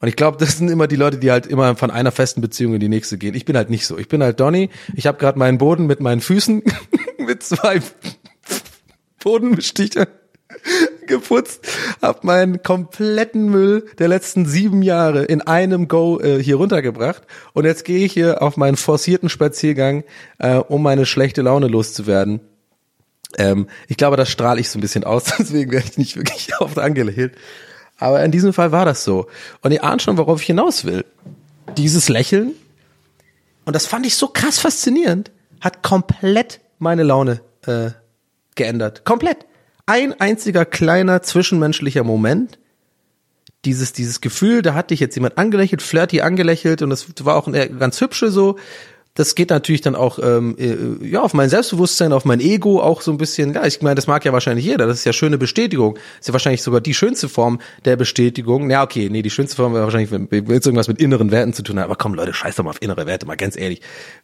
Und 0.00 0.08
ich 0.08 0.16
glaube, 0.16 0.36
das 0.38 0.58
sind 0.58 0.70
immer 0.70 0.86
die 0.86 0.96
Leute, 0.96 1.18
die 1.18 1.30
halt 1.30 1.46
immer 1.46 1.74
von 1.76 1.90
einer 1.90 2.12
festen 2.12 2.40
Beziehung 2.40 2.74
in 2.74 2.80
die 2.80 2.88
nächste 2.88 3.18
gehen. 3.18 3.34
Ich 3.34 3.44
bin 3.44 3.56
halt 3.56 3.68
nicht 3.68 3.86
so. 3.86 3.98
Ich 3.98 4.08
bin 4.08 4.22
halt 4.22 4.38
Donny. 4.38 4.70
Ich 4.94 5.06
habe 5.06 5.18
gerade 5.18 5.38
meinen 5.38 5.58
Boden 5.58 5.86
mit 5.86 6.00
meinen 6.00 6.20
Füßen 6.20 6.62
mit 7.18 7.42
zwei 7.42 7.80
Bodenbestichern 9.22 10.06
geputzt, 11.06 11.66
habe 12.00 12.20
meinen 12.22 12.62
kompletten 12.62 13.50
Müll 13.50 13.86
der 13.98 14.08
letzten 14.08 14.46
sieben 14.46 14.82
Jahre 14.82 15.24
in 15.24 15.40
einem 15.42 15.88
Go 15.88 16.20
äh, 16.20 16.42
hier 16.42 16.56
runtergebracht 16.56 17.22
und 17.52 17.64
jetzt 17.64 17.84
gehe 17.84 18.04
ich 18.04 18.12
hier 18.12 18.42
auf 18.42 18.56
meinen 18.56 18.76
forcierten 18.76 19.28
Spaziergang, 19.28 20.04
äh, 20.38 20.56
um 20.56 20.82
meine 20.82 21.06
schlechte 21.06 21.42
Laune 21.42 21.68
loszuwerden. 21.68 22.40
Ähm, 23.36 23.68
ich 23.88 23.96
glaube, 23.96 24.16
das 24.16 24.30
strahle 24.30 24.60
ich 24.60 24.70
so 24.70 24.78
ein 24.78 24.82
bisschen 24.82 25.04
aus, 25.04 25.24
deswegen 25.38 25.72
werde 25.72 25.86
ich 25.90 25.98
nicht 25.98 26.16
wirklich 26.16 26.50
oft 26.60 26.78
angelächelt. 26.78 27.34
Aber 27.98 28.24
in 28.24 28.30
diesem 28.30 28.52
Fall 28.52 28.72
war 28.72 28.84
das 28.84 29.04
so. 29.04 29.26
Und 29.62 29.72
ihr 29.72 29.84
ahnt 29.84 30.02
schon, 30.02 30.16
worauf 30.16 30.40
ich 30.40 30.46
hinaus 30.46 30.84
will. 30.84 31.04
Dieses 31.76 32.08
Lächeln, 32.08 32.52
und 33.64 33.74
das 33.74 33.86
fand 33.86 34.06
ich 34.06 34.16
so 34.16 34.28
krass 34.28 34.58
faszinierend, 34.58 35.30
hat 35.60 35.82
komplett 35.82 36.60
meine 36.78 37.02
Laune 37.02 37.40
äh, 37.66 37.90
geändert. 38.54 39.04
Komplett. 39.04 39.46
Ein 39.86 40.18
einziger 40.20 40.64
kleiner 40.64 41.22
zwischenmenschlicher 41.22 42.04
Moment, 42.04 42.58
dieses, 43.64 43.92
dieses 43.92 44.20
Gefühl, 44.20 44.62
da 44.62 44.74
hatte 44.74 44.94
ich 44.94 45.00
jetzt 45.00 45.16
jemand 45.16 45.36
angelächelt, 45.36 45.82
flirty 45.82 46.20
angelächelt 46.20 46.82
und 46.82 46.90
das 46.90 47.06
war 47.24 47.36
auch 47.36 47.48
ein 47.48 47.78
ganz 47.78 48.00
hübsche 48.00 48.30
so 48.30 48.56
das 49.18 49.34
geht 49.34 49.50
natürlich 49.50 49.80
dann 49.80 49.96
auch 49.96 50.20
ähm, 50.22 50.54
äh, 50.60 51.04
ja 51.04 51.22
auf 51.22 51.34
mein 51.34 51.48
Selbstbewusstsein, 51.48 52.12
auf 52.12 52.24
mein 52.24 52.38
Ego 52.38 52.80
auch 52.80 53.00
so 53.00 53.10
ein 53.10 53.18
bisschen. 53.18 53.52
Ja, 53.52 53.66
ich 53.66 53.82
meine, 53.82 53.96
das 53.96 54.06
mag 54.06 54.24
ja 54.24 54.32
wahrscheinlich 54.32 54.64
jeder. 54.64 54.86
Das 54.86 54.98
ist 54.98 55.04
ja 55.04 55.12
schöne 55.12 55.38
Bestätigung. 55.38 55.94
Das 55.94 56.20
ist 56.20 56.28
ja 56.28 56.32
wahrscheinlich 56.34 56.62
sogar 56.62 56.80
die 56.80 56.94
schönste 56.94 57.28
Form 57.28 57.58
der 57.84 57.96
Bestätigung. 57.96 58.70
Ja, 58.70 58.84
okay, 58.84 59.08
nee, 59.10 59.22
die 59.22 59.30
schönste 59.30 59.56
Form 59.56 59.74
wäre 59.74 59.82
wahrscheinlich, 59.82 60.12
wenn 60.12 60.28
es 60.30 60.64
irgendwas 60.64 60.86
mit 60.86 61.00
inneren 61.00 61.32
Werten 61.32 61.52
zu 61.52 61.64
tun 61.64 61.80
hat. 61.80 61.86
Aber 61.86 61.96
komm, 61.96 62.14
Leute, 62.14 62.32
scheiß 62.32 62.54
doch 62.54 62.62
mal 62.62 62.70
auf 62.70 62.80
innere 62.80 63.06
Werte, 63.06 63.26
mal 63.26 63.36
ganz 63.36 63.56
ehrlich. 63.56 63.80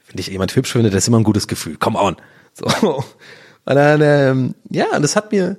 Wenn 0.07 0.19
dich 0.19 0.29
jemand 0.29 0.55
hübsch 0.55 0.71
findet, 0.71 0.95
das 0.95 1.03
ist 1.03 1.09
immer 1.09 1.19
ein 1.19 1.25
gutes 1.25 1.49
Gefühl. 1.49 1.77
Come 1.77 1.99
on. 1.99 2.15
So. 2.53 2.67
Und 3.65 3.75
dann, 3.75 4.01
ähm, 4.01 4.55
ja, 4.71 5.01
das 5.01 5.17
hat 5.17 5.33
mir, 5.33 5.57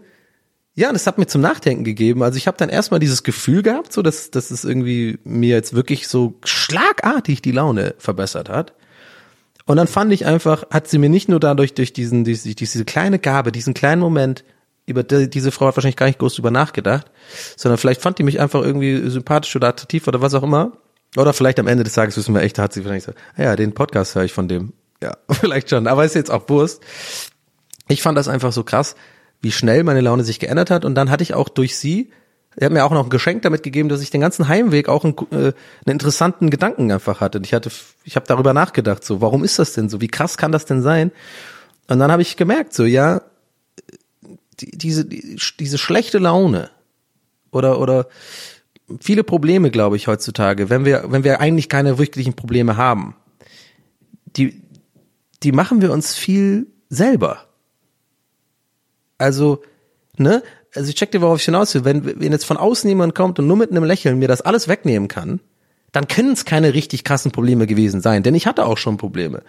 ja, 0.75 0.93
das 0.93 1.07
hat 1.07 1.17
mir 1.17 1.27
zum 1.27 1.41
Nachdenken 1.41 1.83
gegeben. 1.83 2.23
Also 2.23 2.37
ich 2.37 2.47
habe 2.47 2.55
dann 2.55 2.69
erstmal 2.69 3.01
dieses 3.01 3.23
Gefühl 3.23 3.63
gehabt, 3.63 3.91
so 3.91 4.01
dass, 4.01 4.31
dass 4.31 4.49
es 4.49 4.63
irgendwie 4.63 5.19
mir 5.25 5.57
jetzt 5.57 5.73
wirklich 5.73 6.07
so 6.07 6.35
schlagartig 6.45 7.41
die 7.41 7.51
Laune 7.51 7.95
verbessert 7.97 8.47
hat. 8.47 8.73
Und 9.65 9.77
dann 9.77 9.87
fand 9.87 10.13
ich 10.13 10.25
einfach, 10.25 10.69
hat 10.69 10.87
sie 10.87 10.97
mir 10.97 11.09
nicht 11.09 11.27
nur 11.27 11.39
dadurch 11.39 11.73
durch 11.73 11.91
diesen, 11.91 12.23
diese, 12.23 12.53
diese 12.53 12.85
kleine 12.85 13.19
Gabe, 13.19 13.51
diesen 13.51 13.73
kleinen 13.73 14.01
Moment, 14.01 14.43
über 14.85 15.03
die, 15.03 15.29
diese 15.29 15.51
Frau 15.51 15.67
hat 15.67 15.75
wahrscheinlich 15.75 15.95
gar 15.95 16.05
nicht 16.05 16.19
groß 16.19 16.35
drüber 16.35 16.51
nachgedacht, 16.51 17.07
sondern 17.55 17.79
vielleicht 17.79 18.01
fand 18.01 18.19
die 18.19 18.23
mich 18.23 18.39
einfach 18.39 18.61
irgendwie 18.61 19.09
sympathisch 19.09 19.55
oder 19.55 19.69
attraktiv 19.69 20.07
oder 20.07 20.21
was 20.21 20.33
auch 20.35 20.43
immer. 20.43 20.73
Oder 21.17 21.33
vielleicht 21.33 21.59
am 21.59 21.67
Ende 21.67 21.83
des 21.83 21.93
Tages 21.93 22.17
wissen 22.17 22.35
wir 22.35 22.41
echt, 22.41 22.59
hat 22.59 22.73
sie 22.73 22.83
vielleicht 22.83 23.05
so, 23.05 23.13
ah 23.37 23.43
ja, 23.43 23.55
den 23.55 23.73
Podcast 23.73 24.15
höre 24.15 24.25
ich 24.25 24.33
von 24.33 24.47
dem. 24.47 24.73
Ja, 25.01 25.17
vielleicht 25.29 25.69
schon, 25.69 25.87
aber 25.87 26.05
ist 26.05 26.15
jetzt 26.15 26.31
auch 26.31 26.47
Wurst. 26.49 26.83
Ich 27.87 28.01
fand 28.01 28.17
das 28.17 28.27
einfach 28.27 28.51
so 28.51 28.63
krass, 28.63 28.95
wie 29.41 29.51
schnell 29.51 29.83
meine 29.83 30.01
Laune 30.01 30.23
sich 30.23 30.39
geändert 30.39 30.69
hat 30.71 30.85
und 30.85 30.95
dann 30.95 31.09
hatte 31.09 31.23
ich 31.23 31.33
auch 31.33 31.49
durch 31.49 31.77
sie 31.77 32.11
er 32.57 32.65
hat 32.65 32.73
mir 32.73 32.85
auch 32.85 32.91
noch 32.91 33.03
ein 33.03 33.09
Geschenk 33.09 33.41
damit 33.41 33.63
gegeben, 33.63 33.89
dass 33.89 34.01
ich 34.01 34.11
den 34.11 34.21
ganzen 34.21 34.47
Heimweg 34.47 34.87
auch 34.87 35.03
einen, 35.03 35.15
äh, 35.31 35.35
einen 35.35 35.53
interessanten 35.85 36.49
Gedanken 36.49 36.91
einfach 36.91 37.19
hatte. 37.19 37.41
Ich 37.43 37.53
hatte, 37.53 37.69
ich 38.03 38.15
habe 38.15 38.25
darüber 38.27 38.53
nachgedacht, 38.53 39.03
so, 39.03 39.21
warum 39.21 39.43
ist 39.43 39.59
das 39.59 39.73
denn 39.73 39.89
so? 39.89 40.01
Wie 40.01 40.07
krass 40.07 40.37
kann 40.37 40.51
das 40.51 40.65
denn 40.65 40.81
sein? 40.81 41.11
Und 41.87 41.99
dann 41.99 42.11
habe 42.11 42.21
ich 42.21 42.37
gemerkt, 42.37 42.73
so, 42.73 42.85
ja, 42.85 43.21
die, 44.59 44.71
diese, 44.71 45.05
die, 45.05 45.37
diese 45.59 45.77
schlechte 45.77 46.17
Laune 46.17 46.69
oder, 47.51 47.79
oder 47.79 48.07
viele 49.01 49.23
Probleme, 49.23 49.71
glaube 49.71 49.97
ich, 49.97 50.07
heutzutage, 50.07 50.69
wenn 50.69 50.85
wir, 50.85 51.05
wenn 51.07 51.23
wir 51.23 51.41
eigentlich 51.41 51.69
keine 51.69 51.97
wirklichen 51.97 52.33
Probleme 52.33 52.77
haben, 52.77 53.15
die, 54.37 54.61
die 55.43 55.51
machen 55.51 55.81
wir 55.81 55.91
uns 55.91 56.15
viel 56.15 56.67
selber. 56.89 57.45
Also, 59.17 59.63
ne, 60.17 60.43
also 60.75 60.89
ich 60.89 60.95
check 60.95 61.11
dir, 61.11 61.21
worauf 61.21 61.39
ich 61.39 61.45
hinaus 61.45 61.73
will. 61.73 61.85
Wenn, 61.85 62.19
wenn 62.19 62.31
jetzt 62.31 62.45
von 62.45 62.57
außen 62.57 62.89
jemand 62.89 63.15
kommt 63.15 63.39
und 63.39 63.47
nur 63.47 63.57
mit 63.57 63.71
einem 63.71 63.83
Lächeln 63.83 64.19
mir 64.19 64.27
das 64.27 64.41
alles 64.41 64.67
wegnehmen 64.67 65.07
kann, 65.07 65.39
dann 65.91 66.07
können 66.07 66.33
es 66.33 66.45
keine 66.45 66.73
richtig 66.73 67.03
krassen 67.03 67.31
Probleme 67.31 67.67
gewesen 67.67 68.01
sein. 68.01 68.23
Denn 68.23 68.35
ich 68.35 68.47
hatte 68.47 68.65
auch 68.65 68.77
schon 68.77 68.97
Probleme. 68.97 69.43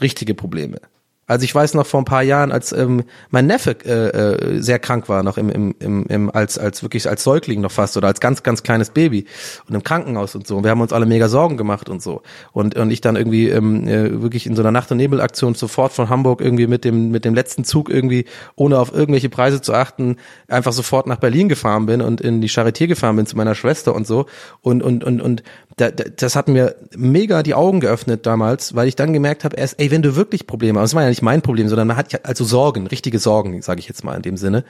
Richtige 0.00 0.34
Probleme. 0.34 0.80
Also 1.28 1.44
ich 1.44 1.54
weiß 1.54 1.74
noch 1.74 1.86
vor 1.86 2.00
ein 2.00 2.04
paar 2.04 2.24
Jahren, 2.24 2.50
als 2.50 2.72
ähm, 2.72 3.04
mein 3.30 3.46
Neffe 3.46 3.76
äh, 3.84 4.56
äh, 4.56 4.60
sehr 4.60 4.80
krank 4.80 5.08
war, 5.08 5.22
noch 5.22 5.38
im, 5.38 5.50
im, 5.50 5.74
im, 5.78 6.04
im 6.06 6.30
als 6.30 6.58
als 6.58 6.82
wirklich 6.82 7.08
als 7.08 7.22
Säugling 7.22 7.60
noch 7.60 7.70
fast 7.70 7.96
oder 7.96 8.08
als 8.08 8.18
ganz 8.20 8.42
ganz 8.42 8.64
kleines 8.64 8.90
Baby 8.90 9.26
und 9.68 9.74
im 9.74 9.84
Krankenhaus 9.84 10.34
und 10.34 10.48
so. 10.48 10.56
Und 10.56 10.64
wir 10.64 10.70
haben 10.72 10.80
uns 10.80 10.92
alle 10.92 11.06
mega 11.06 11.28
Sorgen 11.28 11.56
gemacht 11.56 11.88
und 11.88 12.02
so. 12.02 12.22
Und 12.52 12.74
und 12.74 12.90
ich 12.90 13.00
dann 13.00 13.14
irgendwie 13.14 13.48
ähm, 13.48 13.86
äh, 13.86 14.20
wirklich 14.20 14.46
in 14.46 14.56
so 14.56 14.62
einer 14.62 14.72
Nacht- 14.72 14.90
und 14.90 14.96
Nebelaktion 14.96 15.54
sofort 15.54 15.92
von 15.92 16.08
Hamburg 16.08 16.40
irgendwie 16.40 16.66
mit 16.66 16.84
dem 16.84 17.10
mit 17.12 17.24
dem 17.24 17.34
letzten 17.34 17.62
Zug 17.64 17.88
irgendwie 17.88 18.24
ohne 18.56 18.80
auf 18.80 18.92
irgendwelche 18.92 19.28
Preise 19.28 19.60
zu 19.60 19.74
achten 19.74 20.16
einfach 20.48 20.72
sofort 20.72 21.06
nach 21.06 21.18
Berlin 21.18 21.48
gefahren 21.48 21.86
bin 21.86 22.02
und 22.02 22.20
in 22.20 22.40
die 22.40 22.50
Charité 22.50 22.88
gefahren 22.88 23.14
bin 23.14 23.26
zu 23.26 23.36
meiner 23.36 23.54
Schwester 23.54 23.94
und 23.94 24.08
so. 24.08 24.26
Und 24.60 24.82
und 24.82 25.04
und 25.04 25.22
und 25.22 25.44
da, 25.76 25.90
da, 25.90 26.04
das 26.04 26.36
hat 26.36 26.48
mir 26.48 26.74
mega 26.96 27.42
die 27.42 27.54
Augen 27.54 27.80
geöffnet 27.80 28.26
damals, 28.26 28.74
weil 28.74 28.88
ich 28.88 28.96
dann 28.96 29.12
gemerkt 29.12 29.44
habe, 29.44 29.56
erst, 29.56 29.80
ey, 29.80 29.90
wenn 29.90 30.02
du 30.02 30.16
wirklich 30.16 30.46
Probleme 30.46 30.80
hast, 30.80 30.90
das 30.90 30.94
war 30.94 31.02
ja 31.02 31.08
nicht 31.08 31.21
mein 31.22 31.42
Problem, 31.42 31.68
sondern 31.68 31.88
man 31.88 31.96
hat 31.96 32.12
ja 32.12 32.20
also 32.22 32.44
Sorgen, 32.44 32.86
richtige 32.86 33.18
Sorgen, 33.18 33.62
sage 33.62 33.80
ich 33.80 33.88
jetzt 33.88 34.04
mal 34.04 34.14
in 34.16 34.22
dem 34.22 34.36
Sinne, 34.36 34.64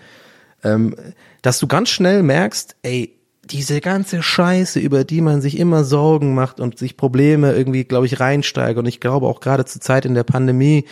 ähm, 0.63 0.95
dass 1.43 1.59
du 1.59 1.67
ganz 1.67 1.91
schnell 1.91 2.23
merkst, 2.23 2.77
ey, 2.83 3.17
diese 3.45 3.81
ganze 3.81 4.23
Scheiße, 4.23 4.79
über 4.79 5.05
die 5.05 5.21
man 5.21 5.41
sich 5.41 5.59
immer 5.59 5.85
Sorgen 5.85 6.35
macht 6.35 6.61
und 6.61 6.79
sich 6.79 6.97
Probleme 6.97 7.53
irgendwie, 7.53 7.85
glaube 7.85 8.07
ich, 8.07 8.21
reinsteigt. 8.21 8.79
Und 8.79 8.87
ich 8.87 9.01
glaube 9.01 9.27
auch 9.27 9.41
gerade 9.41 9.65
zur 9.65 9.81
Zeit 9.81 10.05
in 10.05 10.15
der 10.15 10.23
Pandemie, 10.23 10.85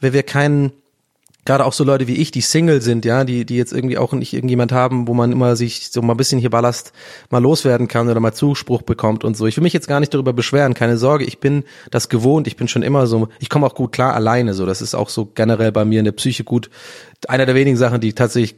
wenn 0.00 0.14
wir 0.14 0.22
keinen 0.22 0.72
gerade 1.44 1.64
auch 1.64 1.72
so 1.72 1.84
Leute 1.84 2.06
wie 2.06 2.16
ich, 2.16 2.30
die 2.30 2.40
Single 2.40 2.80
sind, 2.80 3.04
ja, 3.04 3.24
die, 3.24 3.44
die 3.44 3.56
jetzt 3.56 3.72
irgendwie 3.72 3.98
auch 3.98 4.12
nicht 4.12 4.32
irgendjemand 4.32 4.72
haben, 4.72 5.06
wo 5.08 5.14
man 5.14 5.32
immer 5.32 5.56
sich 5.56 5.90
so 5.90 6.02
mal 6.02 6.14
ein 6.14 6.16
bisschen 6.16 6.38
hier 6.38 6.50
Ballast 6.50 6.92
mal 7.30 7.42
loswerden 7.42 7.88
kann 7.88 8.08
oder 8.08 8.20
mal 8.20 8.32
Zuspruch 8.32 8.82
bekommt 8.82 9.24
und 9.24 9.36
so. 9.36 9.46
Ich 9.46 9.56
will 9.56 9.62
mich 9.62 9.72
jetzt 9.72 9.88
gar 9.88 10.00
nicht 10.00 10.14
darüber 10.14 10.32
beschweren, 10.32 10.74
keine 10.74 10.96
Sorge, 10.96 11.24
ich 11.24 11.40
bin 11.40 11.64
das 11.90 12.08
gewohnt, 12.08 12.46
ich 12.46 12.56
bin 12.56 12.68
schon 12.68 12.82
immer 12.82 13.06
so, 13.06 13.28
ich 13.38 13.50
komme 13.50 13.66
auch 13.66 13.74
gut 13.74 13.92
klar 13.92 14.14
alleine, 14.14 14.54
so. 14.54 14.66
Das 14.66 14.82
ist 14.82 14.94
auch 14.94 15.08
so 15.08 15.30
generell 15.34 15.72
bei 15.72 15.84
mir 15.84 15.98
in 15.98 16.04
der 16.04 16.12
Psyche 16.12 16.44
gut. 16.44 16.70
Einer 17.28 17.46
der 17.46 17.54
wenigen 17.54 17.76
Sachen, 17.76 18.00
die 18.00 18.12
tatsächlich 18.12 18.56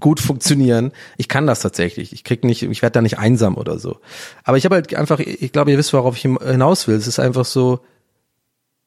gut 0.00 0.20
funktionieren. 0.20 0.92
Ich 1.16 1.28
kann 1.28 1.46
das 1.46 1.60
tatsächlich. 1.60 2.12
Ich 2.12 2.24
krieg 2.24 2.44
nicht, 2.44 2.62
ich 2.62 2.82
werde 2.82 2.94
da 2.94 3.02
nicht 3.02 3.18
einsam 3.18 3.56
oder 3.56 3.78
so. 3.78 3.98
Aber 4.42 4.56
ich 4.56 4.64
habe 4.64 4.76
halt 4.76 4.94
einfach, 4.94 5.20
ich 5.20 5.52
glaube, 5.52 5.70
ihr 5.70 5.78
wisst, 5.78 5.92
worauf 5.92 6.16
ich 6.16 6.22
hinaus 6.22 6.88
will. 6.88 6.96
Es 6.96 7.06
ist 7.06 7.18
einfach 7.18 7.44
so, 7.44 7.80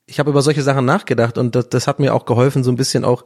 ich 0.08 0.20
habe 0.20 0.30
über 0.32 0.42
solche 0.42 0.64
Sachen 0.64 0.86
nachgedacht 0.86 1.38
und 1.38 1.54
das, 1.54 1.70
das 1.70 1.86
hat 1.86 2.00
mir 2.00 2.16
auch 2.16 2.26
geholfen, 2.26 2.64
so 2.64 2.72
ein 2.72 2.78
bisschen 2.78 3.04
auch 3.04 3.26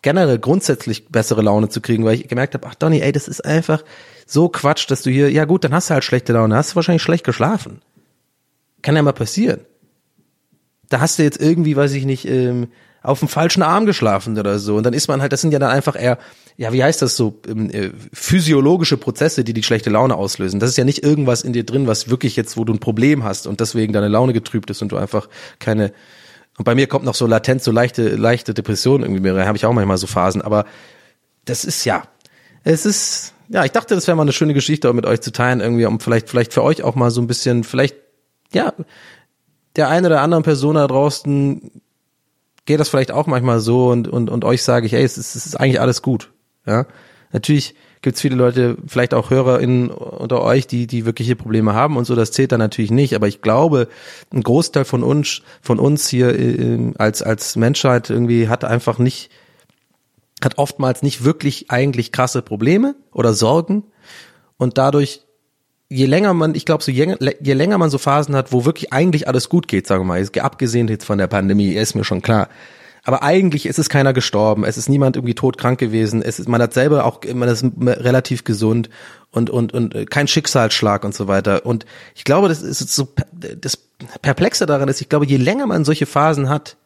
generell 0.00 0.38
grundsätzlich 0.38 1.08
bessere 1.08 1.42
Laune 1.42 1.68
zu 1.68 1.80
kriegen, 1.82 2.04
weil 2.04 2.14
ich 2.14 2.26
gemerkt 2.26 2.54
habe, 2.54 2.66
ach 2.66 2.74
Donny, 2.74 3.00
ey, 3.00 3.12
das 3.12 3.28
ist 3.28 3.44
einfach 3.44 3.84
so 4.26 4.48
Quatsch, 4.48 4.90
dass 4.90 5.02
du 5.02 5.10
hier, 5.10 5.30
ja 5.30 5.44
gut, 5.44 5.62
dann 5.62 5.74
hast 5.74 5.90
du 5.90 5.94
halt 5.94 6.04
schlechte 6.04 6.32
Laune, 6.32 6.56
hast 6.56 6.72
du 6.72 6.76
wahrscheinlich 6.76 7.02
schlecht 7.02 7.24
geschlafen. 7.24 7.82
Kann 8.80 8.96
ja 8.96 9.02
mal 9.02 9.12
passieren. 9.12 9.60
Da 10.88 11.00
hast 11.00 11.18
du 11.18 11.22
jetzt 11.22 11.40
irgendwie, 11.40 11.76
weiß 11.76 11.92
ich 11.92 12.06
nicht, 12.06 12.26
ähm, 12.26 12.68
auf 13.02 13.18
dem 13.18 13.28
falschen 13.28 13.62
Arm 13.62 13.84
geschlafen 13.84 14.38
oder 14.38 14.58
so. 14.58 14.76
Und 14.76 14.84
dann 14.84 14.94
ist 14.94 15.08
man 15.08 15.20
halt, 15.20 15.32
das 15.32 15.40
sind 15.40 15.52
ja 15.52 15.58
dann 15.58 15.70
einfach 15.70 16.00
eher, 16.00 16.18
ja, 16.56 16.72
wie 16.72 16.82
heißt 16.82 17.02
das 17.02 17.16
so, 17.16 17.40
ähm, 17.48 17.70
äh, 17.70 17.90
physiologische 18.12 18.96
Prozesse, 18.96 19.44
die 19.44 19.52
die 19.52 19.62
schlechte 19.62 19.90
Laune 19.90 20.14
auslösen. 20.14 20.60
Das 20.60 20.70
ist 20.70 20.76
ja 20.76 20.84
nicht 20.84 21.04
irgendwas 21.04 21.42
in 21.42 21.52
dir 21.52 21.64
drin, 21.64 21.86
was 21.86 22.08
wirklich 22.08 22.36
jetzt, 22.36 22.56
wo 22.56 22.64
du 22.64 22.72
ein 22.72 22.78
Problem 22.78 23.24
hast 23.24 23.46
und 23.46 23.60
deswegen 23.60 23.92
deine 23.92 24.08
Laune 24.08 24.32
getrübt 24.32 24.70
ist 24.70 24.82
und 24.82 24.92
du 24.92 24.96
einfach 24.96 25.28
keine, 25.58 25.92
und 26.58 26.64
bei 26.64 26.74
mir 26.74 26.86
kommt 26.86 27.04
noch 27.04 27.14
so 27.14 27.26
latent 27.26 27.62
so 27.62 27.70
leichte, 27.70 28.16
leichte 28.16 28.54
Depression 28.54 29.02
irgendwie 29.02 29.20
mehr 29.20 29.34
rein, 29.34 29.46
habe 29.46 29.56
ich 29.56 29.66
auch 29.66 29.72
manchmal 29.72 29.98
so 29.98 30.06
Phasen, 30.06 30.42
aber 30.42 30.64
das 31.44 31.64
ist 31.64 31.84
ja, 31.84 32.04
es 32.64 32.86
ist, 32.86 33.34
ja, 33.48 33.64
ich 33.64 33.72
dachte, 33.72 33.94
das 33.94 34.06
wäre 34.06 34.16
mal 34.16 34.22
eine 34.22 34.32
schöne 34.32 34.54
Geschichte 34.54 34.88
auch 34.88 34.94
mit 34.94 35.06
euch 35.06 35.20
zu 35.20 35.32
teilen, 35.32 35.60
irgendwie, 35.60 35.86
um 35.86 36.00
vielleicht, 36.00 36.28
vielleicht 36.28 36.52
für 36.52 36.62
euch 36.62 36.82
auch 36.82 36.94
mal 36.94 37.10
so 37.10 37.20
ein 37.20 37.26
bisschen, 37.26 37.64
vielleicht, 37.64 37.96
ja, 38.52 38.72
der 39.76 39.88
eine 39.88 40.08
oder 40.08 40.20
anderen 40.20 40.44
Person 40.44 40.74
da 40.74 40.86
draußen 40.86 41.82
geht 42.64 42.78
das 42.78 42.88
vielleicht 42.88 43.10
auch 43.10 43.26
manchmal 43.26 43.60
so 43.60 43.88
und, 43.88 44.08
und, 44.08 44.30
und 44.30 44.44
euch 44.44 44.62
sage 44.62 44.86
ich, 44.86 44.92
ey, 44.92 45.02
es 45.02 45.18
ist, 45.18 45.34
es 45.34 45.46
ist 45.46 45.56
eigentlich 45.56 45.80
alles 45.80 46.02
gut. 46.02 46.30
Ja, 46.66 46.86
natürlich 47.32 47.74
gibt 48.02 48.16
es 48.16 48.20
viele 48.20 48.34
Leute, 48.34 48.76
vielleicht 48.86 49.14
auch 49.14 49.30
HörerInnen 49.30 49.90
unter 49.90 50.42
euch, 50.42 50.66
die, 50.66 50.86
die 50.86 51.06
wirkliche 51.06 51.36
Probleme 51.36 51.72
haben 51.72 51.96
und 51.96 52.04
so, 52.04 52.16
das 52.16 52.32
zählt 52.32 52.52
dann 52.52 52.58
natürlich 52.58 52.90
nicht, 52.90 53.14
aber 53.14 53.28
ich 53.28 53.40
glaube, 53.40 53.88
ein 54.32 54.42
Großteil 54.42 54.84
von 54.84 55.04
uns, 55.04 55.42
von 55.62 55.78
uns 55.78 56.08
hier 56.08 56.38
äh, 56.38 56.92
als, 56.98 57.22
als 57.22 57.56
Menschheit 57.56 58.10
irgendwie 58.10 58.48
hat 58.48 58.64
einfach 58.64 58.98
nicht, 58.98 59.30
hat 60.42 60.58
oftmals 60.58 61.02
nicht 61.02 61.24
wirklich 61.24 61.70
eigentlich 61.70 62.10
krasse 62.10 62.42
Probleme 62.42 62.96
oder 63.12 63.32
Sorgen 63.32 63.84
und 64.58 64.78
dadurch 64.78 65.22
je 65.88 66.06
länger 66.06 66.34
man, 66.34 66.54
ich 66.54 66.64
glaube, 66.64 66.82
so 66.82 66.90
je, 66.90 67.16
je, 67.40 67.52
länger 67.52 67.78
man 67.78 67.90
so 67.90 67.98
Phasen 67.98 68.34
hat, 68.34 68.50
wo 68.50 68.64
wirklich 68.64 68.92
eigentlich 68.92 69.28
alles 69.28 69.48
gut 69.48 69.68
geht, 69.68 69.86
sagen 69.86 70.02
wir 70.02 70.06
mal, 70.06 70.26
abgesehen 70.40 70.88
jetzt 70.88 71.04
von 71.04 71.18
der 71.18 71.26
Pandemie, 71.26 71.72
ist 71.72 71.94
mir 71.94 72.04
schon 72.04 72.22
klar. 72.22 72.48
Aber 73.04 73.22
eigentlich 73.22 73.66
ist 73.66 73.80
es 73.80 73.88
keiner 73.88 74.12
gestorben, 74.12 74.64
es 74.64 74.76
ist 74.76 74.88
niemand 74.88 75.16
irgendwie 75.16 75.34
todkrank 75.34 75.78
gewesen, 75.78 76.22
es 76.22 76.38
ist, 76.38 76.48
man 76.48 76.62
hat 76.62 76.72
selber 76.72 77.04
auch, 77.04 77.20
man 77.34 77.48
ist 77.48 77.64
relativ 77.76 78.44
gesund 78.44 78.90
und, 79.32 79.50
und, 79.50 79.74
und 79.74 80.08
kein 80.08 80.28
Schicksalsschlag 80.28 81.04
und 81.04 81.12
so 81.12 81.26
weiter. 81.26 81.66
Und 81.66 81.84
ich 82.14 82.22
glaube, 82.22 82.48
das 82.48 82.62
ist 82.62 82.78
so, 82.94 83.08
das 83.32 83.76
Perplexe 84.22 84.66
daran 84.66 84.88
ist, 84.88 85.00
ich 85.00 85.08
glaube, 85.08 85.26
je 85.26 85.36
länger 85.36 85.66
man 85.66 85.84
solche 85.84 86.06
Phasen 86.06 86.48
hat, 86.48 86.76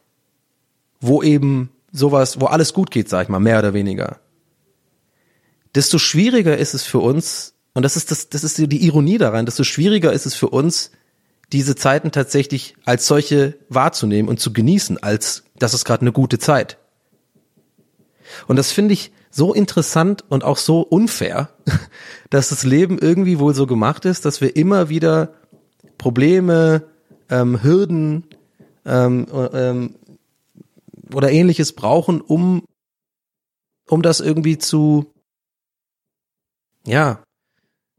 wo 0.99 1.21
eben 1.21 1.69
sowas, 1.91 2.41
wo 2.41 2.47
alles 2.47 2.73
gut 2.73 2.89
geht, 2.89 3.09
sag 3.09 3.23
ich 3.23 3.29
mal, 3.29 3.39
mehr 3.39 3.59
oder 3.59 3.73
weniger, 3.75 4.17
desto 5.75 5.99
schwieriger 5.99 6.57
ist 6.57 6.73
es 6.73 6.83
für 6.83 6.99
uns, 6.99 7.53
und 7.73 7.83
das 7.83 7.95
ist 7.95 8.09
das, 8.09 8.29
das 8.29 8.43
ist 8.43 8.57
die 8.57 8.85
Ironie 8.85 9.19
daran, 9.19 9.45
desto 9.45 9.63
schwieriger 9.63 10.11
ist 10.11 10.25
es 10.25 10.33
für 10.33 10.49
uns, 10.49 10.91
diese 11.53 11.75
Zeiten 11.75 12.11
tatsächlich 12.11 12.75
als 12.85 13.07
solche 13.07 13.57
wahrzunehmen 13.69 14.27
und 14.27 14.39
zu 14.39 14.51
genießen, 14.51 15.01
als 15.01 15.43
das 15.59 15.73
ist 15.73 15.85
gerade 15.85 16.01
eine 16.01 16.11
gute 16.11 16.39
Zeit. 16.39 16.77
Und 18.47 18.57
das 18.57 18.71
finde 18.71 18.93
ich 18.93 19.11
so 19.29 19.53
interessant 19.53 20.25
und 20.29 20.43
auch 20.43 20.57
so 20.57 20.81
unfair, 20.81 21.49
dass 22.29 22.49
das 22.49 22.63
Leben 22.63 22.97
irgendwie 22.97 23.39
wohl 23.39 23.53
so 23.53 23.67
gemacht 23.67 24.05
ist, 24.05 24.25
dass 24.25 24.41
wir 24.41 24.55
immer 24.55 24.89
wieder 24.89 25.33
Probleme, 25.97 26.83
ähm, 27.29 27.61
Hürden 27.63 28.25
ähm, 28.85 29.27
ähm, 29.53 29.95
oder 31.13 31.31
ähnliches 31.31 31.73
brauchen, 31.73 32.21
um 32.21 32.63
um 33.89 34.01
das 34.01 34.19
irgendwie 34.19 34.57
zu 34.57 35.13
ja 36.85 37.23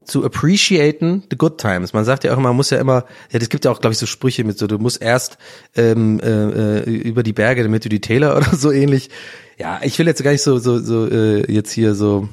zu 0.08 0.24
appreciaten 0.24 1.22
the 1.30 1.36
good 1.36 1.58
times. 1.58 1.92
Man 1.92 2.04
sagt 2.04 2.24
ja 2.24 2.32
auch 2.32 2.38
immer, 2.38 2.48
man 2.48 2.56
muss 2.56 2.70
ja 2.70 2.78
immer, 2.78 3.04
ja, 3.30 3.38
das 3.38 3.48
gibt 3.48 3.64
ja 3.64 3.70
auch, 3.70 3.80
glaube 3.80 3.92
ich, 3.92 3.98
so 3.98 4.06
Sprüche 4.06 4.42
mit 4.42 4.58
so, 4.58 4.66
du 4.66 4.78
musst 4.78 5.00
erst 5.00 5.38
ähm, 5.76 6.18
äh, 6.20 6.78
äh, 6.78 6.90
über 6.90 7.22
die 7.22 7.32
Berge, 7.32 7.62
damit 7.62 7.84
du 7.84 7.88
die 7.88 8.00
Täler 8.00 8.36
oder 8.38 8.56
so 8.56 8.72
ähnlich. 8.72 9.10
Ja, 9.58 9.80
ich 9.82 9.98
will 9.98 10.06
jetzt 10.06 10.22
gar 10.22 10.32
nicht 10.32 10.42
so 10.42 10.58
so 10.58 10.78
so 10.78 11.06
äh, 11.08 11.50
jetzt 11.52 11.72
hier 11.72 11.94
so 11.94 12.28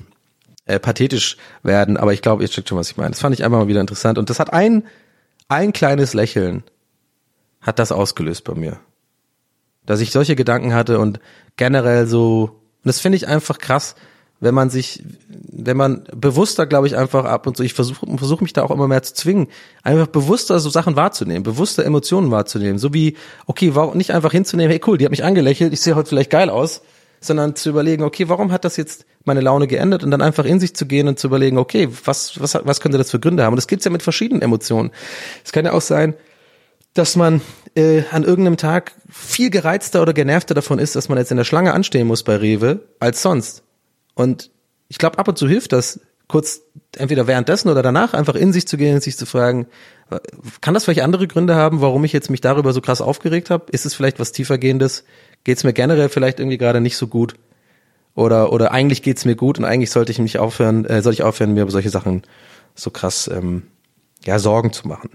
äh, 0.65 0.80
pathetisch 0.80 1.38
werden, 1.63 1.97
aber 1.97 2.13
ich 2.13 2.21
glaube, 2.21 2.43
ihr 2.43 2.49
checkt 2.49 2.69
schon, 2.69 2.78
was 2.78 2.89
ich 2.89 2.97
meine. 2.97 3.11
Das 3.11 3.19
fand 3.19 3.36
ich 3.36 3.43
einfach 3.43 3.59
mal 3.59 3.67
wieder 3.67 3.82
interessant 3.82 4.17
und 4.17 4.30
das 4.30 4.39
hat 4.39 4.53
ein 4.53 4.84
ein 5.47 5.73
kleines 5.73 6.13
Lächeln 6.13 6.63
hat 7.61 7.80
das 7.80 7.91
ausgelöst 7.91 8.43
bei 8.43 8.55
mir, 8.55 8.80
dass 9.86 9.99
ich 9.99 10.11
solche 10.11 10.36
Gedanken 10.36 10.73
hatte 10.73 10.99
und 10.99 11.19
generell 11.57 12.07
so. 12.07 12.61
Und 12.84 12.88
das 12.88 12.99
finde 12.99 13.17
ich 13.17 13.28
einfach 13.28 13.57
krass 13.57 13.95
wenn 14.39 14.53
man 14.53 14.69
sich, 14.69 15.03
wenn 15.27 15.77
man 15.77 16.03
bewusster, 16.13 16.65
glaube 16.65 16.88
ich, 16.88 16.97
einfach 16.97 17.25
ab 17.25 17.47
und 17.47 17.57
so, 17.57 17.63
ich 17.63 17.73
versuche 17.73 18.05
versuch 18.17 18.41
mich 18.41 18.53
da 18.53 18.63
auch 18.63 18.71
immer 18.71 18.88
mehr 18.88 19.01
zu 19.03 19.13
zwingen, 19.13 19.47
einfach 19.83 20.07
bewusster 20.07 20.59
so 20.59 20.69
Sachen 20.69 20.95
wahrzunehmen, 20.95 21.43
bewusster 21.43 21.86
Emotionen 21.86 22.31
wahrzunehmen, 22.31 22.77
so 22.77 22.93
wie, 22.93 23.15
okay, 23.45 23.75
warum 23.75 23.97
nicht 23.97 24.11
einfach 24.11 24.31
hinzunehmen, 24.31 24.71
hey 24.71 24.81
cool, 24.86 24.97
die 24.97 25.05
hat 25.05 25.11
mich 25.11 25.23
angelächelt, 25.23 25.73
ich 25.73 25.81
sehe 25.81 25.95
heute 25.95 26.09
vielleicht 26.09 26.29
geil 26.29 26.49
aus, 26.49 26.81
sondern 27.21 27.55
zu 27.55 27.69
überlegen, 27.69 28.03
okay, 28.03 28.29
warum 28.29 28.51
hat 28.51 28.65
das 28.65 28.77
jetzt 28.77 29.05
meine 29.23 29.41
Laune 29.41 29.67
geändert 29.67 30.03
und 30.03 30.11
dann 30.11 30.21
einfach 30.21 30.45
in 30.45 30.59
sich 30.59 30.75
zu 30.75 30.86
gehen 30.86 31.07
und 31.07 31.17
zu 31.17 31.27
überlegen, 31.27 31.57
okay, 31.57 31.89
was, 32.03 32.39
was, 32.39 32.59
was 32.63 32.79
könnte 32.81 32.97
das 32.97 33.11
für 33.11 33.19
Gründe 33.19 33.43
haben? 33.43 33.53
Und 33.53 33.57
das 33.57 33.67
gibt's 33.67 33.86
ja 33.86 33.91
mit 33.91 34.03
verschiedenen 34.03 34.41
Emotionen. 34.41 34.91
Es 35.43 35.51
kann 35.51 35.65
ja 35.65 35.73
auch 35.73 35.81
sein, 35.81 36.13
dass 36.93 37.15
man 37.15 37.41
äh, 37.75 38.03
an 38.11 38.23
irgendeinem 38.23 38.57
Tag 38.57 38.93
viel 39.09 39.49
gereizter 39.49 40.01
oder 40.01 40.13
genervter 40.13 40.53
davon 40.53 40.79
ist, 40.79 40.95
dass 40.95 41.09
man 41.09 41.17
jetzt 41.17 41.31
in 41.31 41.38
der 41.38 41.43
Schlange 41.43 41.73
anstehen 41.73 42.07
muss 42.07 42.23
bei 42.23 42.36
Rewe 42.36 42.81
als 42.99 43.21
sonst. 43.21 43.64
Und 44.16 44.51
ich 44.88 44.97
glaube, 44.97 45.20
ab 45.20 45.28
und 45.28 45.38
zu 45.38 45.47
hilft 45.47 45.72
das, 45.72 45.99
kurz 46.28 46.61
entweder 46.95 47.28
währenddessen 47.28 47.70
oder 47.70 47.84
danach 47.84 48.13
einfach 48.13 48.36
in 48.36 48.51
sich 48.51 48.68
zu 48.68 48.78
gehen 48.78 48.95
und 48.95 49.03
sich 49.03 49.18
zu 49.18 49.26
fragen, 49.26 49.68
kann 50.61 50.74
das 50.74 50.86
vielleicht 50.86 51.01
andere 51.01 51.28
Gründe 51.28 51.55
haben, 51.55 51.82
warum 51.82 52.03
ich 52.03 52.13
jetzt 52.13 52.30
mich 52.30 52.41
darüber 52.41 52.74
so 52.74 52.82
krass 52.82 53.01
aufgeregt 53.01 53.49
habe? 53.49 53.66
Ist 53.72 53.86
es 53.86 53.93
vielleicht 53.93 54.20
was 54.20 54.32
tiefergehendes? 54.32 55.03
Geht 55.43 55.57
es 55.57 55.63
mir 55.63 55.74
generell 55.74 56.09
vielleicht 56.09 56.39
irgendwie 56.39 56.57
gerade 56.57 56.82
nicht 56.82 56.97
so 56.97 57.07
gut? 57.07 57.36
Oder 58.16 58.53
oder 58.53 58.72
eigentlich 58.72 59.01
geht's 59.01 59.26
mir 59.26 59.36
gut 59.36 59.59
und 59.59 59.66
eigentlich 59.66 59.91
sollte 59.91 60.11
ich 60.11 60.20
mich 60.20 60.39
aufhören, 60.39 60.86
äh, 60.86 61.01
soll 61.01 61.13
ich 61.13 61.24
aufhören, 61.24 61.53
mir 61.53 61.63
über 61.63 61.72
solche 61.72 61.89
Sachen 61.89 62.24
so 62.74 62.89
krass 62.89 63.30
ähm, 63.34 63.63
ja 64.24 64.39
Sorgen 64.39 64.72
zu 64.72 64.88
machen. 64.88 65.09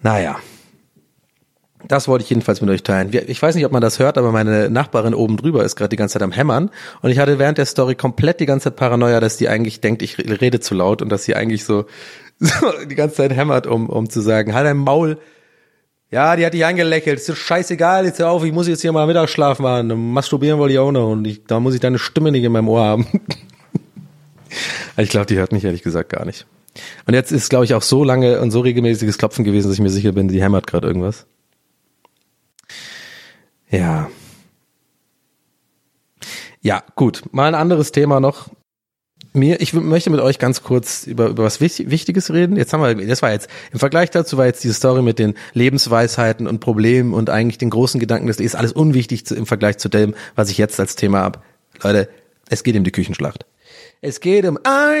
Naja, 0.00 0.38
das 1.88 2.08
wollte 2.08 2.22
ich 2.24 2.30
jedenfalls 2.30 2.60
mit 2.60 2.70
euch 2.70 2.82
teilen. 2.82 3.10
Ich 3.26 3.40
weiß 3.40 3.54
nicht, 3.54 3.66
ob 3.66 3.72
man 3.72 3.82
das 3.82 3.98
hört, 3.98 4.18
aber 4.18 4.32
meine 4.32 4.70
Nachbarin 4.70 5.14
oben 5.14 5.36
drüber 5.36 5.64
ist 5.64 5.76
gerade 5.76 5.90
die 5.90 5.96
ganze 5.96 6.14
Zeit 6.14 6.22
am 6.22 6.32
Hämmern. 6.32 6.70
Und 7.00 7.10
ich 7.10 7.18
hatte 7.18 7.38
während 7.38 7.58
der 7.58 7.66
Story 7.66 7.94
komplett 7.94 8.40
die 8.40 8.46
ganze 8.46 8.64
Zeit 8.64 8.76
Paranoia, 8.76 9.20
dass 9.20 9.36
die 9.36 9.48
eigentlich 9.48 9.80
denkt, 9.80 10.02
ich 10.02 10.18
rede 10.18 10.60
zu 10.60 10.74
laut 10.74 11.02
und 11.02 11.08
dass 11.08 11.24
sie 11.24 11.34
eigentlich 11.34 11.64
so, 11.64 11.86
so 12.38 12.66
die 12.88 12.94
ganze 12.94 13.16
Zeit 13.16 13.34
hämmert, 13.34 13.66
um, 13.66 13.88
um 13.88 14.08
zu 14.08 14.20
sagen, 14.20 14.54
halt 14.54 14.66
dein 14.66 14.76
Maul. 14.76 15.18
Ja, 16.10 16.36
die 16.36 16.44
hat 16.44 16.52
dich 16.52 16.64
angelächelt. 16.64 17.18
Ist 17.18 17.36
scheißegal, 17.36 18.04
jetzt 18.04 18.18
hör 18.18 18.30
auf, 18.30 18.44
ich 18.44 18.52
muss 18.52 18.68
jetzt 18.68 18.82
hier 18.82 18.92
mal 18.92 19.06
Mittagsschlaf 19.06 19.58
machen. 19.60 20.12
Masturbieren 20.12 20.58
wollte 20.58 20.74
ich 20.74 20.78
auch 20.78 20.92
noch 20.92 21.10
und 21.10 21.26
ich, 21.26 21.44
da 21.44 21.58
muss 21.58 21.74
ich 21.74 21.80
deine 21.80 21.98
Stimme 21.98 22.30
nicht 22.30 22.44
in 22.44 22.52
meinem 22.52 22.68
Ohr 22.68 22.84
haben. 22.84 23.06
ich 24.98 25.08
glaube, 25.08 25.26
die 25.26 25.36
hört 25.36 25.52
mich 25.52 25.64
ehrlich 25.64 25.82
gesagt 25.82 26.10
gar 26.10 26.26
nicht. 26.26 26.46
Und 27.06 27.14
jetzt 27.14 27.32
ist, 27.32 27.50
glaube 27.50 27.64
ich, 27.64 27.74
auch 27.74 27.82
so 27.82 28.04
lange 28.04 28.40
und 28.40 28.50
so 28.50 28.60
regelmäßiges 28.60 29.18
Klopfen 29.18 29.44
gewesen, 29.44 29.68
dass 29.68 29.74
ich 29.74 29.82
mir 29.82 29.90
sicher 29.90 30.12
bin, 30.12 30.28
die 30.28 30.42
hämmert 30.42 30.66
gerade 30.66 30.86
irgendwas. 30.86 31.26
Ja. 33.72 34.10
Ja, 36.60 36.84
gut. 36.94 37.24
Mal 37.32 37.48
ein 37.48 37.54
anderes 37.54 37.90
Thema 37.90 38.20
noch. 38.20 38.48
Mir, 39.32 39.62
ich 39.62 39.72
möchte 39.72 40.10
mit 40.10 40.20
euch 40.20 40.38
ganz 40.38 40.62
kurz 40.62 41.06
über, 41.06 41.28
über 41.28 41.42
was 41.42 41.60
Wichtiges 41.60 42.32
reden. 42.32 42.56
Jetzt 42.56 42.74
haben 42.74 42.82
wir, 42.82 43.06
das 43.06 43.22
war 43.22 43.32
jetzt, 43.32 43.48
im 43.72 43.78
Vergleich 43.78 44.10
dazu 44.10 44.36
war 44.36 44.44
jetzt 44.44 44.62
diese 44.62 44.74
Story 44.74 45.00
mit 45.00 45.18
den 45.18 45.34
Lebensweisheiten 45.54 46.46
und 46.46 46.60
Problemen 46.60 47.14
und 47.14 47.30
eigentlich 47.30 47.56
den 47.56 47.70
großen 47.70 47.98
Gedanken, 47.98 48.26
das 48.26 48.40
ist 48.40 48.54
alles 48.54 48.72
unwichtig 48.72 49.24
zu, 49.24 49.34
im 49.34 49.46
Vergleich 49.46 49.78
zu 49.78 49.88
dem, 49.88 50.14
was 50.34 50.50
ich 50.50 50.58
jetzt 50.58 50.78
als 50.78 50.96
Thema 50.96 51.20
habe. 51.20 51.40
Leute, 51.82 52.10
es 52.50 52.62
geht 52.62 52.76
um 52.76 52.84
die 52.84 52.92
Küchenschlacht. 52.92 53.46
Es 54.04 54.18
geht 54.18 54.44
um 54.46 54.58
Hey 54.64 54.98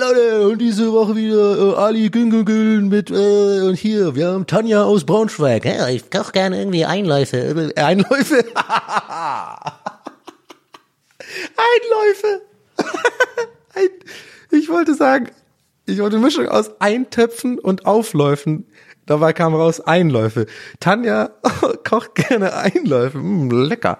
Leute, 0.00 0.48
und 0.48 0.56
diese 0.56 0.90
Woche 0.90 1.14
wieder 1.14 1.58
äh, 1.58 1.74
Ali 1.76 2.08
Güngüngün 2.08 2.88
mit 2.88 3.10
äh, 3.10 3.60
und 3.60 3.74
hier, 3.74 4.16
wir 4.16 4.28
haben 4.28 4.46
Tanja 4.46 4.84
aus 4.84 5.04
Braunschweig. 5.04 5.66
Ja, 5.66 5.86
ich 5.88 6.10
koche 6.10 6.32
gerne 6.32 6.60
irgendwie 6.60 6.86
Einläufe. 6.86 7.74
Einläufe? 7.76 8.36
Einläufe. 11.58 12.40
Ein, 13.74 13.90
ich 14.50 14.70
wollte 14.70 14.94
sagen, 14.94 15.28
ich 15.84 15.98
wollte 15.98 16.16
eine 16.16 16.24
Mischung 16.24 16.48
aus 16.48 16.70
Eintöpfen 16.80 17.58
und 17.58 17.84
Aufläufen. 17.84 18.66
Dabei 19.08 19.32
kam 19.32 19.54
raus 19.54 19.80
Einläufe. 19.80 20.44
Tanja 20.80 21.30
kocht 21.88 22.14
gerne 22.14 22.54
Einläufe. 22.54 23.16
Mm, 23.16 23.50
lecker. 23.50 23.98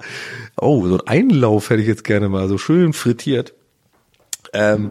Oh, 0.61 0.87
so 0.87 0.99
ein 0.99 1.07
Einlauf 1.07 1.71
hätte 1.71 1.81
ich 1.81 1.89
jetzt 1.89 2.05
gerne 2.05 2.29
mal, 2.29 2.47
so 2.47 2.59
schön 2.59 2.93
frittiert. 2.93 3.55
Ähm, 4.53 4.91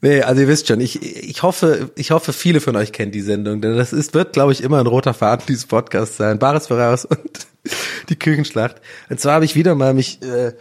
nee, 0.00 0.20
also 0.20 0.42
ihr 0.42 0.48
wisst 0.48 0.66
schon, 0.66 0.80
ich, 0.80 1.00
ich 1.00 1.44
hoffe, 1.44 1.92
ich 1.94 2.10
hoffe, 2.10 2.32
viele 2.32 2.60
von 2.60 2.74
euch 2.74 2.90
kennen 2.90 3.12
die 3.12 3.20
Sendung, 3.20 3.60
denn 3.60 3.76
das 3.76 3.92
ist, 3.92 4.14
wird, 4.14 4.32
glaube 4.32 4.50
ich, 4.50 4.64
immer 4.64 4.80
ein 4.80 4.86
roter 4.88 5.14
Faden 5.14 5.46
dieses 5.46 5.66
Podcasts 5.66 6.16
sein. 6.16 6.40
Bares 6.40 6.66
voraus 6.66 7.04
und 7.04 7.46
die 8.08 8.18
Küchenschlacht. 8.18 8.80
Und 9.10 9.20
zwar 9.20 9.34
habe 9.34 9.44
ich 9.44 9.54
wieder 9.54 9.76
mal 9.76 9.94
mich, 9.94 10.20
äh, 10.22 10.54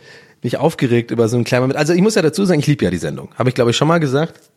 mich 0.44 0.58
aufgeregt 0.58 1.10
über 1.10 1.28
so 1.28 1.38
einen 1.38 1.44
kleinen 1.44 1.64
Moment. 1.64 1.80
Also 1.80 1.94
ich 1.94 2.02
muss 2.02 2.14
ja 2.14 2.22
dazu 2.22 2.46
sagen, 2.46 2.60
ich 2.60 2.68
liebe 2.68 2.86
ja 2.86 2.92
die 2.92 2.98
Sendung. 2.98 3.30
Habe 3.34 3.50
ich, 3.50 3.56
glaube 3.56 3.72
ich, 3.72 3.78
schon 3.78 3.88
mal 3.88 4.00
gesagt. 4.00 4.51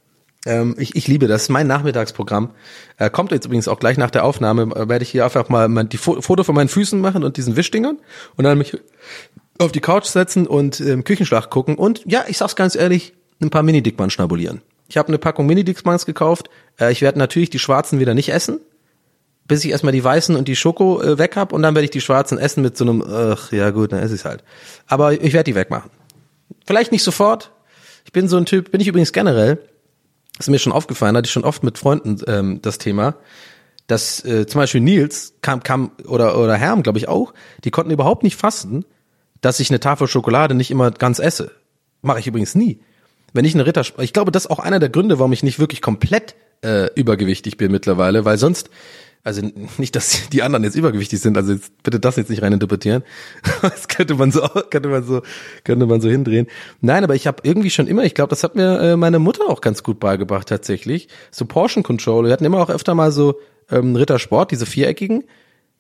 Ähm, 0.47 0.75
ich, 0.79 0.95
ich 0.95 1.09
liebe 1.09 1.27
das, 1.27 1.49
mein 1.49 1.67
Nachmittagsprogramm. 1.67 2.51
Äh, 2.99 3.11
kommt 3.11 3.33
jetzt 3.33 3.47
übrigens 3.47 3.69
auch 3.69 3.79
gleich 3.79 3.97
nach 3.97 4.11
der 4.11 4.25
Aufnahme, 4.25 4.75
äh, 4.75 4.89
werde 4.89 5.03
ich 5.03 5.11
hier 5.11 5.25
einfach 5.25 5.49
mal 5.49 5.69
mein, 5.69 5.89
die 5.89 5.97
Fo 5.97 6.21
Foto 6.21 6.45
von 6.45 6.55
meinen 6.55 6.69
Füßen 6.69 7.01
machen 7.01 7.25
und 7.25 7.37
diesen 7.37 7.57
Wischdingern 7.57 7.99
und 8.37 8.45
dann 8.45 8.59
mich 8.59 8.77
auf 9.59 9.73
die 9.73 9.81
Couch 9.81 10.07
setzen 10.07 10.47
und 10.47 10.81
ähm, 10.81 11.05
Küchenschlacht 11.05 11.51
gucken 11.51 11.77
und 11.77 12.03
ja, 12.07 12.25
ich 12.29 12.39
sag's 12.39 12.57
ganz 12.57 12.75
ehrlich, 12.75 13.15
ein 13.41 13.51
paar 13.51 13.63
Mini-Dickmann 13.63 14.11
schnabulieren. 14.11 14.63
Ich 14.89 14.97
habe 14.97 15.09
eine 15.09 15.19
Packung 15.19 15.47
Mini-Dickmanns 15.47 16.07
gekauft. 16.07 16.51
Äh, 16.79 16.93
ich 16.93 17.03
werde 17.03 17.19
natürlich 17.19 17.51
die 17.51 17.59
schwarzen 17.59 17.99
wieder 18.01 18.15
nicht 18.15 18.31
essen, 18.31 18.61
bis 19.47 19.65
ich 19.65 19.71
erstmal 19.71 19.93
die 19.93 20.05
weißen 20.05 20.37
und 20.37 20.49
die 20.49 20.57
Schoko 20.57 21.01
äh, 21.01 21.19
weg 21.19 21.37
hab 21.37 21.53
und 21.53 21.63
dann 21.63 21.75
werde 21.75 21.85
ich 21.85 21.91
die 21.91 22.01
schwarzen 22.01 22.39
essen 22.39 22.63
mit 22.63 22.77
so 22.77 22.85
einem, 22.85 23.03
ach 23.03 23.53
ja 23.53 23.71
gut, 23.71 23.93
dann 23.93 24.01
esse 24.01 24.15
ich's 24.15 24.25
halt. 24.25 24.45
Aber 24.87 25.13
ich 25.13 25.33
werde 25.33 25.45
die 25.45 25.55
wegmachen. 25.55 25.91
Vielleicht 26.67 26.93
nicht 26.93 27.03
sofort. 27.03 27.51
Ich 28.05 28.13
bin 28.13 28.29
so 28.29 28.37
ein 28.37 28.45
Typ, 28.45 28.71
bin 28.71 28.81
ich 28.81 28.89
übrigens 28.89 29.13
generell, 29.13 29.59
ist 30.39 30.49
mir 30.49 30.59
schon 30.59 30.73
aufgefallen, 30.73 31.17
hatte 31.17 31.27
ich 31.27 31.33
schon 31.33 31.45
oft 31.45 31.63
mit 31.63 31.79
Freunden 31.79 32.21
ähm, 32.27 32.63
das 32.63 32.79
Thema, 32.79 33.17
dass 33.87 34.25
äh, 34.25 34.47
zum 34.47 34.61
Beispiel 34.61 34.81
Nils 34.81 35.35
kam, 35.43 35.63
kam 35.63 35.93
oder, 36.07 36.39
oder 36.39 36.57
Herm, 36.57 36.83
glaube 36.83 36.99
ich 36.99 37.09
auch, 37.09 37.35
die 37.65 37.71
konnten 37.71 37.93
überhaupt 37.93 38.23
nicht 38.23 38.37
fassen, 38.37 38.85
dass 39.41 39.61
ich 39.61 39.71
eine 39.71 39.81
Tafel 39.81 40.09
Schokolade 40.09 40.55
nicht 40.55 40.71
immer 40.71 40.91
ganz 40.91 41.19
esse. 41.19 41.53
Mache 42.03 42.21
ich 42.21 42.27
übrigens 42.27 42.55
nie. 42.55 42.81
Wenn 43.33 43.45
ich 43.45 43.55
eine 43.55 43.67
Ritter, 43.67 43.83
ich 43.99 44.13
glaube, 44.13 44.33
das 44.33 44.45
ist 44.45 44.51
auch 44.51 44.59
einer 44.59 44.79
der 44.79 44.89
Gründe, 44.89 45.19
warum 45.19 45.33
ich 45.33 45.43
nicht 45.43 45.59
wirklich 45.59 45.83
komplett 45.83 46.35
äh, 46.65 46.89
übergewichtig 46.95 47.57
bin 47.57 47.71
mittlerweile, 47.73 48.25
weil 48.25 48.39
sonst, 48.39 48.71
also 49.25 49.41
nicht, 49.79 49.97
dass 49.97 50.29
die 50.33 50.43
anderen 50.43 50.63
jetzt 50.65 50.77
übergewichtig 50.77 51.19
sind, 51.19 51.37
also 51.37 51.53
jetzt 51.53 51.83
bitte 51.83 51.99
das 51.99 52.17
jetzt 52.17 52.31
nicht 52.31 52.43
rein 52.43 52.53
interpretieren. 52.53 53.03
Das 53.63 53.89
könnte 53.89 54.15
man 54.15 54.31
so, 54.31 54.43
könnte 54.71 54.91
man 54.91 55.05
so, 55.05 55.23
könnte 55.65 55.87
man 55.87 56.01
so 56.01 56.11
hindrehen. 56.11 56.47
Nein, 56.83 57.03
aber 57.03 57.15
ich 57.15 57.27
habe 57.27 57.39
irgendwie 57.43 57.71
schon 57.71 57.87
immer, 57.87 58.05
ich 58.05 58.15
glaube, 58.15 58.29
das 58.29 58.45
hat 58.45 58.55
mir 58.55 58.79
äh, 58.81 58.97
meine 58.97 59.19
Mutter 59.19 59.49
auch 59.49 59.63
ganz 59.63 59.83
gut 59.83 59.99
beigebracht 59.99 60.49
tatsächlich. 60.49 61.09
So 61.31 61.47
Portion 61.47 61.83
Control. 61.83 62.27
Wir 62.27 62.33
hatten 62.33 62.45
immer 62.45 62.61
auch 62.61 62.69
öfter 62.69 62.95
mal 62.95 63.11
so 63.11 63.41
ähm, 63.71 63.97
Rittersport, 63.97 64.51
diese 64.51 64.67
viereckigen. 64.67 65.25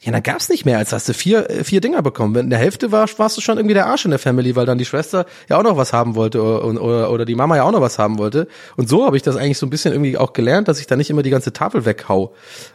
Ja, 0.00 0.12
da 0.12 0.20
gab's 0.20 0.50
nicht 0.50 0.66
mehr, 0.66 0.76
als 0.76 0.92
hast 0.92 1.08
du 1.08 1.14
vier, 1.14 1.48
äh, 1.48 1.64
vier 1.64 1.80
Dinger 1.80 2.02
bekommen. 2.02 2.36
In 2.36 2.50
der 2.50 2.58
Hälfte 2.58 2.92
war, 2.92 3.08
warst 3.16 3.36
du 3.36 3.40
schon 3.40 3.56
irgendwie 3.56 3.74
der 3.74 3.86
Arsch 3.86 4.04
in 4.04 4.10
der 4.10 4.18
Family, 4.18 4.54
weil 4.54 4.66
dann 4.66 4.76
die 4.76 4.84
Schwester 4.84 5.24
ja 5.48 5.58
auch 5.58 5.62
noch 5.62 5.76
was 5.76 5.92
haben 5.92 6.14
wollte 6.14 6.42
oder, 6.42 6.82
oder, 6.82 7.10
oder 7.10 7.24
die 7.24 7.34
Mama 7.34 7.56
ja 7.56 7.62
auch 7.62 7.72
noch 7.72 7.80
was 7.80 7.98
haben 7.98 8.18
wollte. 8.18 8.46
Und 8.76 8.88
so 8.88 9.06
habe 9.06 9.16
ich 9.16 9.22
das 9.22 9.36
eigentlich 9.36 9.58
so 9.58 9.66
ein 9.66 9.70
bisschen 9.70 9.92
irgendwie 9.92 10.18
auch 10.18 10.34
gelernt, 10.34 10.68
dass 10.68 10.78
ich 10.78 10.86
da 10.86 10.96
nicht 10.96 11.08
immer 11.08 11.22
die 11.22 11.30
ganze 11.30 11.52
Tafel 11.52 11.86
weghau. 11.86 12.34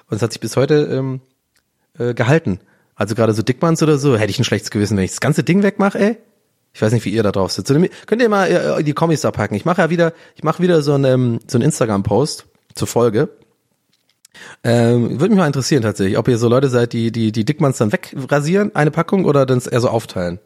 Und 0.10 0.18
es 0.18 0.22
hat 0.24 0.32
sich 0.32 0.42
bis 0.42 0.56
heute 0.56 0.90
ähm, 0.92 1.22
äh, 2.00 2.16
gehalten. 2.16 2.60
Also 2.96 3.16
gerade 3.16 3.34
so 3.34 3.44
Dickmanns 3.44 3.84
oder 3.84 3.98
so, 3.98 4.18
hätte 4.18 4.32
ich 4.32 4.40
ein 4.40 4.44
schlechtes 4.44 4.72
Gewissen, 4.72 4.98
wenn 4.98 5.04
ich 5.04 5.12
das 5.12 5.22
ganze 5.22 5.44
Ding 5.44 5.62
wegmache, 5.62 6.00
ey. 6.00 6.18
Ich 6.74 6.82
weiß 6.82 6.94
nicht, 6.94 7.06
wie 7.06 7.10
ihr 7.10 7.24
da 7.24 7.32
drauf 7.32 7.52
sitzt. 7.52 7.74
Könnt 8.08 8.22
ihr 8.22 8.30
mal 8.30 8.46
äh, 8.80 8.84
die 8.84 8.94
Kommis 8.94 9.22
da 9.22 9.32
packen. 9.32 9.56
Ich 9.56 9.66
mache 9.66 9.82
ja 9.82 9.90
wieder, 9.90 10.14
ich 10.36 10.44
mache 10.44 10.62
wieder 10.62 10.82
so 10.82 10.94
einen, 10.94 11.06
ähm, 11.06 11.40
so 11.48 11.58
einen 11.58 11.66
Instagram-Post 11.66 12.46
zur 12.76 12.88
Folge 12.88 13.30
ähm, 14.64 15.20
Würde 15.20 15.30
mich 15.30 15.38
mal 15.38 15.48
interessieren 15.48 15.84
tatsächlich, 15.84 16.18
ob 16.18 16.28
ihr 16.28 16.38
so 16.38 16.50
Leute 16.50 16.70
seid, 16.70 16.94
die 16.94 17.12
die, 17.12 17.32
die 17.32 17.46
Dickmanns 17.46 17.78
dann 17.78 17.92
wegrasieren, 17.92 18.76
eine 18.76 18.92
Packung, 18.92 19.26
oder 19.26 19.46
dann 19.46 19.62
eher 19.62 19.80
so 19.80 19.90
aufteilen. 19.90 20.40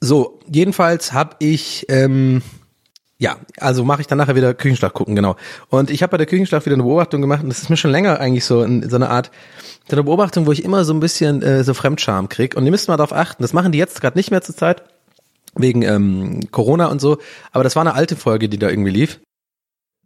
So, 0.00 0.40
jedenfalls 0.50 1.12
habe 1.12 1.36
ich, 1.38 1.86
ähm, 1.88 2.42
ja, 3.18 3.36
also 3.58 3.84
mache 3.84 4.02
ich 4.02 4.06
dann 4.06 4.18
nachher 4.18 4.36
wieder 4.36 4.54
Küchenschlag 4.54 4.92
gucken, 4.92 5.16
genau. 5.16 5.36
Und 5.70 5.90
ich 5.90 6.02
habe 6.02 6.10
bei 6.10 6.18
der 6.18 6.26
Küchenschlag 6.26 6.66
wieder 6.66 6.74
eine 6.74 6.82
Beobachtung 6.82 7.20
gemacht 7.20 7.42
und 7.42 7.48
das 7.48 7.62
ist 7.62 7.70
mir 7.70 7.76
schon 7.76 7.90
länger 7.90 8.20
eigentlich 8.20 8.44
so, 8.44 8.62
in, 8.62 8.88
so 8.88 8.96
eine 8.96 9.08
Art, 9.08 9.30
so 9.88 9.96
eine 9.96 10.04
Beobachtung, 10.04 10.46
wo 10.46 10.52
ich 10.52 10.64
immer 10.64 10.84
so 10.84 10.92
ein 10.92 11.00
bisschen 11.00 11.42
äh, 11.42 11.64
so 11.64 11.74
Fremdscham 11.74 12.28
krieg. 12.28 12.54
Und 12.54 12.64
ihr 12.64 12.70
müsst 12.70 12.88
mal 12.88 12.96
darauf 12.96 13.12
achten, 13.12 13.42
das 13.42 13.52
machen 13.52 13.72
die 13.72 13.78
jetzt 13.78 14.00
gerade 14.00 14.18
nicht 14.18 14.30
mehr 14.30 14.42
zur 14.42 14.56
Zeit, 14.56 14.82
wegen 15.56 15.82
ähm, 15.82 16.40
Corona 16.50 16.86
und 16.86 17.00
so, 17.00 17.18
aber 17.52 17.64
das 17.64 17.76
war 17.76 17.82
eine 17.82 17.94
alte 17.94 18.16
Folge, 18.16 18.48
die 18.48 18.58
da 18.58 18.68
irgendwie 18.68 18.90
lief 18.90 19.20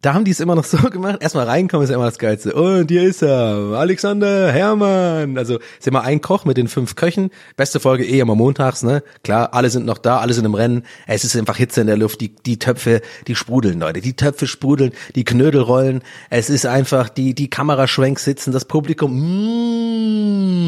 da 0.01 0.15
haben 0.15 0.25
die 0.25 0.31
es 0.31 0.41
immer 0.41 0.55
noch 0.55 0.65
so 0.65 0.79
gemacht. 0.91 1.19
Erstmal 1.21 1.47
reinkommen 1.47 1.85
ist 1.85 1.91
ja 1.91 1.97
immer 1.97 2.07
das 2.07 2.19
Geilste. 2.19 2.53
Und 2.55 2.91
hier 2.91 3.03
ist 3.03 3.23
er, 3.23 3.75
Alexander 3.77 4.53
Hermann. 4.53 5.37
Also 5.39 5.59
ist 5.79 5.89
immer 5.89 6.03
ein 6.03 6.21
Koch 6.21 6.45
mit 6.45 6.57
den 6.57 6.69
fünf 6.69 6.95
Köchen. 6.95 7.31
Beste 7.57 7.81
Folge 7.81 8.05
eh 8.05 8.21
immer 8.21 8.35
montags, 8.35 8.83
ne? 8.83 9.03
Klar, 9.25 9.55
alle 9.55 9.71
sind 9.71 9.87
noch 9.87 9.99
da, 9.99 10.19
alle 10.19 10.35
sind 10.35 10.45
im 10.45 10.55
Rennen. 10.55 10.85
Es 11.07 11.25
ist 11.25 11.37
einfach 11.37 11.57
Hitze 11.57 11.81
in 11.81 11.87
der 11.89 11.97
Luft. 11.97 12.21
Die, 12.21 12.35
die 12.35 12.59
Töpfe, 12.59 13.01
die 13.27 13.35
sprudeln, 13.35 13.81
Leute. 13.81 14.01
Die 14.01 14.15
Töpfe 14.15 14.47
sprudeln, 14.47 14.93
die 15.15 15.25
Knödel 15.25 15.61
rollen. 15.61 16.03
Es 16.31 16.51
ist 16.51 16.67
einfach, 16.67 17.09
die, 17.09 17.35
die 17.35 17.51
Kameraschwenks 17.51 18.25
sitzen, 18.25 18.53
das 18.53 18.67
Publikum, 18.67 19.13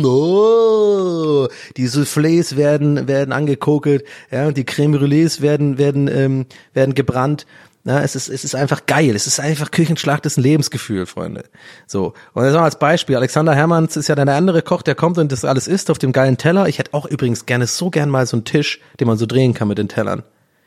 mm, 0.01 0.05
oh, 0.05 1.49
die 1.77 1.89
Soufflés 1.89 2.57
werden, 2.57 3.07
werden 3.07 3.33
angekokelt, 3.33 4.05
ja, 4.31 4.51
die 4.51 4.65
Creme 4.65 4.97
Brûlées 4.97 5.41
werden, 5.41 5.79
werden, 5.79 6.09
ähm, 6.09 6.47
werden 6.75 6.95
gebrannt. 6.95 7.47
Ja, 7.85 8.01
es 8.01 8.15
ist, 8.15 8.29
es 8.29 8.45
ist 8.45 8.55
einfach 8.55 8.85
geil. 8.87 9.17
Es 9.17 9.27
ist 9.27 9.41
einfach 9.41 9.71
Küchenschlacht, 9.71 10.27
das 10.27 10.35
ist 10.35 10.39
ein 10.39 10.43
Lebensgefühl, 10.43 11.07
Freunde. 11.07 11.45
So. 11.87 12.13
Und 12.35 12.45
das 12.45 12.53
mal 12.55 12.65
als 12.65 12.79
Beispiel. 12.79 13.17
Alexander 13.17 13.55
Hermanns 13.55 13.97
ist 13.97 14.09
ja 14.09 14.15
dann 14.15 14.27
der 14.27 14.37
andere 14.37 14.61
Koch, 14.61 14.83
der 14.83 14.95
kommt 14.95 15.17
und 15.17 15.33
das 15.33 15.47
alles 15.47 15.67
isst 15.67 15.91
auf 15.91 15.99
dem 15.99 16.13
geilen 16.13 16.37
Teller. 16.37 16.69
Ich 16.69 16.79
hätte 16.79 16.93
auch 16.93 17.07
übrigens 17.07 17.47
gerne 17.47 17.67
so 17.67 17.89
gern 17.89 18.11
mal 18.11 18.27
so 18.27 18.37
einen 18.37 18.45
Tisch, 18.45 18.81
den 18.99 19.07
man 19.07 19.17
so 19.17 19.25
drehen 19.25 19.55
kann 19.55 19.69
mit 19.69 19.79
den 19.79 19.89
Tellern. 19.89 20.25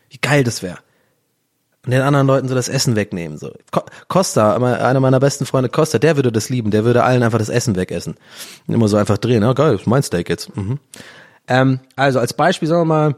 Wie 0.09 0.17
geil 0.17 0.43
das 0.43 0.63
wäre. 0.63 0.79
Und 1.85 1.91
den 1.91 2.01
anderen 2.01 2.25
Leuten 2.25 2.47
so 2.47 2.55
das 2.55 2.69
Essen 2.69 2.95
wegnehmen, 2.95 3.37
so. 3.37 3.51
Costa, 4.07 4.55
einer 4.55 4.99
meiner 5.01 5.19
besten 5.19 5.45
Freunde 5.45 5.69
Costa, 5.69 5.99
der 5.99 6.15
würde 6.15 6.31
das 6.31 6.49
lieben. 6.49 6.71
Der 6.71 6.85
würde 6.85 7.03
allen 7.03 7.23
einfach 7.23 7.39
das 7.39 7.49
Essen 7.49 7.75
wegessen. 7.75 8.15
Immer 8.67 8.87
so 8.87 8.97
einfach 8.97 9.17
drehen. 9.17 9.43
Ja, 9.43 9.53
geil, 9.53 9.75
ist 9.75 9.85
mein 9.85 10.01
Steak 10.01 10.29
jetzt. 10.29 10.55
Mhm. 10.55 10.79
Ähm, 11.47 11.79
also 11.95 12.19
als 12.19 12.33
Beispiel 12.33 12.69
sagen 12.69 12.81
wir 12.81 12.85
mal, 12.85 13.15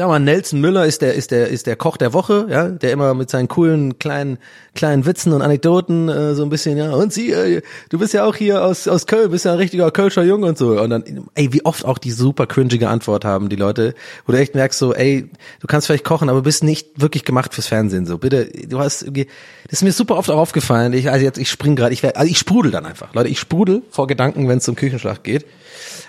Sag 0.00 0.08
mal, 0.08 0.18
Nelson 0.18 0.62
Müller 0.62 0.86
ist 0.86 1.02
der, 1.02 1.12
ist 1.12 1.30
der, 1.30 1.48
ist 1.48 1.66
der 1.66 1.76
Koch 1.76 1.98
der 1.98 2.14
Woche, 2.14 2.46
ja, 2.48 2.68
der 2.68 2.90
immer 2.90 3.12
mit 3.12 3.28
seinen 3.28 3.48
coolen 3.48 3.98
kleinen, 3.98 4.38
kleinen 4.74 5.04
Witzen 5.04 5.34
und 5.34 5.42
Anekdoten 5.42 6.08
äh, 6.08 6.34
so 6.34 6.42
ein 6.42 6.48
bisschen, 6.48 6.78
ja, 6.78 6.90
und 6.92 7.12
sie, 7.12 7.32
äh, 7.32 7.60
du 7.90 7.98
bist 7.98 8.14
ja 8.14 8.24
auch 8.24 8.34
hier 8.34 8.64
aus, 8.64 8.88
aus 8.88 9.06
Köln, 9.06 9.30
bist 9.30 9.44
ja 9.44 9.52
ein 9.52 9.58
richtiger 9.58 9.90
Kölscher 9.90 10.22
Junge 10.22 10.46
und 10.46 10.56
so. 10.56 10.80
Und 10.80 10.88
dann, 10.88 11.28
ey, 11.34 11.52
wie 11.52 11.66
oft 11.66 11.84
auch 11.84 11.98
die 11.98 12.12
super 12.12 12.46
cringige 12.46 12.88
Antwort 12.88 13.26
haben, 13.26 13.50
die 13.50 13.56
Leute, 13.56 13.94
wo 14.24 14.32
du 14.32 14.38
echt 14.38 14.54
merkst, 14.54 14.78
so, 14.78 14.94
ey, 14.94 15.28
du 15.60 15.66
kannst 15.66 15.86
vielleicht 15.86 16.04
kochen, 16.04 16.30
aber 16.30 16.40
bist 16.40 16.64
nicht 16.64 16.98
wirklich 16.98 17.26
gemacht 17.26 17.52
fürs 17.52 17.66
Fernsehen, 17.66 18.06
so. 18.06 18.16
Bitte, 18.16 18.46
du 18.46 18.78
hast 18.78 19.02
das 19.02 19.26
ist 19.70 19.82
mir 19.82 19.92
super 19.92 20.16
oft 20.16 20.30
auch 20.30 20.38
aufgefallen. 20.38 20.94
Ich, 20.94 21.10
also 21.10 21.22
jetzt, 21.22 21.36
ich 21.36 21.50
spring 21.50 21.76
gerade, 21.76 21.92
ich, 21.92 22.02
also 22.16 22.30
ich 22.30 22.38
sprudel 22.38 22.72
dann 22.72 22.86
einfach. 22.86 23.12
Leute, 23.12 23.28
ich 23.28 23.38
sprudel 23.38 23.82
vor 23.90 24.06
Gedanken, 24.06 24.48
wenn 24.48 24.56
es 24.56 24.64
zum 24.64 24.76
Küchenschlag 24.76 25.22
geht. 25.24 25.44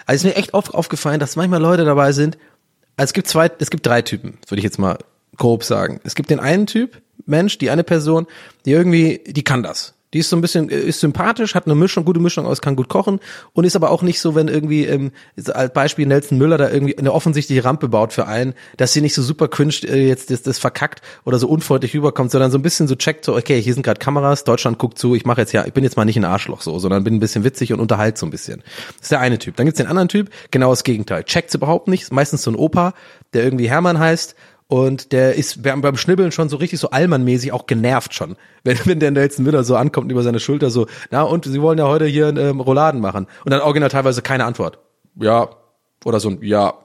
Also 0.06 0.28
ist 0.28 0.34
mir 0.34 0.39
echt 0.39 0.54
oft 0.54 0.74
aufgefallen, 0.74 1.20
dass 1.20 1.36
manchmal 1.36 1.62
Leute 1.62 1.84
dabei 1.84 2.14
sind, 2.14 2.38
also 2.98 3.10
es 3.10 3.14
gibt 3.14 3.28
zwei, 3.28 3.50
es 3.60 3.70
gibt 3.70 3.86
drei 3.86 4.02
Typen, 4.02 4.38
würde 4.48 4.60
ich 4.60 4.64
jetzt 4.64 4.80
mal 4.80 4.98
grob 5.38 5.64
sagen. 5.64 6.00
Es 6.04 6.16
gibt 6.16 6.30
den 6.30 6.39
einen 6.39 6.68
Typ, 6.68 7.02
Mensch, 7.26 7.58
die 7.58 7.70
eine 7.70 7.84
Person, 7.84 8.28
die 8.66 8.72
irgendwie, 8.72 9.22
die 9.26 9.44
kann 9.44 9.64
das. 9.64 9.94
Die 10.14 10.20
ist 10.20 10.30
so 10.30 10.36
ein 10.36 10.41
bisschen, 10.41 10.70
ist 10.70 10.99
sympathisch, 10.99 11.55
hat 11.55 11.66
eine 11.66 11.76
Mischung, 11.76 12.05
gute 12.05 12.20
Mischung 12.20 12.45
aus, 12.45 12.62
kann 12.62 12.76
gut 12.76 12.89
kochen 12.89 13.20
und 13.53 13.64
ist 13.66 13.76
aber 13.76 13.91
auch 13.91 14.01
nicht 14.01 14.20
so, 14.20 14.36
wenn 14.36 14.47
irgendwie, 14.47 14.86
ähm, 14.86 15.12
als 15.53 15.74
Beispiel 15.74 16.05
Nelson 16.05 16.38
Müller 16.38 16.57
da 16.57 16.70
irgendwie 16.70 16.97
eine 16.97 17.14
offensichtliche 17.14 17.64
Rampe 17.64 17.88
baut 17.88 18.14
für 18.14 18.28
einen, 18.28 18.53
dass 18.78 18.93
sie 18.93 19.01
nicht 19.01 19.14
so 19.14 19.22
super 19.22 19.47
cringe 19.47 19.74
äh, 19.84 20.07
jetzt 20.07 20.30
das, 20.30 20.41
das 20.41 20.59
verkackt 20.59 21.01
oder 21.24 21.39
so 21.39 21.47
unfreundlich 21.47 21.93
rüberkommt, 21.93 22.32
sondern 22.32 22.51
so 22.51 22.57
ein 22.57 22.62
bisschen 22.62 22.88
so 22.88 22.95
checkt, 22.95 23.26
so, 23.26 23.36
okay, 23.36 23.62
hier 23.62 23.74
sind 23.74 23.84
gerade 23.84 23.99
Kameras, 23.99 24.43
Deutschland 24.43 24.78
guckt 24.78 24.97
zu, 24.97 25.16
ich 25.16 25.26
mache 25.26 25.41
jetzt 25.41 25.53
ja, 25.53 25.66
ich 25.66 25.74
bin 25.74 25.84
jetzt 25.84 25.97
mal 25.97 26.05
nicht 26.05 26.18
ein 26.18 26.26
Arschloch 26.26 26.62
so, 26.62 26.78
sondern 26.80 27.03
bin 27.03 27.16
ein 27.16 27.20
bisschen 27.20 27.43
witzig 27.43 27.72
und 27.72 27.80
unterhalte 27.80 28.20
so 28.20 28.26
ein 28.26 28.32
bisschen. 28.32 28.64
Das 28.88 29.03
ist 29.03 29.12
der 29.12 29.20
eine 29.20 29.39
Typ. 29.39 29.55
Dann 29.55 29.66
gibt's 29.66 29.78
den 29.78 29.88
anderen 29.88 30.09
Typ, 30.09 30.30
genau 30.51 30.72
das 30.72 30.84
Gegenteil. 30.84 31.24
Checkt's 31.24 31.55
überhaupt 31.55 31.88
nicht, 31.88 32.03
ist 32.03 32.14
meistens 32.14 32.43
so 32.43 32.51
ein 32.51 32.55
Opa, 32.55 32.93
der 33.34 33.43
irgendwie 33.43 33.70
Hermann 33.70 33.99
heißt 33.99 34.36
und 34.72 35.12
der 35.12 35.36
ist 35.36 35.64
beim, 35.64 35.98
Schnibbeln 35.98 36.32
schon 36.32 36.48
so 36.48 36.56
richtig 36.56 36.80
so 36.80 36.92
Allmann-mäßig 36.92 37.52
auch 37.52 37.68
genervt 37.68 38.14
schon. 38.14 38.38
Wenn, 38.64 38.80
wenn 38.86 39.00
der 39.02 39.12
Nelson 39.12 39.44
Müller 39.44 39.66
so 39.66 39.76
ankommt 39.76 40.10
über 40.12 40.24
seine 40.24 40.40
Schulter 40.40 40.70
so, 40.70 40.88
na 41.10 41.24
und, 41.24 41.44
Sie 41.44 41.62
wollen 41.62 41.78
ja 41.78 41.88
heute 41.88 42.06
hier 42.06 42.30
ähm, 42.38 42.62
Rouladen 42.62 43.02
machen. 43.02 43.28
Und 43.44 43.52
dann 43.52 43.60
original 43.60 43.90
teilweise 43.90 44.22
keine 44.22 44.46
Antwort. 44.46 44.80
Ja. 45.20 45.50
Oder 46.06 46.22
so 46.22 46.30
ein 46.30 46.42
Ja. 46.42 46.76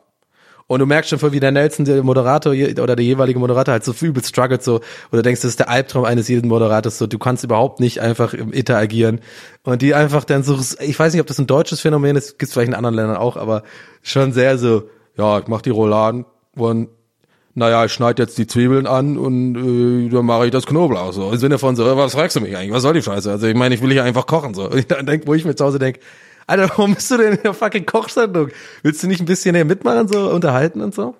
Und 0.66 0.80
du 0.80 0.86
merkst 0.86 1.10
schon 1.10 1.20
voll, 1.20 1.30
wie 1.30 1.38
der 1.38 1.52
Nelson, 1.52 1.84
der 1.84 2.02
Moderator 2.02 2.52
oder 2.54 2.96
der 2.96 3.04
jeweilige 3.04 3.38
Moderator 3.38 3.70
halt 3.70 3.84
so 3.84 3.92
übel 4.04 4.24
struggelt 4.24 4.64
so, 4.64 4.80
oder 5.12 5.22
denkst, 5.22 5.42
das 5.42 5.50
ist 5.50 5.60
der 5.60 5.68
Albtraum 5.68 6.04
eines 6.06 6.26
jeden 6.26 6.48
Moderators 6.48 6.98
so, 6.98 7.06
du 7.06 7.18
kannst 7.18 7.44
überhaupt 7.44 7.78
nicht 7.78 8.00
einfach 8.00 8.34
interagieren. 8.34 9.20
Und 9.62 9.80
die 9.82 9.94
einfach 9.94 10.24
dann 10.24 10.42
so, 10.42 10.58
ich 10.80 10.98
weiß 10.98 11.12
nicht, 11.12 11.20
ob 11.20 11.28
das 11.28 11.38
ein 11.38 11.46
deutsches 11.46 11.82
Phänomen 11.82 12.16
ist, 12.16 12.40
gibt's 12.40 12.52
vielleicht 12.52 12.68
in 12.68 12.74
anderen 12.74 12.96
Ländern 12.96 13.16
auch, 13.16 13.36
aber 13.36 13.62
schon 14.02 14.32
sehr 14.32 14.58
so, 14.58 14.90
ja, 15.16 15.38
ich 15.38 15.46
mach 15.46 15.62
die 15.62 15.70
Rouladen 15.70 16.24
und 16.56 16.88
naja, 17.56 17.86
ich 17.86 17.92
schneide 17.92 18.22
jetzt 18.22 18.36
die 18.36 18.46
Zwiebeln 18.46 18.86
an 18.86 19.16
und 19.16 19.56
äh, 19.56 20.10
dann 20.10 20.26
mache 20.26 20.44
ich 20.44 20.50
das 20.52 20.66
Knoblauch 20.66 21.14
so. 21.14 21.32
Im 21.32 21.38
Sinne 21.38 21.58
von 21.58 21.74
so, 21.74 21.96
was 21.96 22.12
fragst 22.12 22.36
du 22.36 22.40
mich 22.42 22.54
eigentlich? 22.54 22.70
Was 22.70 22.82
soll 22.82 22.92
die 22.92 23.02
Scheiße? 23.02 23.30
Also 23.30 23.46
ich 23.46 23.54
meine, 23.54 23.74
ich 23.74 23.80
will 23.80 23.90
hier 23.90 24.04
einfach 24.04 24.26
kochen 24.26 24.52
so. 24.52 24.70
Und 24.70 24.90
dann 24.90 25.06
denk, 25.06 25.26
wo 25.26 25.32
ich 25.32 25.46
mir 25.46 25.54
zu 25.54 25.64
Hause 25.64 25.78
denk, 25.78 25.98
Alter, 26.46 26.68
warum 26.68 26.94
bist 26.94 27.10
du 27.10 27.16
denn 27.16 27.32
in 27.32 27.42
der 27.42 27.54
fucking 27.54 27.86
Kochsendung? 27.86 28.50
Willst 28.82 29.02
du 29.02 29.06
nicht 29.06 29.20
ein 29.20 29.26
bisschen 29.26 29.54
hier 29.54 29.64
mitmachen, 29.64 30.06
so 30.06 30.30
unterhalten 30.30 30.82
und 30.82 30.94
so? 30.94 31.14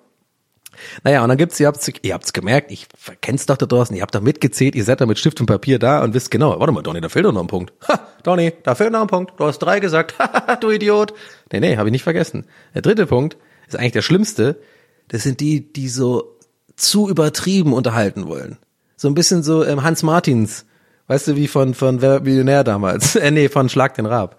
Naja, 1.03 1.23
und 1.23 1.29
dann 1.29 1.39
gibt's, 1.39 1.59
ihr 1.59 1.65
habt's, 1.65 1.91
ihr 2.03 2.13
habt's 2.13 2.33
gemerkt, 2.33 2.71
ich 2.71 2.85
kenn's 3.21 3.47
doch 3.47 3.57
da 3.57 3.65
draußen, 3.65 3.95
ihr 3.95 4.03
habt 4.03 4.13
doch 4.13 4.21
mitgezählt, 4.21 4.75
ihr 4.75 4.83
seid 4.83 5.01
da 5.01 5.07
mit 5.07 5.17
Stift 5.17 5.39
und 5.39 5.47
Papier 5.47 5.79
da 5.79 6.03
und 6.03 6.13
wisst 6.13 6.29
genau, 6.29 6.59
warte 6.59 6.71
mal, 6.71 6.83
Donny, 6.83 7.01
da 7.01 7.09
fehlt 7.09 7.25
doch 7.25 7.33
noch 7.33 7.41
ein 7.41 7.47
Punkt. 7.47 7.73
Ha, 7.87 7.99
Donny, 8.21 8.53
da 8.61 8.75
fehlt 8.75 8.91
noch 8.91 9.01
ein 9.01 9.07
Punkt. 9.07 9.33
Du 9.39 9.45
hast 9.45 9.57
drei 9.57 9.79
gesagt. 9.79 10.13
du 10.61 10.69
Idiot. 10.69 11.15
Nee, 11.51 11.61
nee, 11.61 11.77
habe 11.77 11.89
ich 11.89 11.93
nicht 11.93 12.03
vergessen. 12.03 12.45
Der 12.75 12.83
dritte 12.83 13.07
Punkt 13.07 13.37
ist 13.67 13.75
eigentlich 13.75 13.93
der 13.93 14.03
schlimmste. 14.03 14.59
Das 15.07 15.23
sind 15.23 15.39
die, 15.39 15.71
die 15.71 15.89
so 15.89 16.37
zu 16.75 17.09
übertrieben 17.09 17.73
unterhalten 17.73 18.27
wollen. 18.27 18.57
So 18.95 19.07
ein 19.07 19.13
bisschen 19.13 19.43
so 19.43 19.63
ähm, 19.63 19.83
Hans 19.83 20.03
Martins. 20.03 20.65
Weißt 21.07 21.27
du, 21.27 21.35
wie 21.35 21.47
von, 21.47 21.73
von 21.73 22.01
Wer 22.01 22.19
Millionär 22.21 22.63
damals? 22.63 23.15
äh, 23.15 23.31
nee, 23.31 23.49
von 23.49 23.69
Schlag 23.69 23.95
den 23.95 24.05
Rab. 24.05 24.37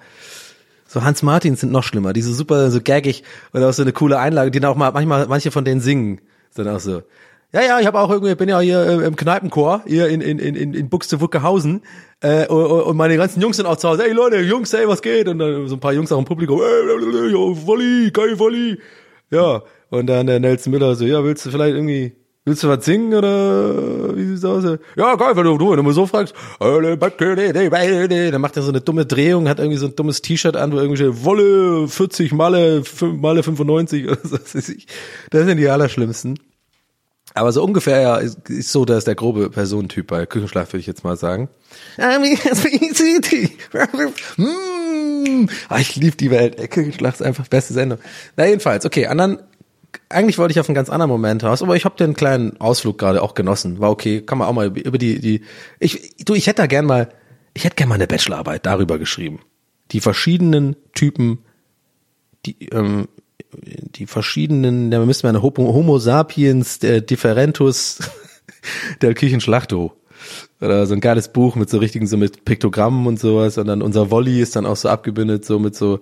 So 0.86 1.02
Hans 1.02 1.22
Martins 1.22 1.60
sind 1.60 1.72
noch 1.72 1.84
schlimmer, 1.84 2.12
die 2.12 2.22
so 2.22 2.32
super, 2.32 2.70
so 2.70 2.80
gaggig 2.82 3.22
und 3.52 3.62
auch 3.62 3.72
so 3.72 3.82
eine 3.82 3.92
coole 3.92 4.18
Einlage, 4.18 4.50
die 4.50 4.60
dann 4.60 4.70
auch 4.70 4.76
mal, 4.76 4.90
manchmal, 4.92 5.26
manche 5.26 5.50
von 5.50 5.64
denen 5.64 5.80
singen. 5.80 6.20
Dann 6.54 6.68
auch 6.68 6.80
so. 6.80 7.02
Ja, 7.52 7.62
ja, 7.62 7.80
ich 7.80 7.86
habe 7.86 7.98
auch 7.98 8.10
irgendwie, 8.10 8.34
bin 8.34 8.48
ja 8.48 8.60
hier 8.60 8.80
äh, 8.80 9.06
im 9.06 9.16
Kneipenchor, 9.16 9.82
hier 9.86 10.08
in, 10.08 10.20
in, 10.20 10.38
in, 10.38 10.74
in 10.74 10.88
Buxtehude-Hausen, 10.88 11.82
äh, 12.20 12.46
und, 12.46 12.64
und 12.64 12.96
meine 12.96 13.16
ganzen 13.16 13.40
Jungs 13.40 13.56
sind 13.56 13.66
auch 13.66 13.76
zu 13.76 13.88
Hause, 13.88 14.02
hey 14.02 14.12
Leute, 14.12 14.38
Jungs, 14.40 14.72
hey, 14.72 14.88
was 14.88 15.00
geht? 15.00 15.28
Und 15.28 15.38
dann 15.38 15.66
so 15.68 15.76
ein 15.76 15.80
paar 15.80 15.92
Jungs 15.92 16.12
auch 16.12 16.18
im 16.18 16.24
Publikum, 16.24 16.58
yo, 16.58 17.56
Volley, 17.66 18.10
geil 18.10 18.38
Volley. 18.38 18.78
Ja, 19.30 19.62
und 19.91 20.07
dann 20.07 20.26
der 20.26 20.41
Nelson 20.41 20.72
Miller 20.72 20.95
so, 20.95 21.05
ja, 21.05 21.22
willst 21.24 21.47
du 21.47 21.51
vielleicht 21.51 21.74
irgendwie, 21.74 22.12
willst 22.45 22.62
du 22.62 22.68
was 22.68 22.84
singen 22.84 23.14
oder 23.14 24.16
wie 24.16 24.24
sieht's 24.26 24.45
aus? 24.45 24.64
Ja, 24.97 25.14
geil, 25.16 25.36
wenn 25.36 25.45
du, 25.45 25.59
wenn 25.70 25.76
du 25.76 25.82
mal 25.82 25.93
so 25.93 26.07
fragst, 26.07 26.34
dann 26.61 28.41
macht 28.41 28.57
er 28.57 28.62
so 28.62 28.70
eine 28.70 28.80
dumme 28.80 29.07
Drehung, 29.07 29.49
hat 29.49 29.59
irgendwie 29.59 29.78
so 29.78 29.86
ein 29.86 29.97
dummes 29.97 30.22
T-Shirt 30.22 30.57
an, 30.57 30.72
wo 30.72 30.76
irgendwie 30.76 30.97
steht, 30.97 31.24
Wolle 31.24 31.89
40 31.89 32.32
Malle, 32.32 32.84
fünf- 32.84 33.20
Malle 33.20 33.43
95 33.43 34.07
oder 34.09 34.18
so. 34.22 34.36
Das 34.36 34.55
ist- 34.55 34.72
Das 35.30 35.45
sind 35.47 35.57
die 35.59 35.68
allerschlimmsten. 35.68 36.39
Aber 37.34 37.53
so 37.53 37.62
ungefähr 37.62 38.01
ja, 38.01 38.16
ist, 38.16 38.49
ist 38.49 38.72
so, 38.72 38.84
dass 38.86 39.05
der 39.05 39.14
grobe 39.14 39.51
Personentyp 39.51 40.07
bei 40.09 40.24
Küchenschlag, 40.26 40.66
würde 40.68 40.78
ich 40.80 40.86
jetzt 40.86 41.05
mal 41.05 41.16
sagen. 41.16 41.49
Mm. 44.39 45.47
Ah, 45.68 45.78
ich 45.78 45.95
liebe 45.97 46.16
die 46.16 46.30
Welt. 46.30 46.59
Ey, 46.59 46.68
Küchenschlag 46.68 47.14
ist 47.14 47.22
einfach 47.22 47.47
beste 47.49 47.74
Sendung. 47.74 47.99
Na 48.36 48.47
jedenfalls, 48.47 48.84
okay, 48.86 49.07
anderen, 49.07 49.39
eigentlich 50.09 50.39
wollte 50.39 50.53
ich 50.53 50.61
auf 50.61 50.68
einen 50.68 50.74
ganz 50.74 50.91
anderen 50.91 51.11
Moment 51.11 51.45
raus, 51.45 51.62
aber 51.62 51.76
ich 51.76 51.84
habe 51.84 51.97
den 51.97 52.14
kleinen 52.14 52.61
Ausflug 52.61 52.99
gerade 52.99 53.22
auch 53.22 53.34
genossen. 53.34 53.78
War 53.80 53.91
okay, 53.91 54.22
kann 54.22 54.39
man 54.39 54.49
auch 54.49 54.53
mal 54.53 54.66
über 54.66 54.99
die, 54.99 55.20
die, 55.20 55.43
ich, 55.78 56.16
du, 56.24 56.34
ich 56.34 56.47
hätte 56.47 56.62
da 56.62 56.66
gern 56.66 56.86
mal, 56.86 57.09
ich 57.55 57.64
hätte 57.64 57.76
gern 57.76 57.89
mal 57.89 57.97
eine 57.97 58.07
Bachelorarbeit 58.07 58.66
darüber 58.66 58.99
geschrieben. 58.99 59.41
Die 59.91 60.01
verschiedenen 60.01 60.76
Typen, 60.95 61.39
die, 62.47 62.68
ähm, 62.70 63.09
die 63.53 64.07
verschiedenen, 64.07 64.91
da 64.91 65.05
müsste 65.05 65.26
man 65.26 65.36
eine 65.36 65.43
Homo, 65.43 65.99
sapiens, 65.99 66.78
der 66.78 67.01
Differentus 67.01 67.99
der 69.03 69.14
Küchenschlachto. 69.14 69.97
Oder 70.61 70.86
so 70.86 70.94
ein 70.94 71.00
geiles 71.00 71.28
Buch 71.28 71.54
mit 71.54 71.70
so 71.70 71.78
richtigen, 71.78 72.06
so 72.06 72.16
mit 72.16 72.44
Piktogrammen 72.44 73.06
und 73.06 73.20
sowas. 73.20 73.59
Und 73.59 73.68
dann 73.68 73.80
unser 73.80 74.11
Volley 74.11 74.40
ist 74.40 74.56
dann 74.56 74.66
auch 74.66 74.76
so 74.76 74.88
abgebildet, 74.88 75.44
so 75.44 75.59
mit 75.59 75.76
so, 75.76 76.00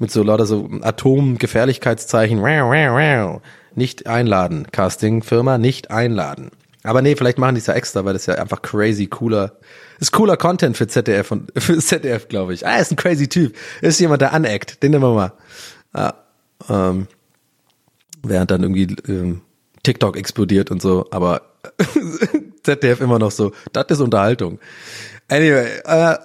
mit 0.00 0.10
so 0.10 0.22
lauter 0.24 0.46
so 0.46 0.68
Atomgefährlichkeitszeichen. 0.80 2.42
Nicht 3.74 4.06
einladen. 4.08 4.66
Casting-Firma, 4.72 5.58
nicht 5.58 5.90
einladen. 5.90 6.50
Aber 6.82 7.00
nee, 7.00 7.14
vielleicht 7.14 7.38
machen 7.38 7.54
die 7.54 7.60
es 7.60 7.66
ja 7.66 7.74
extra, 7.74 8.04
weil 8.04 8.12
das 8.12 8.26
ja 8.26 8.34
einfach 8.34 8.60
crazy 8.60 9.06
cooler, 9.06 9.52
ist 10.00 10.10
cooler 10.10 10.36
Content 10.36 10.76
für 10.76 10.88
ZDF 10.88 11.30
und 11.30 11.52
für 11.56 11.78
ZDF, 11.78 12.28
glaube 12.28 12.54
ich. 12.54 12.66
Ah, 12.66 12.78
ist 12.78 12.90
ein 12.90 12.96
crazy 12.96 13.28
Typ. 13.28 13.54
Ist 13.80 14.00
jemand, 14.00 14.20
der 14.20 14.32
aneckt. 14.32 14.82
Den 14.82 14.90
nehmen 14.90 15.04
wir 15.04 15.14
mal. 15.14 15.32
Ah, 15.92 16.14
ähm, 16.68 17.06
während 18.22 18.50
dann 18.50 18.62
irgendwie 18.62 18.96
ähm, 19.08 19.42
TikTok 19.82 20.16
explodiert 20.16 20.70
und 20.70 20.82
so, 20.82 21.06
aber 21.10 21.42
ZDF 22.62 23.00
immer 23.00 23.18
noch 23.18 23.30
so, 23.30 23.52
das 23.72 23.86
ist 23.88 24.00
Unterhaltung. 24.00 24.58
Anyway, 25.28 25.66
äh, 25.84 26.16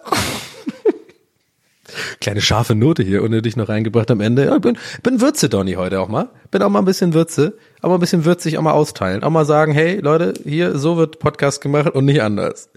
kleine 2.21 2.41
scharfe 2.41 2.75
Note 2.75 3.03
hier 3.03 3.23
unnötig 3.23 3.55
noch 3.55 3.69
reingebracht 3.69 4.11
am 4.11 4.21
Ende. 4.21 4.45
Ja, 4.45 4.55
ich 4.55 4.61
bin, 4.61 4.77
bin 5.03 5.21
Würze, 5.21 5.49
Donny, 5.49 5.73
heute 5.73 5.99
auch 5.99 6.09
mal. 6.09 6.29
Bin 6.51 6.61
auch 6.61 6.69
mal 6.69 6.79
ein 6.79 6.85
bisschen 6.85 7.13
Würze, 7.13 7.57
aber 7.81 7.95
ein 7.95 7.99
bisschen 7.99 8.25
würzig 8.25 8.57
auch 8.57 8.61
mal 8.61 8.73
austeilen. 8.73 9.23
Auch 9.23 9.29
mal 9.29 9.45
sagen, 9.45 9.71
hey 9.71 9.99
Leute, 9.99 10.33
hier, 10.43 10.77
so 10.77 10.97
wird 10.97 11.19
Podcast 11.19 11.61
gemacht 11.61 11.89
und 11.89 12.05
nicht 12.05 12.21
anders. 12.21 12.69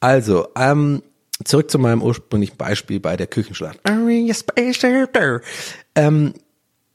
Also, 0.00 0.48
ähm, 0.56 1.02
zurück 1.44 1.70
zu 1.70 1.78
meinem 1.78 2.02
ursprünglichen 2.02 2.56
Beispiel 2.56 3.00
bei 3.00 3.16
der 3.16 3.26
Küchenschlacht. 3.26 3.78
Ähm, 5.94 6.34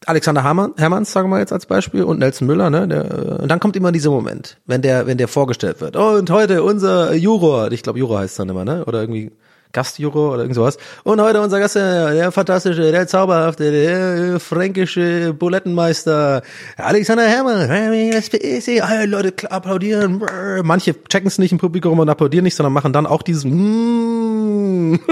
Alexander 0.05 0.43
Hermann, 0.43 0.73
Hermanns, 0.77 1.11
sagen 1.11 1.29
wir 1.29 1.39
jetzt 1.39 1.51
als 1.51 1.65
Beispiel, 1.65 2.03
und 2.03 2.19
Nelson 2.19 2.47
Müller, 2.47 2.69
ne? 2.69 2.87
Der, 2.87 3.05
äh, 3.05 3.41
und 3.41 3.49
dann 3.49 3.59
kommt 3.59 3.75
immer 3.75 3.91
dieser 3.91 4.11
Moment, 4.11 4.57
wenn 4.65 4.81
der, 4.81 5.07
wenn 5.07 5.17
der 5.17 5.27
vorgestellt 5.27 5.81
wird. 5.81 5.95
Oh, 5.95 6.11
und 6.17 6.29
heute 6.29 6.63
unser 6.63 7.13
Juror, 7.13 7.71
ich 7.71 7.83
glaube 7.83 7.99
Juror 7.99 8.19
heißt 8.19 8.39
dann 8.39 8.49
immer, 8.49 8.65
ne? 8.65 8.85
Oder 8.85 9.01
irgendwie 9.01 9.31
Gastjuror 9.73 10.33
oder 10.33 10.43
irgend 10.43 10.55
sowas. 10.55 10.77
Und 11.03 11.19
heute 11.21 11.41
unser 11.41 11.59
Gast, 11.59 11.75
der, 11.75 12.13
der 12.13 12.31
fantastische, 12.31 12.91
der 12.91 13.07
zauberhafte, 13.07 13.71
der 13.71 14.39
fränkische 14.39 15.33
Bulettenmeister, 15.33 16.43
Alexander 16.77 17.23
Hermann. 17.27 17.69
Alle 17.69 19.05
Leute 19.05 19.51
applaudieren. 19.51 20.23
Manche 20.63 20.95
checken 21.03 21.27
es 21.27 21.39
nicht 21.39 21.51
im 21.51 21.57
Publikum 21.57 21.99
und 21.99 22.07
applaudieren 22.07 22.43
nicht, 22.45 22.55
sondern 22.55 22.71
machen 22.71 22.93
dann 22.93 23.05
auch 23.05 23.21
dieses 23.21 23.43
mm. 23.43 24.95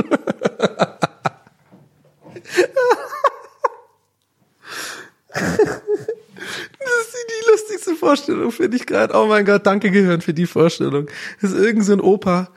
Das 5.33 6.89
ist 6.99 7.15
die 7.29 7.51
lustigste 7.51 7.95
Vorstellung, 7.95 8.51
finde 8.51 8.77
ich 8.77 8.85
gerade. 8.85 9.13
Oh 9.15 9.25
mein 9.27 9.45
Gott, 9.45 9.65
danke 9.65 9.91
Gehirn 9.91 10.21
für 10.21 10.33
die 10.33 10.45
Vorstellung. 10.45 11.07
Das 11.41 11.51
ist 11.51 11.59
irgend 11.59 11.85
so 11.85 11.93
ein 11.93 12.01
Opa, 12.01 12.49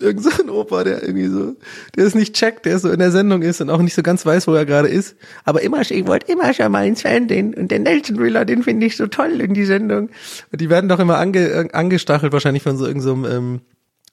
irgend 0.00 0.22
so 0.22 0.30
ein 0.42 0.50
Opa, 0.50 0.84
der 0.84 1.02
irgendwie 1.02 1.26
so, 1.26 1.56
der 1.96 2.06
es 2.06 2.14
nicht 2.14 2.34
checkt, 2.34 2.66
der 2.66 2.78
so 2.78 2.90
in 2.90 2.98
der 2.98 3.10
Sendung 3.10 3.42
ist 3.42 3.60
und 3.60 3.70
auch 3.70 3.82
nicht 3.82 3.94
so 3.94 4.02
ganz 4.02 4.24
weiß, 4.24 4.46
wo 4.46 4.54
er 4.54 4.66
gerade 4.66 4.88
ist. 4.88 5.16
Aber 5.44 5.62
immer, 5.62 5.80
ich 5.80 6.06
wollte 6.06 6.30
immer 6.30 6.54
schon 6.54 6.70
mal 6.70 6.86
ins 6.86 7.02
Fernsehen 7.02 7.54
und 7.54 7.70
den 7.70 7.82
Nelson 7.82 8.16
Müller, 8.16 8.44
den 8.44 8.62
finde 8.62 8.86
ich 8.86 8.96
so 8.96 9.06
toll 9.06 9.40
in 9.40 9.54
die 9.54 9.64
Sendung. 9.64 10.10
Und 10.52 10.60
die 10.60 10.70
werden 10.70 10.88
doch 10.88 11.00
immer 11.00 11.18
ange, 11.18 11.70
angestachelt 11.72 12.32
wahrscheinlich 12.32 12.62
von 12.62 12.76
so 12.76 12.86
irgendeinem 12.86 13.24
so 13.24 13.28
ähm, 13.28 13.60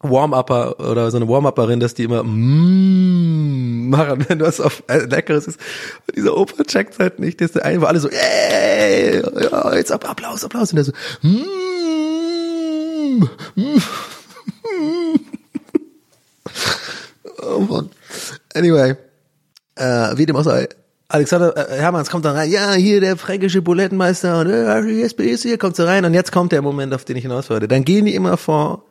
Warm-Upper 0.04 0.80
oder 0.80 1.12
so 1.12 1.18
eine 1.18 1.28
Warm-Upperin, 1.28 1.80
dass 1.80 1.94
die 1.94 2.04
immer 2.04 2.24
mm 2.24 3.62
machen, 3.92 4.26
wenn 4.28 4.40
was 4.40 4.60
auf 4.60 4.82
äh, 4.88 5.06
Leckeres 5.06 5.46
ist. 5.46 5.60
Und 6.08 6.18
dieser 6.18 6.36
Opa 6.36 6.64
checkt 6.64 6.98
halt 6.98 7.20
nicht, 7.20 7.40
der 7.40 7.46
ist 7.46 7.56
der 7.56 7.66
eine, 7.66 7.86
alle 7.86 8.00
so, 8.00 8.10
ey, 8.10 9.22
ja, 9.22 9.76
jetzt 9.76 9.92
ab, 9.92 10.10
Applaus, 10.10 10.44
Applaus. 10.44 10.72
Und 10.72 10.78
der 10.78 10.86
so, 10.86 10.94
mm, 11.22 11.38
mm, 13.56 13.78
oh 17.44 17.60
Mann. 17.60 17.90
Anyway, 18.56 18.96
äh, 19.76 20.18
wie 20.18 20.26
dem 20.26 20.36
auch 20.36 20.44
sei, 20.44 20.68
Alexander 21.08 21.56
äh, 21.56 21.78
Hermanns 21.78 22.10
kommt 22.10 22.26
da 22.26 22.32
rein, 22.32 22.50
ja, 22.50 22.72
hier 22.74 23.02
der 23.02 23.18
fränkische 23.18 23.62
Bulettenmeister 23.62 24.40
und 24.40 24.50
äh, 24.50 24.82
die 24.84 25.04
SPD 25.04 25.36
hier 25.36 25.58
kommt 25.58 25.76
so 25.76 25.84
rein 25.84 26.06
und 26.06 26.14
jetzt 26.14 26.32
kommt 26.32 26.54
der 26.54 26.62
Moment, 26.62 26.94
auf 26.94 27.06
den 27.06 27.18
ich 27.18 27.24
hinaus 27.24 27.50
wollte. 27.50 27.68
Dann 27.68 27.84
gehen 27.84 28.06
die 28.06 28.16
immer 28.16 28.38
vor 28.38 28.86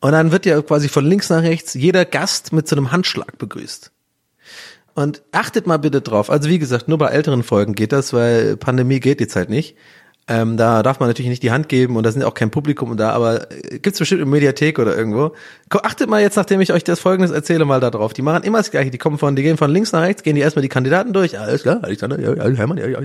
und 0.00 0.12
dann 0.12 0.32
wird 0.32 0.46
ja 0.46 0.60
quasi 0.62 0.88
von 0.88 1.04
links 1.04 1.30
nach 1.30 1.42
rechts 1.42 1.74
jeder 1.74 2.04
Gast 2.04 2.52
mit 2.52 2.68
so 2.68 2.76
einem 2.76 2.92
Handschlag 2.92 3.38
begrüßt. 3.38 3.92
Und 4.94 5.22
achtet 5.32 5.66
mal 5.66 5.78
bitte 5.78 6.00
drauf. 6.00 6.30
Also 6.30 6.48
wie 6.48 6.58
gesagt, 6.58 6.88
nur 6.88 6.96
bei 6.96 7.08
älteren 7.08 7.42
Folgen 7.42 7.74
geht 7.74 7.92
das, 7.92 8.12
weil 8.12 8.56
Pandemie 8.56 9.00
geht 9.00 9.20
jetzt 9.20 9.36
halt 9.36 9.50
nicht. 9.50 9.76
Ähm, 10.28 10.56
da 10.56 10.82
darf 10.82 10.98
man 10.98 11.08
natürlich 11.08 11.28
nicht 11.28 11.44
die 11.44 11.52
Hand 11.52 11.68
geben 11.68 11.96
und 11.96 12.04
da 12.04 12.10
sind 12.10 12.24
auch 12.24 12.34
kein 12.34 12.50
Publikum 12.50 12.96
da, 12.96 13.10
aber 13.10 13.48
äh, 13.52 13.78
gibt's 13.78 14.00
bestimmt 14.00 14.22
in 14.22 14.28
Mediathek 14.28 14.80
oder 14.80 14.96
irgendwo. 14.96 15.36
Achtet 15.70 16.10
mal 16.10 16.20
jetzt, 16.20 16.34
nachdem 16.34 16.60
ich 16.60 16.72
euch 16.72 16.82
das 16.82 16.98
Folgendes 16.98 17.30
erzähle, 17.30 17.64
mal 17.64 17.78
da 17.78 17.90
drauf. 17.90 18.12
Die 18.12 18.22
machen 18.22 18.42
immer 18.42 18.58
das 18.58 18.72
Gleiche. 18.72 18.90
Die 18.90 18.98
kommen 18.98 19.18
von, 19.18 19.36
die 19.36 19.44
gehen 19.44 19.56
von 19.56 19.70
links 19.70 19.92
nach 19.92 20.02
rechts, 20.02 20.24
gehen 20.24 20.34
die 20.34 20.40
erstmal 20.40 20.62
die 20.62 20.68
Kandidaten 20.68 21.12
durch. 21.12 21.38
Alles 21.38 21.62
klar, 21.62 21.78
Alexander, 21.82 22.18
ja, 22.18 22.44
Hermann, 22.56 22.78
ja, 22.78 22.88
ja. 22.88 22.98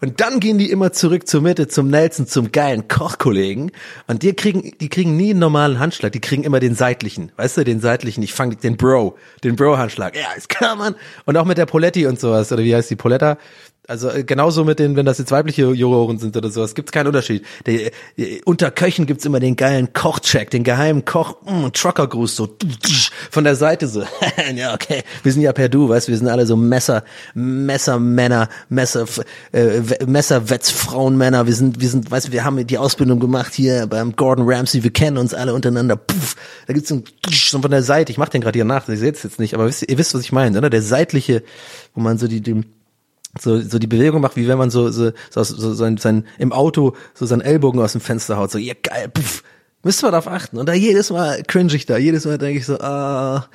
Und 0.00 0.20
dann 0.20 0.38
gehen 0.38 0.58
die 0.58 0.70
immer 0.70 0.92
zurück 0.92 1.26
zur 1.26 1.42
Mitte, 1.42 1.66
zum 1.66 1.88
Nelson, 1.88 2.28
zum 2.28 2.52
geilen 2.52 2.86
Kochkollegen. 2.86 3.72
Und 4.06 4.22
die 4.22 4.32
kriegen, 4.34 4.72
die 4.80 4.88
kriegen 4.88 5.16
nie 5.16 5.30
einen 5.30 5.40
normalen 5.40 5.80
Handschlag. 5.80 6.12
Die 6.12 6.20
kriegen 6.20 6.44
immer 6.44 6.60
den 6.60 6.76
seitlichen. 6.76 7.32
Weißt 7.36 7.56
du, 7.56 7.64
den 7.64 7.80
seitlichen. 7.80 8.22
Ich 8.22 8.32
fange 8.32 8.54
den 8.54 8.76
Bro, 8.76 9.16
den 9.42 9.56
Bro-Handschlag. 9.56 10.14
Ja, 10.14 10.32
ist 10.36 10.48
klar, 10.48 10.76
Mann. 10.76 10.94
Und 11.24 11.36
auch 11.36 11.44
mit 11.44 11.58
der 11.58 11.66
Poletti 11.66 12.06
und 12.06 12.20
sowas. 12.20 12.52
Oder 12.52 12.62
wie 12.62 12.74
heißt 12.74 12.88
die 12.88 12.96
Poletta? 12.96 13.36
Also 13.88 14.10
äh, 14.10 14.24
genauso 14.24 14.64
mit 14.64 14.78
den, 14.78 14.96
wenn 14.96 15.06
das 15.06 15.18
jetzt 15.18 15.30
weibliche 15.30 15.70
Juroren 15.72 16.18
sind 16.18 16.36
oder 16.36 16.50
sowas, 16.50 16.74
gibt's 16.74 16.92
keinen 16.92 17.06
Unterschied. 17.06 17.44
Der, 17.66 17.92
äh, 18.16 18.40
unter 18.44 18.70
Köchen 18.70 19.06
gibt's 19.06 19.24
immer 19.24 19.38
den 19.38 19.56
geilen 19.56 19.92
Kochcheck, 19.92 20.50
den 20.50 20.64
geheimen 20.64 21.04
Koch, 21.04 21.36
mh, 21.44 21.70
Truckergruß, 21.70 22.34
so 22.34 22.56
von 23.30 23.44
der 23.44 23.54
Seite 23.54 23.86
so. 23.86 24.02
ja, 24.54 24.74
okay, 24.74 25.02
wir 25.22 25.32
sind 25.32 25.42
ja 25.42 25.52
per 25.52 25.68
Du, 25.68 25.88
weißt 25.88 26.08
du, 26.08 26.12
wir 26.12 26.18
sind 26.18 26.28
alle 26.28 26.46
so 26.46 26.56
Messer, 26.56 27.04
Messermänner, 27.34 28.48
Messer, 28.68 29.06
äh, 29.52 29.80
Messerwetz-Frauenmänner. 30.04 31.46
Wir 31.46 31.54
sind, 31.54 31.80
wir 31.80 31.88
sind, 31.88 32.10
weißt 32.10 32.32
wir 32.32 32.44
haben 32.44 32.66
die 32.66 32.78
Ausbildung 32.78 33.20
gemacht 33.20 33.54
hier 33.54 33.86
beim 33.86 34.16
Gordon 34.16 34.46
Ramsay, 34.48 34.82
wir 34.82 34.92
kennen 34.92 35.16
uns 35.16 35.32
alle 35.32 35.54
untereinander. 35.54 35.96
Puff, 35.96 36.34
da 36.66 36.72
gibt's 36.72 36.88
so, 36.88 36.96
ein, 36.96 37.62
von 37.62 37.70
der 37.70 37.82
Seite, 37.82 38.10
ich 38.10 38.18
mach 38.18 38.28
den 38.28 38.40
gerade 38.40 38.56
hier 38.56 38.64
nach, 38.64 38.88
ihr 38.88 38.96
seht 38.96 39.16
es 39.16 39.22
jetzt 39.22 39.38
nicht, 39.38 39.54
aber 39.54 39.66
wisst, 39.66 39.88
ihr 39.88 39.98
wisst, 39.98 40.14
was 40.14 40.22
ich 40.22 40.32
meine, 40.32 40.58
oder? 40.58 40.70
Der 40.70 40.82
seitliche, 40.82 41.42
wo 41.94 42.00
man 42.00 42.18
so 42.18 42.26
die, 42.26 42.40
die 42.40 42.64
so, 43.40 43.60
so 43.60 43.78
die 43.78 43.86
Bewegung 43.86 44.20
macht, 44.20 44.36
wie 44.36 44.48
wenn 44.48 44.58
man 44.58 44.70
so, 44.70 44.90
so, 44.90 45.12
so, 45.30 45.42
so 45.42 45.74
sein, 45.74 45.96
sein, 45.96 46.24
im 46.38 46.52
Auto 46.52 46.94
so 47.14 47.26
seinen 47.26 47.42
Ellbogen 47.42 47.80
aus 47.80 47.92
dem 47.92 48.00
Fenster 48.00 48.36
haut, 48.36 48.50
so, 48.50 48.58
ja 48.58 48.74
geil, 48.82 49.08
puff. 49.08 49.42
Müsst 49.82 50.02
ihr 50.02 50.10
darauf 50.10 50.26
achten. 50.26 50.58
Und 50.58 50.68
da 50.68 50.72
jedes 50.72 51.10
Mal 51.10 51.42
cringe 51.44 51.74
ich 51.74 51.86
da, 51.86 51.96
jedes 51.96 52.24
Mal 52.24 52.38
denke 52.38 52.58
ich 52.58 52.66
so, 52.66 52.78
ah, 52.78 53.46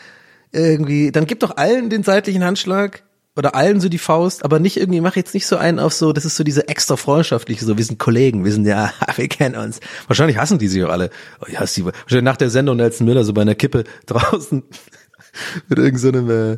irgendwie, 0.54 1.12
dann 1.12 1.26
gib 1.26 1.40
doch 1.42 1.58
allen 1.58 1.90
den 1.90 2.04
seitlichen 2.04 2.44
Handschlag. 2.44 3.04
oder 3.36 3.56
allen 3.56 3.80
so 3.80 3.88
die 3.88 3.98
Faust, 3.98 4.44
aber 4.44 4.60
nicht 4.60 4.78
irgendwie, 4.78 5.02
mach 5.02 5.16
jetzt 5.16 5.34
nicht 5.34 5.48
so 5.48 5.56
einen 5.58 5.80
auf 5.80 5.94
so, 5.94 6.12
das 6.12 6.26
ist 6.26 6.36
so 6.36 6.44
diese 6.44 6.68
extra 6.68 6.98
freundschaftliche, 6.98 7.64
so, 7.64 7.78
wir 7.78 7.86
sind 7.86 7.98
Kollegen, 7.98 8.44
wir 8.44 8.52
sind 8.52 8.66
ja, 8.66 8.92
wir 9.16 9.28
kennen 9.28 9.56
uns. 9.56 9.80
Wahrscheinlich 10.08 10.38
hassen 10.38 10.60
die 10.60 10.68
sich 10.68 10.84
auch 10.84 10.90
alle. 10.90 11.10
Oh, 11.40 11.46
ich 11.48 11.60
hasse 11.60 11.82
die. 11.82 11.86
Wahrscheinlich 11.86 12.24
nach 12.24 12.38
der 12.38 12.50
Sendung 12.50 12.78
Nelson 12.78 13.08
Müller 13.08 13.24
so 13.24 13.34
bei 13.34 13.42
einer 13.42 13.56
Kippe 13.56 13.84
draußen 14.06 14.64
mit 15.70 15.80
irgendeinem, 15.80 16.28
so 16.28 16.34
äh, 16.34 16.58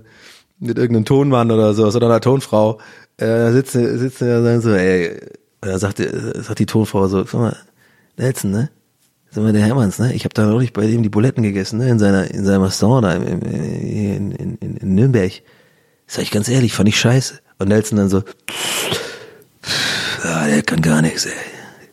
mit 0.59 0.77
irgendeinem 0.77 1.05
Tonmann 1.05 1.51
oder 1.51 1.73
so, 1.73 1.85
oder 1.85 2.05
einer 2.07 2.21
Tonfrau, 2.21 2.79
äh, 3.17 3.51
sitzen, 3.51 3.97
sitzen 3.99 4.37
und 4.37 4.43
sagen 4.43 4.61
so, 4.61 4.73
ey, 4.73 5.19
da 5.61 5.79
sagt, 5.79 5.97
sagt 5.99 6.59
die 6.59 6.65
Tonfrau 6.65 7.07
so, 7.07 7.23
sag 7.23 7.33
mal, 7.33 7.57
Nelson, 8.17 8.51
ne? 8.51 8.69
Sag 9.31 9.43
mal, 9.43 9.53
der 9.53 9.63
Hermanns, 9.63 9.97
ne? 9.99 10.13
Ich 10.13 10.25
habe 10.25 10.33
da 10.33 10.45
neulich 10.45 10.73
bei 10.73 10.85
dem 10.85 11.03
die 11.03 11.09
Buletten 11.09 11.43
gegessen, 11.43 11.79
ne? 11.79 11.89
In 11.89 11.99
seiner, 11.99 12.29
in 12.29 12.45
seinem 12.45 12.63
Restaurant 12.63 13.05
da 13.05 13.13
in, 13.13 14.31
in, 14.31 14.57
in, 14.57 14.77
in 14.77 14.95
Nürnberg. 14.95 15.41
Sag 16.05 16.23
ich 16.23 16.31
ganz 16.31 16.49
ehrlich, 16.49 16.73
fand 16.73 16.89
ich 16.89 16.99
scheiße. 16.99 17.39
Und 17.59 17.69
Nelson 17.69 17.97
dann 17.97 18.09
so, 18.09 18.23
ah, 20.23 20.47
der 20.47 20.61
kann 20.63 20.81
gar 20.81 21.01
nichts, 21.01 21.25
ey. 21.25 21.31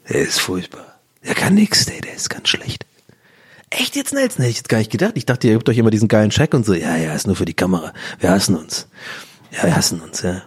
Der 0.08 0.22
ist 0.22 0.40
furchtbar. 0.40 1.00
Der 1.24 1.34
kann 1.34 1.54
nix, 1.54 1.86
ey, 1.86 2.00
der 2.00 2.14
ist 2.14 2.28
ganz 2.28 2.48
schlecht. 2.48 2.84
Echt 3.70 3.94
jetzt, 3.94 4.12
Nelson? 4.12 4.42
Hätte 4.42 4.50
ich 4.50 4.56
jetzt 4.56 4.68
gar 4.68 4.78
nicht 4.78 4.90
gedacht. 4.90 5.12
Ich 5.14 5.26
dachte, 5.26 5.46
ihr 5.46 5.54
habt 5.54 5.68
euch 5.68 5.78
immer 5.78 5.90
diesen 5.90 6.08
geilen 6.08 6.30
Check 6.30 6.54
und 6.54 6.66
so. 6.66 6.74
Ja, 6.74 6.96
ja, 6.96 7.14
ist 7.14 7.26
nur 7.26 7.36
für 7.36 7.44
die 7.44 7.54
Kamera. 7.54 7.92
Wir 8.18 8.30
hassen 8.30 8.56
uns. 8.56 8.88
Ja, 9.52 9.64
wir 9.64 9.76
hassen 9.76 10.00
uns, 10.00 10.22
ja. 10.22 10.42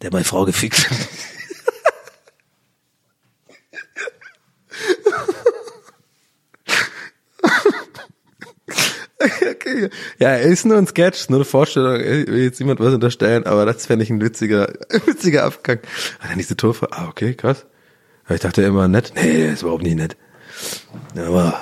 Der 0.00 0.06
hat 0.06 0.12
meine 0.12 0.24
Frau 0.24 0.44
gefickt. 0.44 0.88
okay. 9.50 9.90
Ja, 10.18 10.36
ist 10.36 10.64
nur 10.64 10.78
ein 10.78 10.86
Sketch, 10.86 11.28
nur 11.28 11.38
eine 11.38 11.44
Vorstellung. 11.44 11.96
Ich 11.96 12.26
will 12.28 12.42
jetzt 12.44 12.60
niemand 12.60 12.80
was 12.80 12.94
unterstellen, 12.94 13.44
aber 13.46 13.66
das 13.66 13.86
fände 13.86 14.04
ich 14.04 14.10
ein 14.10 14.20
witziger, 14.20 14.72
witziger 15.06 15.44
Abgang. 15.44 15.80
Ah, 16.20 16.28
dann 16.28 16.38
diese 16.38 16.56
Torfrau. 16.56 16.88
Ah, 16.90 17.08
okay, 17.08 17.34
krass. 17.34 17.66
Ich 18.28 18.40
dachte 18.40 18.62
immer 18.62 18.86
nett. 18.86 19.12
Nee, 19.16 19.50
ist 19.52 19.62
überhaupt 19.62 19.82
nicht 19.82 19.96
nett. 19.96 20.16
Aber 21.16 21.60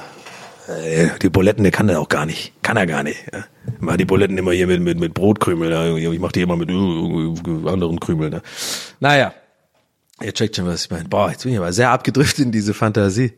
äh, 0.69 1.09
die 1.23 1.31
Buletten, 1.31 1.63
der 1.63 1.73
kann 1.73 1.89
er 1.89 2.01
auch 2.01 2.09
gar 2.09 2.27
nicht. 2.27 2.53
Kann 2.63 2.77
er 2.77 2.87
gar 2.87 3.03
nicht. 3.03 3.25
Ja. 3.33 3.45
Ich 3.77 3.81
mach 3.81 3.97
die 3.97 4.05
Buletten 4.05 4.39
immer 4.39 4.53
hier 4.53 4.67
mit, 4.67 4.81
mit, 4.81 4.99
mit 4.99 5.15
Brotkrümeln. 5.15 5.73
Ja. 5.73 6.13
Ich 6.13 6.19
mach 6.19 6.33
die 6.33 6.43
immer 6.43 6.57
mit 6.57 6.71
uh, 6.71 7.35
anderen 7.67 8.01
Krümeln. 8.01 8.33
Ja. 8.33 8.41
Naja. 9.01 9.35
Ihr 10.23 10.35
checkt 10.35 10.57
schon, 10.57 10.67
was 10.67 10.85
ich 10.85 10.91
meine. 10.91 11.09
Boah, 11.09 11.31
jetzt 11.31 11.45
bin 11.45 11.53
ich 11.53 11.59
aber 11.59 11.73
sehr 11.73 11.91
abgedriftet 11.91 12.47
in 12.47 12.53
diese 12.53 12.75
Fantasie. 12.75 13.35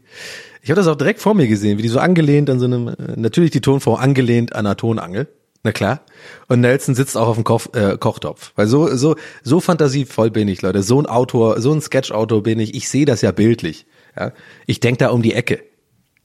Ich 0.63 0.71
habe 0.71 0.77
das 0.77 0.87
auch 0.87 0.97
direkt 0.97 1.21
vor 1.21 1.35
mir 1.35 1.47
gesehen, 1.47 1.79
wie 1.79 1.83
die 1.83 1.89
so 1.89 1.99
angelehnt 1.99 2.49
an 2.49 2.59
so 2.59 2.67
einem, 2.67 2.89
äh, 2.89 2.95
natürlich 3.17 3.51
die 3.51 3.61
Tonform 3.61 4.01
angelehnt 4.01 4.55
an 4.55 4.67
einer 4.67 4.77
Tonangel. 4.77 5.29
Na 5.63 5.73
klar. 5.73 6.01
Und 6.49 6.61
Nelson 6.61 6.95
sitzt 6.95 7.17
auch 7.17 7.29
auf 7.29 7.35
dem 7.37 7.45
Koch, 7.45 7.67
äh, 7.75 7.99
Kochtopf. 7.99 8.53
Weil 8.57 8.67
so, 8.67 8.95
so, 8.97 9.17
so 9.43 9.61
fantasievoll 9.61 10.31
bin 10.31 10.49
ich, 10.49 10.63
Leute. 10.63 10.83
So 10.83 11.01
ein 11.01 11.07
Autor, 11.07 11.61
so 11.61 11.73
ein 11.73 11.83
Sketch-Autor 11.83 12.43
bin 12.43 12.59
ich. 12.61 12.75
Ich 12.75 12.89
sehe 12.89 13.05
das 13.05 13.21
ja 13.21 13.31
bildlich. 13.31 13.87
Ja? 14.19 14.33
Ich 14.67 14.81
denk 14.81 14.99
da 14.99 15.11
um 15.11 15.21
die 15.23 15.35
Ecke. 15.35 15.63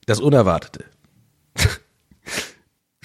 Das 0.06 0.22
Unerwartete. 0.22 0.86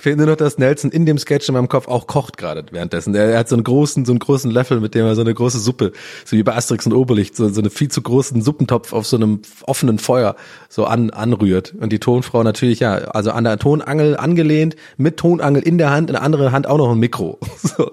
Ich 0.00 0.04
finde 0.04 0.24
nur 0.24 0.32
noch, 0.32 0.38
dass 0.38 0.56
Nelson 0.56 0.90
in 0.90 1.04
dem 1.04 1.18
Sketch 1.18 1.46
in 1.50 1.52
meinem 1.52 1.68
Kopf 1.68 1.86
auch 1.86 2.06
kocht 2.06 2.38
gerade 2.38 2.64
währenddessen. 2.70 3.14
Er, 3.14 3.38
hat 3.38 3.50
so 3.50 3.54
einen 3.54 3.64
großen, 3.64 4.06
so 4.06 4.12
einen 4.12 4.18
großen 4.18 4.50
Löffel, 4.50 4.80
mit 4.80 4.94
dem 4.94 5.04
er 5.04 5.14
so 5.14 5.20
eine 5.20 5.34
große 5.34 5.58
Suppe, 5.58 5.92
so 6.24 6.38
wie 6.38 6.42
bei 6.42 6.56
Asterix 6.56 6.86
und 6.86 6.94
Oberlicht, 6.94 7.36
so, 7.36 7.50
so 7.50 7.60
einen 7.60 7.68
viel 7.68 7.90
zu 7.90 8.00
großen 8.00 8.40
Suppentopf 8.40 8.94
auf 8.94 9.06
so 9.06 9.18
einem 9.18 9.42
offenen 9.66 9.98
Feuer 9.98 10.36
so 10.70 10.86
an, 10.86 11.10
anrührt. 11.10 11.74
Und 11.78 11.92
die 11.92 11.98
Tonfrau 11.98 12.42
natürlich, 12.42 12.80
ja, 12.80 12.94
also 12.94 13.32
an 13.32 13.44
der 13.44 13.58
Tonangel 13.58 14.16
angelehnt, 14.16 14.74
mit 14.96 15.18
Tonangel 15.18 15.62
in 15.62 15.76
der 15.76 15.90
Hand, 15.90 16.08
in 16.08 16.14
der 16.14 16.22
anderen 16.22 16.50
Hand 16.50 16.66
auch 16.66 16.78
noch 16.78 16.92
ein 16.92 16.98
Mikro. 16.98 17.38
So. 17.58 17.90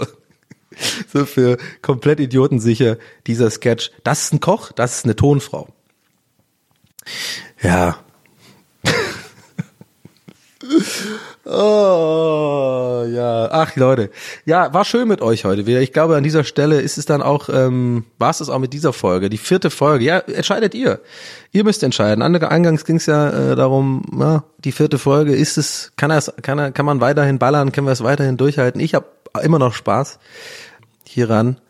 So 1.12 1.26
für 1.26 1.58
komplett 1.82 2.22
idiotensicher 2.22 2.96
dieser 3.26 3.50
Sketch. 3.50 3.92
Das 4.06 4.22
ist 4.22 4.34
ein 4.34 4.40
Koch, 4.40 4.72
das 4.72 5.00
ist 5.00 5.04
eine 5.04 5.18
Tonfrau. 5.18 5.68
Ja. 7.62 7.98
Oh, 11.50 13.06
ja. 13.08 13.48
Ach, 13.52 13.74
Leute. 13.78 14.10
Ja, 14.46 14.74
war 14.74 14.84
schön 14.84 15.08
mit 15.08 15.22
euch 15.22 15.46
heute 15.46 15.66
wieder. 15.66 15.80
Ich 15.80 15.94
glaube, 15.94 16.18
an 16.18 16.24
dieser 16.24 16.44
Stelle 16.44 16.82
ist 16.82 16.98
es 16.98 17.06
dann 17.06 17.22
auch, 17.22 17.48
ähm, 17.48 18.04
war 18.18 18.32
es 18.32 18.40
das 18.40 18.50
auch 18.50 18.60
mit 18.60 18.74
dieser 18.74 18.92
Folge. 18.92 19.30
Die 19.30 19.38
vierte 19.38 19.70
Folge. 19.70 20.04
Ja, 20.04 20.20
entscheidet 20.20 20.76
ihr. 20.76 21.00
Ihr 21.54 21.64
müsst 21.64 21.84
entscheiden. 21.84 22.22
Eingangs 22.22 22.84
ging 22.84 22.98
es 22.98 23.06
ja 23.06 23.30
äh, 23.30 23.56
darum, 23.56 24.04
ja, 24.20 24.44
die 24.58 24.74
vierte 24.74 24.98
Folge, 24.98 25.36
ist 25.36 25.58
es, 25.58 25.94
kann 25.96 26.12
er 26.12 26.22
kann 26.42 26.60
er, 26.60 26.72
kann 26.72 26.86
man 26.86 27.00
weiterhin 27.00 27.40
ballern, 27.40 27.72
können 27.72 27.88
wir 27.88 27.94
es 27.94 28.04
weiterhin 28.04 28.36
durchhalten? 28.36 28.82
Ich 28.82 28.94
habe 28.94 29.06
immer 29.42 29.60
noch 29.60 29.74
Spaß 29.74 30.20
hieran 31.06 31.62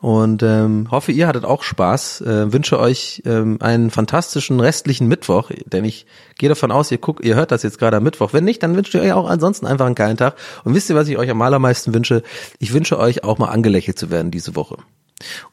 und 0.00 0.42
ähm, 0.42 0.88
hoffe, 0.90 1.12
ihr 1.12 1.26
hattet 1.26 1.44
auch 1.44 1.62
Spaß. 1.62 2.20
Äh, 2.20 2.52
wünsche 2.52 2.78
euch 2.78 3.22
ähm, 3.24 3.58
einen 3.60 3.90
fantastischen 3.90 4.60
restlichen 4.60 5.08
Mittwoch, 5.08 5.50
denn 5.64 5.84
ich 5.84 6.06
gehe 6.38 6.48
davon 6.48 6.70
aus, 6.70 6.90
ihr 6.90 6.98
guckt, 6.98 7.24
ihr 7.24 7.34
hört 7.34 7.50
das 7.50 7.62
jetzt 7.62 7.78
gerade 7.78 7.96
am 7.96 8.02
Mittwoch. 8.02 8.32
Wenn 8.32 8.44
nicht, 8.44 8.62
dann 8.62 8.76
wünscht 8.76 8.94
ihr 8.94 9.00
euch 9.00 9.12
auch 9.12 9.28
ansonsten 9.28 9.66
einfach 9.66 9.86
einen 9.86 9.94
geilen 9.94 10.18
Tag. 10.18 10.36
Und 10.64 10.74
wisst 10.74 10.90
ihr, 10.90 10.96
was 10.96 11.08
ich 11.08 11.16
euch 11.16 11.30
am 11.30 11.40
allermeisten 11.40 11.94
wünsche? 11.94 12.22
Ich 12.58 12.74
wünsche 12.74 12.98
euch 12.98 13.24
auch 13.24 13.38
mal 13.38 13.48
angelächelt 13.48 13.98
zu 13.98 14.10
werden 14.10 14.30
diese 14.30 14.54
Woche. 14.54 14.76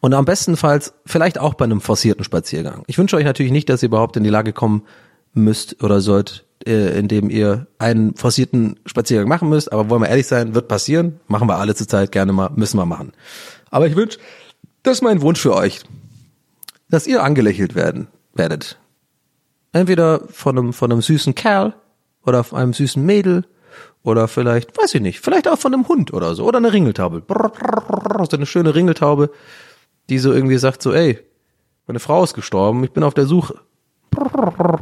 Und 0.01 0.13
am 0.13 0.25
bestenfalls 0.25 0.93
vielleicht 1.05 1.39
auch 1.39 1.53
bei 1.53 1.63
einem 1.63 1.79
forcierten 1.79 2.25
Spaziergang. 2.25 2.83
Ich 2.87 2.97
wünsche 2.97 3.15
euch 3.15 3.23
natürlich 3.23 3.53
nicht, 3.53 3.69
dass 3.69 3.81
ihr 3.81 3.87
überhaupt 3.87 4.17
in 4.17 4.23
die 4.25 4.29
Lage 4.29 4.51
kommen 4.51 4.83
müsst 5.33 5.81
oder 5.81 6.01
sollt, 6.01 6.45
äh, 6.65 6.99
indem 6.99 7.29
ihr 7.29 7.67
einen 7.79 8.15
forcierten 8.15 8.79
Spaziergang 8.85 9.29
machen 9.29 9.47
müsst. 9.47 9.71
Aber 9.71 9.89
wollen 9.89 10.01
wir 10.01 10.09
ehrlich 10.09 10.27
sein, 10.27 10.53
wird 10.53 10.67
passieren. 10.67 11.21
Machen 11.27 11.47
wir 11.47 11.55
alle 11.55 11.75
zurzeit 11.75 12.11
gerne 12.11 12.33
mal, 12.33 12.51
müssen 12.55 12.77
wir 12.77 12.85
machen. 12.85 13.13
Aber 13.73 13.87
ich 13.87 13.95
wünsche, 13.95 14.19
das 14.83 14.97
ist 14.97 15.01
mein 15.01 15.23
Wunsch 15.23 15.41
für 15.41 15.55
euch, 15.55 15.81
dass 16.89 17.07
ihr 17.07 17.23
angelächelt 17.23 17.73
werden 17.73 18.07
werdet. 18.35 18.77
Entweder 19.71 20.27
von 20.29 20.55
einem, 20.55 20.73
von 20.73 20.91
einem 20.91 21.01
süßen 21.01 21.33
Kerl 21.33 21.73
oder 22.23 22.43
von 22.43 22.59
einem 22.59 22.73
süßen 22.73 23.03
Mädel 23.03 23.47
oder 24.03 24.27
vielleicht, 24.27 24.77
weiß 24.77 24.93
ich 24.93 25.01
nicht, 25.01 25.21
vielleicht 25.21 25.47
auch 25.47 25.57
von 25.57 25.73
einem 25.73 25.87
Hund 25.87 26.13
oder 26.13 26.35
so 26.35 26.45
oder 26.45 26.59
eine 26.59 26.71
Ringeltaube. 26.71 27.23
So 28.29 28.37
eine 28.37 28.45
schöne 28.45 28.75
Ringeltaube, 28.75 29.31
die 30.07 30.19
so 30.19 30.31
irgendwie 30.31 30.59
sagt 30.59 30.83
so, 30.83 30.93
ey, 30.93 31.17
meine 31.87 31.99
Frau 31.99 32.23
ist 32.23 32.35
gestorben, 32.35 32.83
ich 32.83 32.91
bin 32.91 33.01
auf 33.01 33.15
der 33.15 33.25
Suche. 33.25 33.59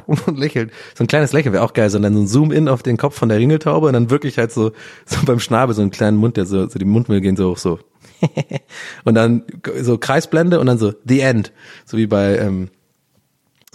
Und 0.06 0.38
lächelt. 0.38 0.72
So 0.96 1.06
ein 1.06 1.08
kleines 1.08 1.32
Lächeln 1.32 1.54
wäre 1.54 1.64
auch 1.64 1.72
geil, 1.72 1.89
sondern 1.89 2.14
so 2.14 2.20
ein 2.20 2.28
Zoom-In 2.28 2.68
auf 2.68 2.84
den 2.84 2.98
Kopf 2.98 3.18
von 3.18 3.30
der 3.30 3.38
Ringeltaube 3.38 3.88
und 3.88 3.94
dann 3.94 4.10
wirklich 4.10 4.38
halt 4.38 4.52
so, 4.52 4.74
so 5.06 5.26
beim 5.26 5.39
Schnabel 5.39 5.74
so 5.74 5.82
einen 5.82 5.92
kleinen 5.92 6.18
Mund, 6.18 6.36
der 6.36 6.46
so, 6.46 6.68
so 6.68 6.78
die 6.78 6.84
Mundwinkel 6.84 7.22
gehen 7.22 7.38
so 7.38 7.52
hoch 7.52 7.58
so. 7.58 7.80
und 9.03 9.15
dann 9.15 9.43
so 9.82 9.97
Kreisblende 9.97 10.59
und 10.59 10.67
dann 10.67 10.78
so 10.78 10.93
The 11.05 11.22
End. 11.22 11.51
So 11.86 11.97
wie 11.97 12.07
bei, 12.07 12.38
ähm, 12.38 12.69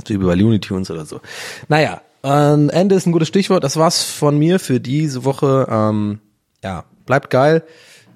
so 0.07 0.15
wie 0.15 0.19
bei 0.19 0.35
Looney 0.35 0.61
Tunes 0.61 0.91
oder 0.91 1.05
so. 1.05 1.21
Naja, 1.69 2.03
ähm, 2.23 2.71
Ende 2.71 2.95
ist 2.95 3.07
ein 3.07 3.13
gutes 3.13 3.29
Stichwort. 3.29 3.65
Das 3.65 3.77
war's 3.77 4.03
von 4.03 4.39
mir 4.39 4.59
für 4.59 4.81
diese 4.81 5.25
Woche. 5.25 5.67
Ähm, 5.71 6.21
ja, 6.63 6.85
bleibt 7.05 7.31
geil. 7.31 7.63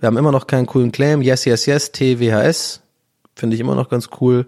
Wir 0.00 0.06
haben 0.06 0.16
immer 0.16 0.32
noch 0.32 0.46
keinen 0.46 0.66
coolen 0.66 0.92
Claim. 0.92 1.22
Yes, 1.22 1.44
yes, 1.44 1.66
yes, 1.66 1.92
TWHS. 1.92 2.80
Finde 3.36 3.54
ich 3.54 3.60
immer 3.60 3.74
noch 3.74 3.88
ganz 3.88 4.08
cool. 4.20 4.46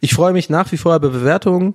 Ich 0.00 0.14
freue 0.14 0.32
mich 0.32 0.50
nach 0.50 0.72
wie 0.72 0.76
vor 0.76 0.96
über 0.96 1.10
Bewertungen. 1.10 1.74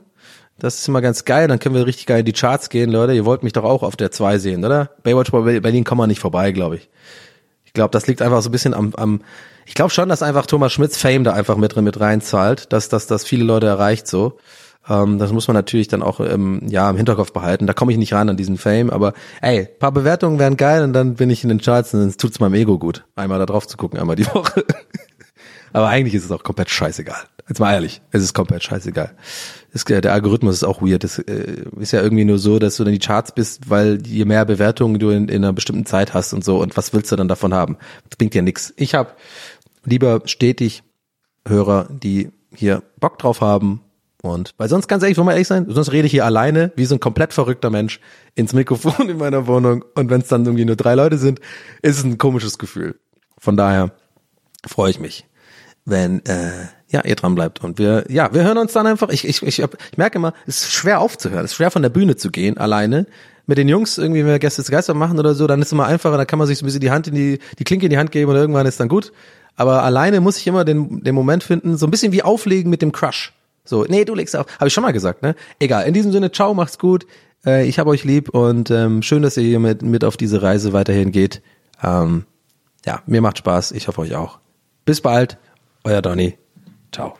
Das 0.59 0.79
ist 0.79 0.87
immer 0.87 1.01
ganz 1.01 1.25
geil. 1.25 1.47
Dann 1.47 1.59
können 1.59 1.75
wir 1.75 1.87
richtig 1.87 2.05
geil 2.05 2.19
in 2.19 2.25
die 2.25 2.33
Charts 2.33 2.69
gehen, 2.69 2.91
Leute. 2.91 3.13
Ihr 3.13 3.25
wollt 3.25 3.43
mich 3.43 3.53
doch 3.53 3.63
auch 3.63 3.83
auf 3.83 3.95
der 3.95 4.11
2 4.11 4.37
sehen, 4.37 4.65
oder? 4.65 4.91
Baywatch 5.03 5.31
bei 5.31 5.59
Berlin 5.59 5.83
kommen 5.83 6.01
wir 6.01 6.07
nicht 6.07 6.19
vorbei, 6.19 6.51
glaube 6.51 6.75
ich. 6.75 6.89
Ich 7.71 7.73
glaube, 7.73 7.91
das 7.91 8.05
liegt 8.05 8.21
einfach 8.21 8.41
so 8.41 8.49
ein 8.49 8.51
bisschen 8.51 8.73
am, 8.73 8.93
am 8.95 9.21
ich 9.65 9.75
glaube 9.75 9.91
schon, 9.91 10.09
dass 10.09 10.21
einfach 10.21 10.45
Thomas 10.45 10.73
Schmidts 10.73 10.97
Fame 10.97 11.23
da 11.23 11.31
einfach 11.31 11.55
mit, 11.55 11.73
mit 11.77 12.01
reinzahlt, 12.01 12.73
dass, 12.73 12.89
dass 12.89 13.07
das 13.07 13.23
viele 13.23 13.45
Leute 13.45 13.67
erreicht 13.67 14.07
so. 14.07 14.37
Ähm, 14.89 15.19
das 15.19 15.31
muss 15.31 15.47
man 15.47 15.55
natürlich 15.55 15.87
dann 15.87 16.03
auch 16.03 16.19
ähm, 16.19 16.63
ja 16.67 16.89
im 16.89 16.97
Hinterkopf 16.97 17.31
behalten. 17.31 17.67
Da 17.67 17.73
komme 17.73 17.93
ich 17.93 17.97
nicht 17.97 18.13
ran 18.13 18.27
an 18.27 18.35
diesen 18.35 18.57
Fame, 18.57 18.89
aber 18.89 19.13
ey, 19.39 19.69
paar 19.79 19.93
Bewertungen 19.93 20.37
wären 20.37 20.57
geil 20.57 20.83
und 20.83 20.91
dann 20.91 21.15
bin 21.15 21.29
ich 21.29 21.43
in 21.43 21.49
den 21.49 21.61
Charts 21.61 21.93
und 21.93 22.01
dann 22.01 22.17
tut's 22.17 22.41
meinem 22.41 22.55
Ego 22.55 22.77
gut, 22.77 23.05
einmal 23.15 23.39
da 23.39 23.45
drauf 23.45 23.65
zu 23.65 23.77
gucken, 23.77 23.97
einmal 23.97 24.17
die 24.17 24.27
Woche. 24.33 24.65
aber 25.71 25.87
eigentlich 25.87 26.15
ist 26.15 26.25
es 26.25 26.31
auch 26.31 26.43
komplett 26.43 26.69
scheißegal. 26.69 27.23
Jetzt 27.47 27.59
mal 27.59 27.71
ehrlich, 27.71 28.01
es 28.11 28.21
ist 28.21 28.33
komplett 28.33 28.63
scheißegal. 28.63 29.15
Es, 29.73 29.85
der 29.85 30.11
Algorithmus 30.11 30.55
ist 30.55 30.63
auch 30.63 30.81
weird. 30.81 31.03
Das 31.03 31.17
äh, 31.19 31.63
ist 31.79 31.93
ja 31.93 32.01
irgendwie 32.01 32.25
nur 32.25 32.39
so, 32.39 32.59
dass 32.59 32.77
du 32.77 32.83
in 32.83 32.91
die 32.91 32.99
Charts 32.99 33.31
bist, 33.31 33.69
weil 33.69 34.05
je 34.05 34.25
mehr 34.25 34.45
Bewertungen 34.45 34.99
du 34.99 35.09
in, 35.09 35.29
in 35.29 35.43
einer 35.43 35.53
bestimmten 35.53 35.85
Zeit 35.85 36.13
hast 36.13 36.33
und 36.33 36.43
so. 36.43 36.61
Und 36.61 36.75
was 36.75 36.93
willst 36.93 37.11
du 37.11 37.15
dann 37.15 37.27
davon 37.27 37.53
haben? 37.53 37.77
Das 38.09 38.17
bringt 38.17 38.35
ja 38.35 38.41
nichts. 38.41 38.73
Ich 38.75 38.95
habe 38.95 39.11
lieber 39.85 40.21
stetig 40.25 40.83
Hörer, 41.47 41.87
die 41.89 42.31
hier 42.53 42.83
Bock 42.99 43.17
drauf 43.17 43.41
haben. 43.41 43.81
Und 44.21 44.53
weil 44.57 44.69
sonst 44.69 44.87
ganz 44.87 45.01
ehrlich, 45.01 45.17
wollen 45.17 45.27
wir 45.27 45.33
ehrlich 45.33 45.47
sein, 45.47 45.65
sonst 45.67 45.91
rede 45.91 46.05
ich 46.05 46.11
hier 46.11 46.25
alleine, 46.25 46.71
wie 46.75 46.85
so 46.85 46.95
ein 46.95 46.99
komplett 46.99 47.33
verrückter 47.33 47.71
Mensch, 47.71 47.99
ins 48.35 48.53
Mikrofon 48.53 49.09
in 49.09 49.17
meiner 49.17 49.47
Wohnung. 49.47 49.83
Und 49.95 50.09
wenn 50.09 50.21
es 50.21 50.27
dann 50.27 50.45
irgendwie 50.45 50.65
nur 50.65 50.75
drei 50.75 50.93
Leute 50.95 51.17
sind, 51.17 51.39
ist 51.81 51.97
es 51.97 52.03
ein 52.03 52.17
komisches 52.17 52.59
Gefühl. 52.59 52.99
Von 53.39 53.57
daher 53.57 53.91
freue 54.67 54.91
ich 54.91 54.99
mich, 54.99 55.25
wenn 55.85 56.23
äh, 56.25 56.67
ja, 56.91 57.03
ihr 57.05 57.15
dran 57.15 57.35
bleibt. 57.35 57.63
Und 57.63 57.79
wir, 57.79 58.05
ja, 58.09 58.33
wir 58.33 58.43
hören 58.43 58.57
uns 58.57 58.73
dann 58.73 58.85
einfach. 58.85 59.09
Ich, 59.09 59.27
ich, 59.27 59.41
ich, 59.41 59.59
ich 59.59 59.97
merke 59.97 60.17
immer, 60.17 60.33
es 60.45 60.61
ist 60.61 60.73
schwer 60.73 60.99
aufzuhören, 60.99 61.45
es 61.45 61.51
ist 61.51 61.57
schwer 61.57 61.71
von 61.71 61.81
der 61.81 61.89
Bühne 61.89 62.17
zu 62.17 62.29
gehen, 62.29 62.57
alleine. 62.57 63.07
Mit 63.47 63.57
den 63.57 63.67
Jungs 63.67 63.97
irgendwie, 63.97 64.19
wenn 64.19 64.31
wir 64.31 64.39
Gäste 64.39 64.61
Geister 64.63 64.93
machen 64.93 65.17
oder 65.17 65.33
so, 65.33 65.47
dann 65.47 65.61
ist 65.61 65.67
es 65.67 65.71
immer 65.71 65.87
einfacher, 65.87 66.15
dann 66.15 66.27
kann 66.27 66.37
man 66.37 66.47
sich 66.47 66.59
so 66.59 66.63
ein 66.63 66.67
bisschen 66.67 66.81
die 66.81 66.91
Hand 66.91 67.07
in 67.07 67.15
die, 67.15 67.39
die 67.57 67.63
Klinke 67.63 67.87
in 67.87 67.89
die 67.89 67.97
Hand 67.97 68.11
geben 68.11 68.29
und 68.29 68.37
irgendwann 68.37 68.67
ist 68.67 68.79
dann 68.79 68.87
gut. 68.87 69.11
aber 69.55 69.83
alleine 69.83 70.21
muss 70.21 70.37
ich 70.37 70.45
immer 70.47 70.63
den, 70.63 71.03
den 71.03 71.15
Moment 71.15 71.43
finden, 71.43 71.75
so 71.75 71.87
ein 71.87 71.91
bisschen 71.91 72.11
wie 72.11 72.23
auflegen 72.23 72.69
mit 72.69 72.81
dem 72.81 72.91
Crush. 72.91 73.33
So, 73.63 73.83
nee, 73.87 74.05
du 74.05 74.15
legst 74.15 74.35
auf. 74.35 74.45
Habe 74.57 74.67
ich 74.67 74.73
schon 74.73 74.83
mal 74.83 74.93
gesagt, 74.93 75.21
ne? 75.21 75.35
Egal. 75.59 75.85
In 75.87 75.93
diesem 75.93 76.11
Sinne, 76.11 76.31
ciao, 76.31 76.53
macht's 76.53 76.77
gut. 76.77 77.05
Äh, 77.45 77.67
ich 77.67 77.79
habe 77.79 77.89
euch 77.89 78.03
lieb 78.03 78.29
und 78.29 78.71
ähm, 78.71 79.01
schön, 79.01 79.21
dass 79.21 79.37
ihr 79.37 79.43
hier 79.43 79.59
mit, 79.59 79.81
mit 79.81 80.03
auf 80.03 80.17
diese 80.17 80.41
Reise 80.41 80.73
weiterhin 80.73 81.11
geht. 81.11 81.41
Ähm, 81.83 82.25
ja, 82.85 83.01
mir 83.05 83.21
macht 83.21 83.37
Spaß. 83.37 83.71
Ich 83.73 83.87
hoffe 83.87 84.01
euch 84.01 84.15
auch. 84.15 84.39
Bis 84.85 85.01
bald. 85.01 85.37
Euer 85.83 86.01
Donny. 86.01 86.40
Ciao. 86.91 87.17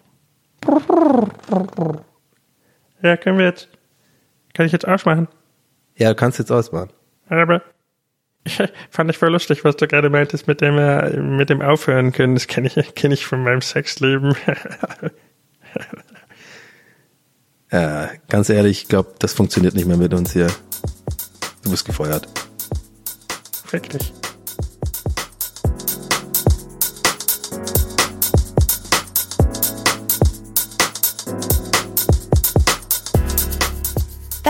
Ja, 3.02 3.18
können 3.18 3.38
wir 3.38 3.46
jetzt. 3.46 3.70
Kann 4.54 4.66
ich 4.66 4.72
jetzt 4.72 4.88
ausmachen? 4.88 5.28
Ja, 5.96 6.10
du 6.10 6.16
kannst 6.16 6.40
jetzt 6.40 6.52
ausmachen. 6.52 6.92
Aber 7.30 7.62
fand 8.90 9.10
ich 9.10 9.18
voll 9.18 9.32
lustig, 9.32 9.64
was 9.64 9.76
du 9.78 9.88
gerade 9.88 10.10
meintest 10.10 10.48
mit 10.48 10.62
dem 10.62 10.78
äh, 10.78 11.18
mit 11.18 11.50
dem 11.50 11.62
Aufhören 11.62 12.12
können. 12.12 12.36
Das 12.36 12.48
kenne 12.48 12.68
ich 12.68 12.96
kenne 12.96 13.14
ich 13.14 13.26
von 13.26 13.44
meinem 13.44 13.62
Sexleben. 13.62 14.36
Äh, 17.74 18.08
ganz 18.28 18.50
ehrlich, 18.50 18.82
ich 18.82 18.88
glaube, 18.90 19.14
das 19.20 19.32
funktioniert 19.32 19.76
nicht 19.76 19.88
mehr 19.88 19.96
mit 19.96 20.14
uns 20.14 20.34
hier. 20.34 20.48
Du 21.64 21.72
bist 21.72 21.86
gefeuert. 21.86 22.28
Wirklich. 23.70 24.12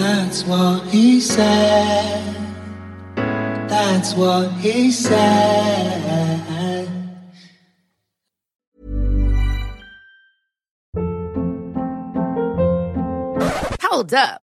That's 0.00 0.44
what 0.44 0.84
he 0.86 1.20
said. 1.20 2.36
That's 3.68 4.14
what 4.14 4.52
he 4.52 4.92
said. 4.92 6.88
Hold 13.82 14.14
up. 14.14 14.47